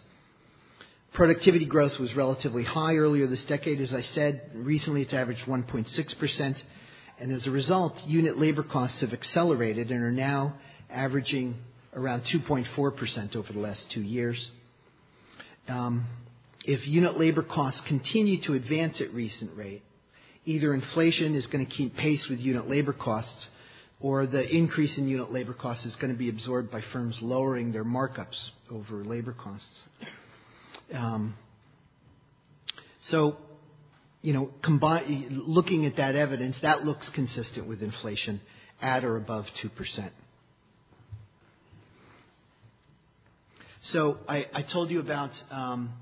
Productivity 1.14 1.66
growth 1.66 2.00
was 2.00 2.16
relatively 2.16 2.64
high 2.64 2.96
earlier 2.96 3.28
this 3.28 3.44
decade, 3.46 3.82
as 3.82 3.92
I 3.92 4.02
said. 4.02 4.52
Recently, 4.54 5.02
it's 5.02 5.14
averaged 5.14 5.46
1.6%. 5.46 6.64
And 7.20 7.32
as 7.32 7.48
a 7.48 7.52
result, 7.52 8.06
unit 8.08 8.38
labor 8.38 8.64
costs 8.64 9.02
have 9.02 9.12
accelerated 9.12 9.92
and 9.92 10.02
are 10.02 10.12
now 10.12 10.54
averaging 10.90 11.56
around 11.94 12.24
2.4% 12.26 13.36
over 13.36 13.52
the 13.52 13.60
last 13.60 13.90
two 13.90 14.02
years. 14.02 14.52
Um, 15.68 16.06
if 16.66 16.88
unit 16.88 17.18
labor 17.18 17.44
costs 17.44 17.82
continue 17.82 18.42
to 18.42 18.54
advance 18.54 19.02
at 19.02 19.14
recent 19.14 19.56
rate, 19.58 19.84
either 20.46 20.74
inflation 20.74 21.36
is 21.36 21.48
going 21.48 21.66
to 21.66 21.72
keep 21.72 21.96
pace 21.96 22.28
with 22.28 22.40
unit 22.40 22.68
labor 22.68 22.94
costs 22.94 23.50
or 24.02 24.26
the 24.26 24.50
increase 24.56 24.98
in 24.98 25.08
unit 25.08 25.32
labor 25.32 25.54
costs 25.54 25.86
is 25.86 25.96
going 25.98 26.12
to 26.12 26.18
be 26.18 26.30
absorbed 26.30 26.72
by 26.72 26.82
firms 26.82 27.22
lowering 27.22 27.72
their 27.72 27.84
markups 27.84 28.52
over 28.72 29.04
labor 29.04 29.34
costs. 29.34 29.80
Um, 30.94 31.36
so, 33.02 33.38
you 34.22 34.34
know, 34.34 34.50
combine, 34.62 35.42
looking 35.46 35.86
at 35.86 35.98
that 35.98 36.16
evidence, 36.16 36.58
that 36.62 36.86
looks 36.86 37.10
consistent 37.10 37.68
with 37.68 37.82
inflation 37.82 38.40
at 38.82 39.04
or 39.04 39.18
above 39.18 39.48
2%. 39.62 40.10
So 43.82 44.18
I, 44.28 44.46
I 44.54 44.62
told 44.62 44.92
you 44.92 45.00
about 45.00 45.32
um, 45.52 45.94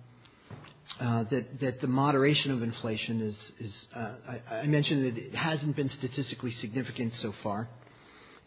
uh, 1.00 1.24
that, 1.26 1.60
that 1.60 1.82
the 1.82 1.88
moderation 1.88 2.52
of 2.52 2.64
inflation 2.64 3.22
is, 3.22 3.52
is 3.60 3.88
uh, 3.96 4.14
I, 4.50 4.56
I, 4.56 4.66
mentioned 4.68 5.06
that 5.06 5.18
it 5.18 5.36
hasn't 5.36 5.76
been 5.76 5.90
statistically 5.90 6.52
significant 6.52 7.14
so 7.16 7.34
far. 7.44 7.70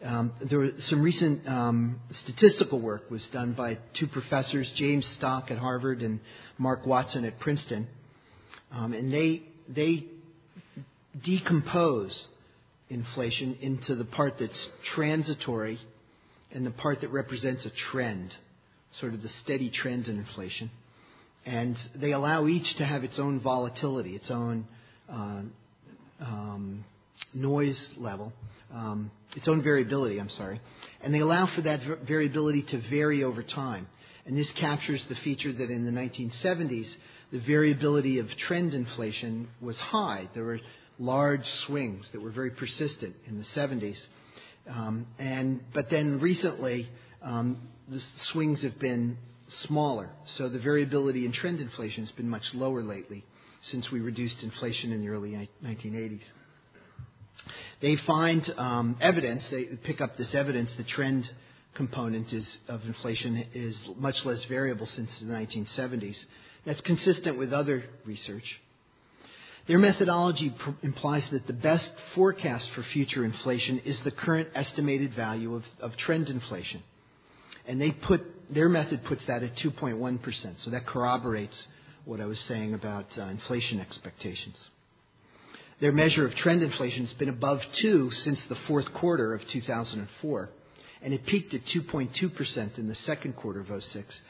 Um, 0.03 0.33
there 0.41 0.59
was 0.59 0.83
some 0.85 1.01
recent 1.01 1.47
um, 1.47 2.01
statistical 2.09 2.79
work 2.79 3.09
was 3.11 3.27
done 3.27 3.53
by 3.53 3.77
two 3.93 4.07
professors, 4.07 4.71
James 4.71 5.05
Stock 5.05 5.51
at 5.51 5.59
Harvard 5.59 6.01
and 6.01 6.19
Mark 6.57 6.85
Watson 6.85 7.23
at 7.23 7.39
Princeton, 7.39 7.87
um, 8.71 8.93
and 8.93 9.11
they 9.11 9.43
they 9.69 10.07
decompose 11.23 12.27
inflation 12.89 13.57
into 13.61 13.95
the 13.95 14.05
part 14.05 14.39
that's 14.39 14.69
transitory 14.83 15.79
and 16.51 16.65
the 16.65 16.71
part 16.71 17.01
that 17.01 17.09
represents 17.09 17.65
a 17.65 17.69
trend, 17.69 18.35
sort 18.91 19.13
of 19.13 19.21
the 19.21 19.29
steady 19.29 19.69
trend 19.69 20.07
in 20.07 20.17
inflation. 20.17 20.71
And 21.45 21.77
they 21.95 22.11
allow 22.11 22.47
each 22.47 22.75
to 22.75 22.85
have 22.85 23.03
its 23.03 23.17
own 23.17 23.39
volatility, 23.39 24.15
its 24.15 24.29
own 24.29 24.67
uh, 25.09 25.41
um, 26.19 26.85
noise 27.33 27.93
level, 27.97 28.31
um, 28.73 29.11
its 29.35 29.47
own 29.47 29.61
variability, 29.61 30.19
I'm 30.19 30.29
sorry. 30.29 30.61
And 31.01 31.13
they 31.13 31.19
allow 31.19 31.47
for 31.47 31.61
that 31.61 31.81
variability 32.05 32.63
to 32.63 32.77
vary 32.89 33.23
over 33.23 33.41
time. 33.41 33.87
And 34.25 34.37
this 34.37 34.51
captures 34.51 35.03
the 35.05 35.15
feature 35.15 35.51
that 35.51 35.69
in 35.71 35.85
the 35.85 35.91
1970s, 35.91 36.95
the 37.31 37.39
variability 37.39 38.19
of 38.19 38.35
trend 38.37 38.73
inflation 38.73 39.49
was 39.59 39.77
high. 39.79 40.29
There 40.33 40.43
were 40.43 40.59
large 40.99 41.47
swings 41.47 42.09
that 42.09 42.21
were 42.21 42.29
very 42.29 42.51
persistent 42.51 43.15
in 43.25 43.37
the 43.37 43.43
70s. 43.43 43.97
Um, 44.69 45.07
and, 45.17 45.61
but 45.73 45.89
then 45.89 46.19
recently, 46.19 46.87
um, 47.23 47.57
the 47.87 47.99
swings 47.99 48.61
have 48.61 48.77
been 48.77 49.17
smaller. 49.51 50.09
So 50.25 50.49
the 50.49 50.59
variability 50.59 51.25
in 51.25 51.31
trend 51.31 51.59
inflation 51.59 52.03
has 52.03 52.11
been 52.11 52.29
much 52.29 52.53
lower 52.53 52.81
lately 52.81 53.25
since 53.61 53.91
we 53.91 53.99
reduced 53.99 54.43
inflation 54.43 54.91
in 54.91 55.01
the 55.01 55.09
early 55.09 55.49
1980s. 55.63 56.21
They 57.79 57.95
find 57.95 58.53
um, 58.57 58.97
evidence, 59.01 59.47
they 59.49 59.65
pick 59.65 60.01
up 60.01 60.17
this 60.17 60.33
evidence, 60.35 60.71
the 60.75 60.83
trend 60.83 61.29
component 61.73 62.33
is, 62.33 62.59
of 62.67 62.83
inflation 62.85 63.45
is 63.53 63.89
much 63.97 64.25
less 64.25 64.43
variable 64.45 64.85
since 64.85 65.19
the 65.19 65.25
1970s. 65.25 66.23
That's 66.65 66.81
consistent 66.81 67.37
with 67.37 67.53
other 67.53 67.83
research. 68.05 68.61
Their 69.67 69.79
methodology 69.79 70.49
pr- 70.49 70.71
implies 70.81 71.27
that 71.29 71.47
the 71.47 71.53
best 71.53 71.91
forecast 72.15 72.69
for 72.71 72.83
future 72.83 73.23
inflation 73.23 73.79
is 73.79 73.99
the 74.01 74.11
current 74.11 74.49
estimated 74.53 75.13
value 75.13 75.55
of, 75.55 75.65
of 75.79 75.95
trend 75.97 76.29
inflation. 76.29 76.83
And 77.67 77.79
they 77.79 77.91
put, 77.91 78.40
their 78.51 78.69
method 78.69 79.03
puts 79.05 79.25
that 79.25 79.43
at 79.43 79.55
2.1%. 79.55 80.59
So 80.59 80.69
that 80.69 80.85
corroborates 80.85 81.67
what 82.05 82.21
I 82.21 82.25
was 82.25 82.39
saying 82.41 82.73
about 82.73 83.17
uh, 83.17 83.23
inflation 83.23 83.79
expectations. 83.79 84.69
Their 85.79 85.91
measure 85.91 86.25
of 86.25 86.35
trend 86.35 86.61
inflation 86.61 87.05
has 87.05 87.13
been 87.13 87.29
above 87.29 87.65
2 87.73 88.11
since 88.11 88.43
the 88.45 88.55
fourth 88.55 88.93
quarter 88.93 89.33
of 89.33 89.47
2004, 89.47 90.49
and 91.01 91.13
it 91.13 91.25
peaked 91.25 91.53
at 91.53 91.65
2.2% 91.65 92.77
in 92.77 92.87
the 92.87 92.95
second 92.95 93.35
quarter 93.35 93.61
of 93.61 93.83
06 93.83 94.21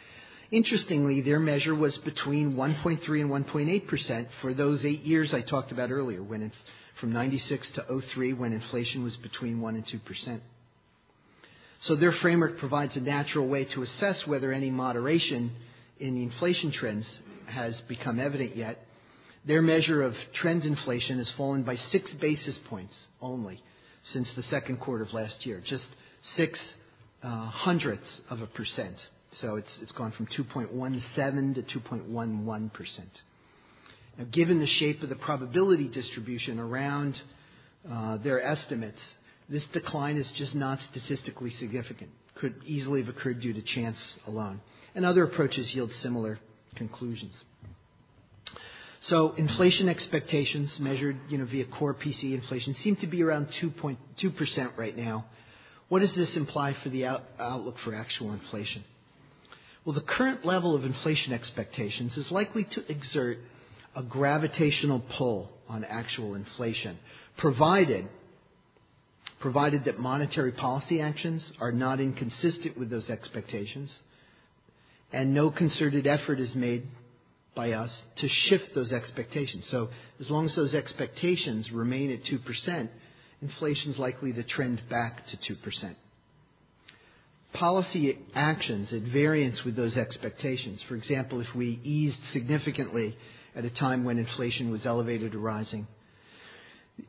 Interestingly, 0.51 1.21
their 1.21 1.39
measure 1.39 1.73
was 1.73 1.97
between 1.99 2.55
1.3 2.55 3.21
and 3.21 3.29
1.8 3.29 3.87
percent 3.87 4.27
for 4.41 4.53
those 4.53 4.83
eight 4.83 5.01
years 5.01 5.33
I 5.33 5.39
talked 5.39 5.71
about 5.71 5.91
earlier, 5.91 6.21
when 6.21 6.51
from 6.95 7.13
96 7.13 7.71
to 7.71 8.01
03, 8.01 8.33
when 8.33 8.51
inflation 8.51 9.01
was 9.01 9.15
between 9.15 9.61
1 9.61 9.75
and 9.75 9.87
2 9.87 9.99
percent. 9.99 10.43
So 11.81 11.95
their 11.95 12.11
framework 12.11 12.59
provides 12.59 12.95
a 12.95 13.01
natural 13.01 13.47
way 13.47 13.65
to 13.65 13.81
assess 13.81 14.27
whether 14.27 14.51
any 14.51 14.69
moderation 14.69 15.51
in 15.99 16.15
the 16.15 16.23
inflation 16.23 16.71
trends 16.71 17.19
has 17.47 17.79
become 17.81 18.19
evident 18.19 18.55
yet. 18.55 18.85
Their 19.45 19.63
measure 19.63 20.03
of 20.03 20.15
trend 20.33 20.65
inflation 20.65 21.17
has 21.17 21.31
fallen 21.31 21.63
by 21.63 21.75
six 21.75 22.13
basis 22.13 22.57
points 22.59 23.07
only 23.19 23.63
since 24.03 24.31
the 24.33 24.43
second 24.43 24.79
quarter 24.79 25.03
of 25.03 25.13
last 25.13 25.45
year, 25.45 25.59
just 25.63 25.87
six 26.21 26.75
uh, 27.23 27.45
hundredths 27.45 28.21
of 28.29 28.41
a 28.43 28.47
percent. 28.47 29.09
So 29.31 29.55
it's, 29.55 29.81
it's 29.81 29.91
gone 29.91 30.11
from 30.11 30.27
2.17 30.27 31.67
to 31.67 31.79
2.11%. 31.79 32.99
Now, 34.17 34.25
given 34.29 34.59
the 34.59 34.67
shape 34.67 35.01
of 35.01 35.09
the 35.09 35.15
probability 35.15 35.87
distribution 35.87 36.59
around 36.59 37.19
uh, 37.89 38.17
their 38.17 38.43
estimates, 38.43 39.15
this 39.51 39.65
decline 39.67 40.15
is 40.15 40.31
just 40.31 40.55
not 40.55 40.81
statistically 40.81 41.49
significant. 41.49 42.09
Could 42.35 42.55
easily 42.65 43.01
have 43.01 43.09
occurred 43.09 43.41
due 43.41 43.51
to 43.51 43.61
chance 43.61 43.99
alone. 44.25 44.61
And 44.95 45.05
other 45.05 45.25
approaches 45.25 45.75
yield 45.75 45.91
similar 45.91 46.39
conclusions. 46.75 47.35
So 49.01 49.33
inflation 49.33 49.89
expectations 49.89 50.79
measured 50.79 51.17
you 51.27 51.37
know, 51.37 51.45
via 51.45 51.65
core 51.65 51.93
PCE 51.93 52.33
inflation 52.33 52.75
seem 52.75 52.95
to 52.97 53.07
be 53.07 53.23
around 53.23 53.47
2.2% 53.49 54.77
right 54.77 54.95
now. 54.95 55.25
What 55.89 55.99
does 55.99 56.13
this 56.13 56.37
imply 56.37 56.73
for 56.73 56.87
the 56.87 57.05
out- 57.05 57.23
outlook 57.37 57.77
for 57.79 57.93
actual 57.93 58.31
inflation? 58.31 58.85
Well, 59.83 59.95
the 59.95 60.01
current 60.01 60.45
level 60.45 60.75
of 60.75 60.85
inflation 60.85 61.33
expectations 61.33 62.15
is 62.15 62.31
likely 62.31 62.63
to 62.63 62.89
exert 62.89 63.39
a 63.95 64.03
gravitational 64.03 65.01
pull 65.01 65.51
on 65.67 65.83
actual 65.83 66.35
inflation, 66.35 66.97
provided 67.35 68.07
provided 69.41 69.85
that 69.85 69.99
monetary 69.99 70.51
policy 70.51 71.01
actions 71.01 71.51
are 71.59 71.71
not 71.71 71.99
inconsistent 71.99 72.77
with 72.77 72.89
those 72.89 73.09
expectations 73.09 73.99
and 75.11 75.33
no 75.33 75.51
concerted 75.51 76.07
effort 76.07 76.39
is 76.39 76.55
made 76.55 76.87
by 77.53 77.73
us 77.73 78.05
to 78.15 78.29
shift 78.29 78.73
those 78.73 78.93
expectations. 78.93 79.67
So 79.67 79.89
as 80.21 80.31
long 80.31 80.45
as 80.45 80.55
those 80.55 80.73
expectations 80.73 81.69
remain 81.71 82.11
at 82.11 82.23
2%, 82.23 82.87
inflation 83.41 83.91
is 83.91 83.99
likely 83.99 84.31
to 84.33 84.43
trend 84.43 84.81
back 84.87 85.27
to 85.27 85.37
2% 85.37 85.95
policy 87.53 88.17
actions 88.33 88.93
at 88.93 89.01
variance 89.01 89.63
with 89.63 89.75
those 89.75 89.97
expectations. 89.97 90.81
For 90.83 90.95
example, 90.95 91.41
if 91.41 91.53
we 91.53 91.79
eased 91.83 92.19
significantly 92.31 93.17
at 93.55 93.65
a 93.65 93.69
time 93.69 94.03
when 94.03 94.17
inflation 94.17 94.71
was 94.71 94.85
elevated 94.85 95.35
or 95.35 95.39
rising, 95.39 95.87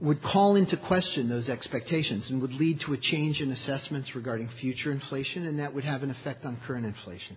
would 0.01 0.23
call 0.23 0.57
into 0.57 0.77
question 0.77 1.29
those 1.29 1.49
expectations 1.49 2.31
and 2.31 2.41
would 2.41 2.55
lead 2.55 2.81
to 2.81 2.93
a 2.93 2.97
change 2.97 3.41
in 3.41 3.53
assessments 3.53 4.15
regarding 4.15 4.49
future 4.49 4.91
inflation, 4.91 5.47
and 5.47 5.59
that 5.59 5.75
would 5.75 5.85
have 5.85 6.03
an 6.03 6.11
effect 6.11 6.45
on 6.45 6.57
current 6.67 6.87
inflation. 6.87 7.37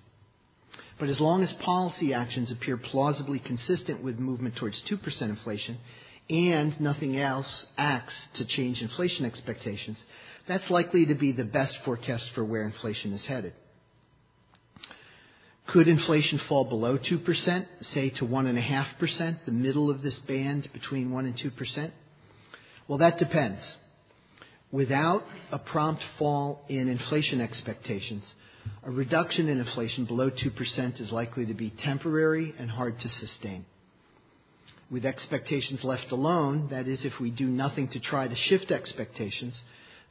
But 0.97 1.09
as 1.09 1.19
long 1.19 1.43
as 1.43 1.51
policy 1.53 2.13
actions 2.13 2.51
appear 2.51 2.77
plausibly 2.77 3.39
consistent 3.39 4.01
with 4.01 4.17
movement 4.19 4.55
towards 4.55 4.81
2% 4.83 5.21
inflation 5.23 5.77
and 6.29 6.79
nothing 6.79 7.19
else 7.19 7.65
acts 7.77 8.27
to 8.35 8.45
change 8.45 8.81
inflation 8.81 9.25
expectations, 9.25 10.03
that's 10.47 10.69
likely 10.69 11.05
to 11.07 11.15
be 11.15 11.31
the 11.31 11.43
best 11.43 11.77
forecast 11.79 12.29
for 12.31 12.43
where 12.43 12.63
inflation 12.63 13.13
is 13.13 13.25
headed. 13.25 13.53
Could 15.67 15.87
inflation 15.87 16.37
fall 16.37 16.63
below 16.63 16.97
2%, 16.97 17.65
say 17.81 18.09
to 18.11 18.25
1.5%, 18.25 19.37
the 19.45 19.51
middle 19.51 19.89
of 19.89 20.01
this 20.01 20.19
band 20.19 20.71
between 20.73 21.11
1 21.11 21.25
and 21.25 21.35
2%? 21.35 21.91
Well, 22.87 22.99
that 22.99 23.17
depends. 23.17 23.77
Without 24.71 25.25
a 25.51 25.59
prompt 25.59 26.03
fall 26.19 26.65
in 26.67 26.87
inflation 26.89 27.41
expectations, 27.41 28.33
a 28.83 28.91
reduction 28.91 29.49
in 29.49 29.59
inflation 29.59 30.05
below 30.05 30.29
2% 30.29 30.99
is 31.01 31.11
likely 31.11 31.45
to 31.45 31.53
be 31.53 31.69
temporary 31.69 32.53
and 32.57 32.69
hard 32.69 32.99
to 32.99 33.09
sustain. 33.09 33.65
With 34.91 35.05
expectations 35.05 35.83
left 35.83 36.11
alone, 36.11 36.67
that 36.69 36.87
is, 36.87 37.05
if 37.05 37.19
we 37.19 37.31
do 37.31 37.47
nothing 37.47 37.87
to 37.89 37.99
try 37.99 38.27
to 38.27 38.35
shift 38.35 38.71
expectations, 38.71 39.63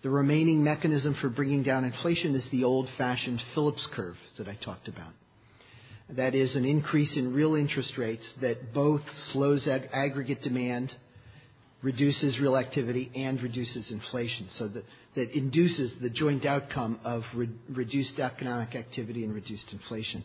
the 0.03 0.11
remaining 0.11 0.65
mechanism 0.65 1.15
for 1.15 1.29
bringing 1.29 1.63
down 1.63 1.85
inflation 1.85 2.35
is 2.35 2.45
the 2.47 2.65
old 2.65 2.91
fashioned 2.99 3.41
Phillips 3.55 3.87
curve 3.87 4.19
that 4.37 4.49
I 4.49 4.55
talked 4.55 4.89
about. 4.89 5.13
That 6.11 6.35
is 6.35 6.57
an 6.57 6.65
increase 6.65 7.17
in 7.17 7.33
real 7.33 7.55
interest 7.55 7.97
rates 7.97 8.31
that 8.41 8.75
both 8.75 9.03
slows 9.29 9.67
ag- 9.67 9.89
aggregate 9.93 10.43
demand, 10.43 10.95
reduces 11.85 12.41
real 12.41 12.57
activity, 12.57 13.11
and 13.15 13.41
reduces 13.43 13.91
inflation. 13.91 14.49
So 14.49 14.69
that, 14.69 14.85
that 15.17 15.31
induces 15.37 15.95
the 15.97 16.09
joint 16.09 16.47
outcome 16.47 16.99
of 17.05 17.25
re- 17.35 17.51
reduced 17.69 18.19
economic 18.19 18.75
activity 18.75 19.23
and 19.23 19.35
reduced 19.35 19.71
inflation. 19.71 20.25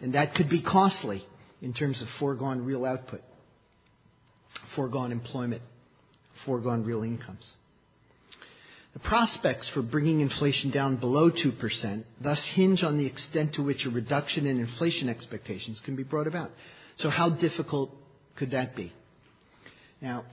And 0.00 0.14
that 0.14 0.34
could 0.34 0.48
be 0.48 0.62
costly 0.62 1.24
in 1.60 1.74
terms 1.74 2.00
of 2.00 2.08
foregone 2.18 2.64
real 2.64 2.86
output, 2.86 3.20
foregone 4.74 5.12
employment, 5.12 5.60
foregone 6.46 6.84
real 6.84 7.02
incomes. 7.02 7.52
The 8.94 9.00
prospects 9.00 9.68
for 9.68 9.82
bringing 9.82 10.20
inflation 10.20 10.70
down 10.70 10.96
below 10.96 11.30
2% 11.30 12.04
thus 12.20 12.42
hinge 12.44 12.82
on 12.82 12.96
the 12.96 13.04
extent 13.04 13.54
to 13.54 13.62
which 13.62 13.84
a 13.84 13.90
reduction 13.90 14.46
in 14.46 14.58
inflation 14.58 15.10
expectations 15.10 15.80
can 15.80 15.96
be 15.96 16.02
brought 16.02 16.28
about. 16.28 16.50
So, 16.94 17.10
how 17.10 17.28
difficult 17.28 17.94
could 18.36 18.52
that 18.52 18.76
be? 18.76 18.92
Now, 20.00 20.24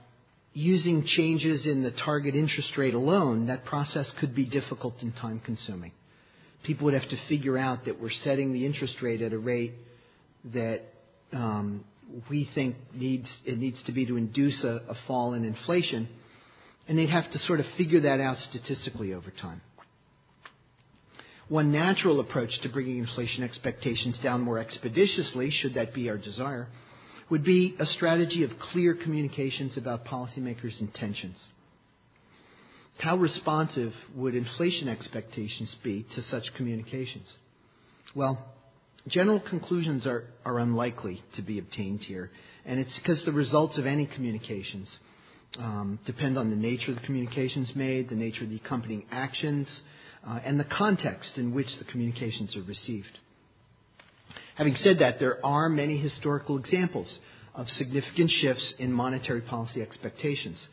using 0.54 1.04
changes 1.04 1.66
in 1.66 1.82
the 1.82 1.90
target 1.90 2.34
interest 2.34 2.76
rate 2.76 2.94
alone, 2.94 3.46
that 3.46 3.64
process 3.64 4.10
could 4.12 4.34
be 4.34 4.44
difficult 4.44 5.02
and 5.02 5.14
time 5.16 5.40
consuming. 5.40 5.92
People 6.62 6.84
would 6.84 6.94
have 6.94 7.08
to 7.08 7.16
figure 7.28 7.56
out 7.58 7.86
that 7.86 8.00
we're 8.00 8.10
setting 8.10 8.52
the 8.52 8.66
interest 8.66 9.00
rate 9.02 9.22
at 9.22 9.32
a 9.32 9.38
rate 9.38 9.72
that 10.52 10.82
um, 11.32 11.84
we 12.28 12.44
think 12.44 12.76
needs 12.94 13.30
it 13.44 13.58
needs 13.58 13.82
to 13.84 13.92
be 13.92 14.04
to 14.06 14.16
induce 14.16 14.62
a, 14.64 14.82
a 14.88 14.94
fall 15.06 15.32
in 15.32 15.44
inflation, 15.44 16.08
and 16.86 16.98
they'd 16.98 17.08
have 17.08 17.30
to 17.30 17.38
sort 17.38 17.58
of 17.58 17.66
figure 17.78 18.00
that 18.00 18.20
out 18.20 18.38
statistically 18.38 19.14
over 19.14 19.30
time. 19.30 19.62
One 21.48 21.72
natural 21.72 22.20
approach 22.20 22.58
to 22.60 22.68
bringing 22.68 22.98
inflation 22.98 23.42
expectations 23.42 24.18
down 24.18 24.42
more 24.42 24.58
expeditiously, 24.58 25.50
should 25.50 25.74
that 25.74 25.92
be 25.92 26.08
our 26.08 26.18
desire, 26.18 26.68
would 27.32 27.44
be 27.44 27.74
a 27.78 27.86
strategy 27.86 28.44
of 28.44 28.58
clear 28.58 28.92
communications 28.92 29.78
about 29.78 30.04
policymakers' 30.04 30.82
intentions. 30.82 31.48
How 32.98 33.16
responsive 33.16 33.94
would 34.14 34.34
inflation 34.34 34.86
expectations 34.86 35.74
be 35.76 36.02
to 36.10 36.20
such 36.20 36.52
communications? 36.52 37.26
Well, 38.14 38.38
general 39.08 39.40
conclusions 39.40 40.06
are, 40.06 40.26
are 40.44 40.58
unlikely 40.58 41.22
to 41.32 41.40
be 41.40 41.58
obtained 41.58 42.04
here, 42.04 42.30
and 42.66 42.78
it's 42.78 42.98
because 42.98 43.22
the 43.22 43.32
results 43.32 43.78
of 43.78 43.86
any 43.86 44.04
communications 44.04 44.98
um, 45.58 46.00
depend 46.04 46.36
on 46.36 46.50
the 46.50 46.56
nature 46.56 46.90
of 46.90 46.98
the 46.98 47.06
communications 47.06 47.74
made, 47.74 48.10
the 48.10 48.14
nature 48.14 48.44
of 48.44 48.50
the 48.50 48.56
accompanying 48.56 49.06
actions, 49.10 49.80
uh, 50.28 50.38
and 50.44 50.60
the 50.60 50.64
context 50.64 51.38
in 51.38 51.54
which 51.54 51.78
the 51.78 51.84
communications 51.84 52.54
are 52.56 52.62
received. 52.64 53.18
Having 54.54 54.76
said 54.76 54.98
that, 54.98 55.18
there 55.18 55.44
are 55.44 55.68
many 55.68 55.96
historical 55.96 56.58
examples 56.58 57.18
of 57.54 57.70
significant 57.70 58.30
shifts 58.30 58.72
in 58.72 58.92
monetary 58.92 59.40
policy 59.40 59.80
expectations. 59.80 60.68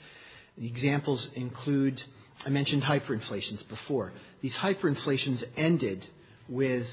The 0.57 0.67
examples 0.67 1.29
include, 1.35 2.01
I 2.45 2.49
mentioned 2.49 2.83
hyperinflations 2.83 3.67
before. 3.67 4.11
These 4.41 4.55
hyperinflations 4.55 5.43
ended 5.55 6.05
with 6.47 6.87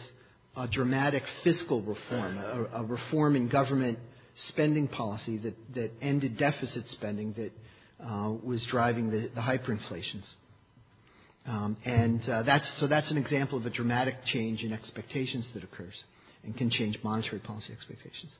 a 0.56 0.68
dramatic 0.68 1.24
fiscal 1.42 1.82
reform, 1.82 2.38
a, 2.38 2.66
a 2.74 2.84
reform 2.84 3.36
in 3.36 3.48
government 3.48 3.98
spending 4.36 4.86
policy 4.86 5.38
that, 5.38 5.74
that 5.74 5.90
ended 6.00 6.36
deficit 6.36 6.88
spending 6.88 7.32
that 7.32 7.52
uh, 8.04 8.30
was 8.42 8.64
driving 8.66 9.10
the, 9.10 9.30
the 9.34 9.40
hyperinflations. 9.40 10.26
Um, 11.46 11.76
and 11.84 12.28
uh, 12.28 12.42
that's, 12.42 12.68
so 12.74 12.86
that's 12.86 13.10
an 13.10 13.18
example 13.18 13.58
of 13.58 13.66
a 13.66 13.70
dramatic 13.70 14.24
change 14.24 14.64
in 14.64 14.72
expectations 14.72 15.48
that 15.54 15.64
occurs 15.64 16.02
and 16.46 16.56
can 16.56 16.70
change 16.70 16.98
monetary 17.02 17.40
policy 17.40 17.72
expectations. 17.72 18.34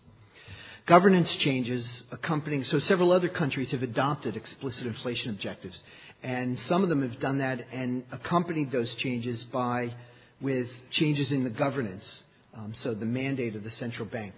Governance 0.87 1.35
changes 1.35 2.05
accompanying, 2.13 2.63
so 2.63 2.79
several 2.79 3.11
other 3.11 3.29
countries 3.29 3.73
have 3.73 3.83
adopted 3.83 4.37
explicit 4.37 4.87
inflation 4.87 5.31
objectives. 5.31 5.83
And 6.23 6.57
some 6.61 6.85
of 6.85 6.89
them 6.89 7.03
have 7.03 7.19
done 7.19 7.39
that 7.39 7.67
and 7.73 8.05
accompanied 8.13 8.71
those 8.71 8.95
changes 8.95 9.43
by, 9.45 9.93
with 10.41 10.69
changes 10.91 11.33
in 11.33 11.43
the 11.43 11.51
governance, 11.51 12.23
um, 12.55 12.73
so 12.73 12.95
the 12.95 13.05
mandate 13.05 13.57
of 13.57 13.65
the 13.65 13.71
central 13.71 14.07
bank. 14.07 14.35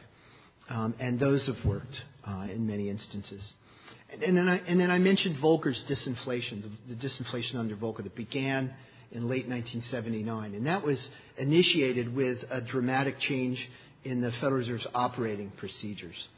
Um, 0.71 0.95
and 0.99 1.21
those 1.21 1.47
have 1.47 1.63
worked 1.67 2.03
uh, 2.27 2.47
in 2.51 2.67
many 2.67 2.89
instances. 2.89 3.53
And, 4.11 4.23
and, 4.23 4.37
then 4.37 4.49
I, 4.49 4.57
and, 4.67 4.81
then 4.81 4.91
I, 4.91 4.99
mentioned 4.99 5.37
Volcker's 5.37 5.85
disinflation, 5.85 6.63
the, 6.63 6.95
the 6.95 7.07
disinflation 7.07 7.57
under 7.57 7.77
Volcker 7.77 8.03
that 8.05 8.15
began 8.15 8.73
in 9.13 9.29
late 9.29 9.49
1979. 9.49 10.55
And 10.55 10.67
that 10.67 10.83
was 10.83 11.11
initiated 11.37 12.15
with 12.15 12.45
a 12.51 12.61
dramatic 12.61 13.19
change 13.19 13.71
in 14.05 14.21
the 14.21 14.33
Federal 14.33 14.59
Reserve's 14.59 14.87
operating 14.95 15.51
procedures. 15.51 16.29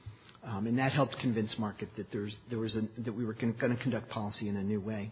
Um, 0.43 0.67
and 0.67 0.79
that 0.79 0.93
helped 0.93 1.19
convince 1.19 1.59
market 1.59 1.89
that, 1.97 2.11
there 2.11 2.23
was, 2.23 2.39
there 2.49 2.59
was 2.59 2.77
a, 2.77 2.83
that 2.99 3.13
we 3.13 3.25
were 3.25 3.35
going 3.35 3.55
to 3.55 3.77
conduct 3.77 4.09
policy 4.09 4.49
in 4.49 4.57
a 4.57 4.63
new 4.63 4.81
way. 4.81 5.11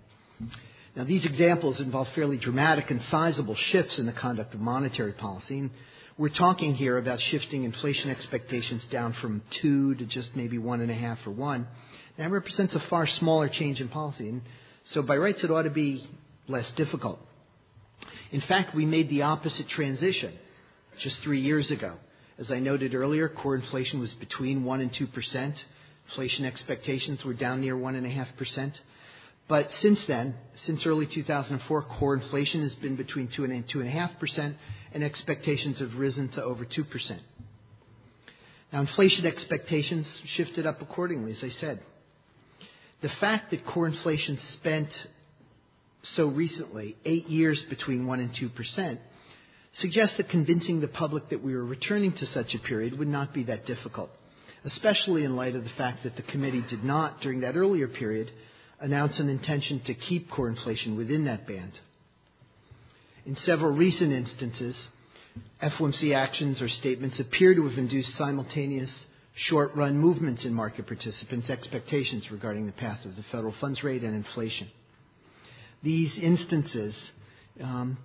Now, 0.96 1.04
these 1.04 1.24
examples 1.24 1.80
involve 1.80 2.08
fairly 2.08 2.38
dramatic 2.38 2.90
and 2.90 3.02
sizable 3.02 3.54
shifts 3.54 3.98
in 3.98 4.06
the 4.06 4.12
conduct 4.12 4.54
of 4.54 4.60
monetary 4.60 5.12
policy. 5.12 5.58
And 5.58 5.70
we're 6.16 6.30
talking 6.30 6.74
here 6.74 6.96
about 6.96 7.20
shifting 7.20 7.64
inflation 7.64 8.10
expectations 8.10 8.86
down 8.86 9.12
from 9.14 9.42
two 9.50 9.94
to 9.96 10.04
just 10.06 10.34
maybe 10.34 10.58
one 10.58 10.80
and 10.80 10.90
a 10.90 10.94
half 10.94 11.24
or 11.26 11.30
one. 11.30 11.68
That 12.16 12.30
represents 12.30 12.74
a 12.74 12.80
far 12.80 13.06
smaller 13.06 13.48
change 13.48 13.80
in 13.80 13.88
policy. 13.88 14.28
And 14.28 14.42
so, 14.84 15.02
by 15.02 15.16
rights, 15.18 15.44
it 15.44 15.50
ought 15.50 15.62
to 15.62 15.70
be 15.70 16.08
less 16.48 16.68
difficult. 16.72 17.20
In 18.30 18.40
fact, 18.42 18.74
we 18.74 18.84
made 18.84 19.08
the 19.08 19.22
opposite 19.22 19.68
transition 19.68 20.36
just 20.98 21.20
three 21.20 21.40
years 21.40 21.70
ago. 21.70 21.94
As 22.38 22.50
I 22.52 22.58
noted 22.58 22.94
earlier, 22.94 23.28
core 23.28 23.54
inflation 23.54 24.00
was 24.00 24.12
between 24.14 24.64
1 24.64 24.80
and 24.80 24.92
2 24.92 25.06
percent. 25.08 25.64
Inflation 26.08 26.44
expectations 26.44 27.24
were 27.24 27.34
down 27.34 27.60
near 27.60 27.76
1.5 27.76 28.36
percent. 28.36 28.80
But 29.48 29.72
since 29.72 30.04
then, 30.06 30.34
since 30.56 30.84
early 30.84 31.06
2004, 31.06 31.82
core 31.82 32.14
inflation 32.14 32.60
has 32.60 32.74
been 32.74 32.96
between 32.96 33.28
2 33.28 33.44
and 33.44 33.66
2.5 33.66 34.18
percent, 34.18 34.56
and 34.92 35.02
expectations 35.02 35.78
have 35.78 35.96
risen 35.96 36.28
to 36.30 36.44
over 36.44 36.64
2 36.64 36.84
percent. 36.84 37.22
Now, 38.72 38.80
inflation 38.80 39.24
expectations 39.24 40.06
shifted 40.26 40.66
up 40.66 40.82
accordingly, 40.82 41.32
as 41.32 41.42
I 41.42 41.48
said. 41.48 41.80
The 43.00 43.08
fact 43.08 43.50
that 43.50 43.64
core 43.64 43.86
inflation 43.86 44.36
spent 44.36 45.06
so 46.02 46.26
recently, 46.28 46.96
eight 47.04 47.28
years 47.28 47.62
between 47.64 48.06
1 48.06 48.20
and 48.20 48.34
2 48.34 48.48
percent, 48.50 49.00
suggests 49.72 50.16
that 50.16 50.28
convincing 50.28 50.80
the 50.80 50.88
public 50.88 51.28
that 51.28 51.42
we 51.42 51.54
were 51.54 51.64
returning 51.64 52.12
to 52.12 52.26
such 52.26 52.54
a 52.54 52.58
period 52.58 52.98
would 52.98 53.08
not 53.08 53.32
be 53.34 53.44
that 53.44 53.66
difficult, 53.66 54.10
especially 54.64 55.24
in 55.24 55.36
light 55.36 55.54
of 55.54 55.64
the 55.64 55.70
fact 55.70 56.02
that 56.04 56.16
the 56.16 56.22
committee 56.22 56.64
did 56.68 56.84
not, 56.84 57.20
during 57.20 57.40
that 57.40 57.56
earlier 57.56 57.88
period, 57.88 58.30
announce 58.80 59.18
an 59.18 59.28
intention 59.28 59.80
to 59.80 59.94
keep 59.94 60.30
core 60.30 60.48
inflation 60.48 60.96
within 60.96 61.24
that 61.24 61.46
band. 61.46 61.78
In 63.26 63.36
several 63.36 63.72
recent 63.72 64.12
instances, 64.12 64.88
FOMC 65.62 66.14
actions 66.14 66.62
or 66.62 66.68
statements 66.68 67.20
appear 67.20 67.54
to 67.54 67.68
have 67.68 67.78
induced 67.78 68.14
simultaneous 68.14 69.06
short 69.34 69.74
run 69.76 69.98
movements 69.98 70.44
in 70.44 70.54
market 70.54 70.86
participants' 70.86 71.50
expectations 71.50 72.30
regarding 72.30 72.66
the 72.66 72.72
path 72.72 73.04
of 73.04 73.16
the 73.16 73.22
federal 73.24 73.52
funds 73.52 73.84
rate 73.84 74.02
and 74.02 74.14
inflation. 74.14 74.68
These 75.82 76.18
instances 76.18 76.94
um, 77.62 77.98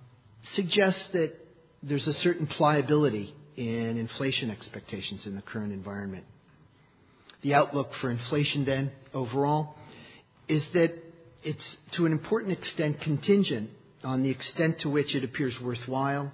suggest 0.52 1.12
that 1.12 1.34
there's 1.82 2.06
a 2.08 2.14
certain 2.14 2.46
pliability 2.46 3.34
in 3.56 3.96
inflation 3.96 4.50
expectations 4.50 5.26
in 5.26 5.34
the 5.34 5.42
current 5.42 5.72
environment. 5.72 6.24
The 7.42 7.54
outlook 7.54 7.92
for 7.94 8.10
inflation, 8.10 8.64
then, 8.64 8.92
overall, 9.12 9.76
is 10.48 10.64
that 10.72 10.92
it's 11.42 11.76
to 11.92 12.06
an 12.06 12.12
important 12.12 12.52
extent 12.52 13.00
contingent 13.00 13.70
on 14.02 14.22
the 14.22 14.30
extent 14.30 14.78
to 14.80 14.88
which 14.88 15.14
it 15.14 15.24
appears 15.24 15.60
worthwhile 15.60 16.32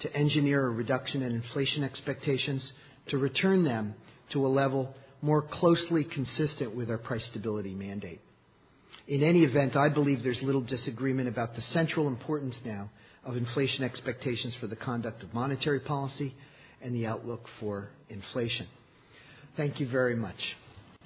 to 0.00 0.16
engineer 0.16 0.66
a 0.66 0.70
reduction 0.70 1.22
in 1.22 1.32
inflation 1.32 1.84
expectations 1.84 2.72
to 3.06 3.18
return 3.18 3.64
them 3.64 3.94
to 4.30 4.44
a 4.44 4.48
level 4.48 4.94
more 5.22 5.42
closely 5.42 6.04
consistent 6.04 6.74
with 6.74 6.90
our 6.90 6.98
price 6.98 7.24
stability 7.26 7.74
mandate. 7.74 8.20
In 9.08 9.22
any 9.22 9.42
event, 9.42 9.74
I 9.74 9.88
believe 9.88 10.22
there's 10.22 10.42
little 10.42 10.60
disagreement 10.60 11.28
about 11.28 11.54
the 11.54 11.62
central 11.62 12.08
importance 12.08 12.60
now 12.62 12.90
of 13.24 13.38
inflation 13.38 13.82
expectations 13.82 14.54
for 14.56 14.66
the 14.66 14.76
conduct 14.76 15.22
of 15.22 15.32
monetary 15.32 15.80
policy 15.80 16.34
and 16.82 16.94
the 16.94 17.06
outlook 17.06 17.48
for 17.58 17.88
inflation. 18.10 18.66
Thank 19.56 19.80
you 19.80 19.86
very 19.86 20.14
much. 20.14 20.56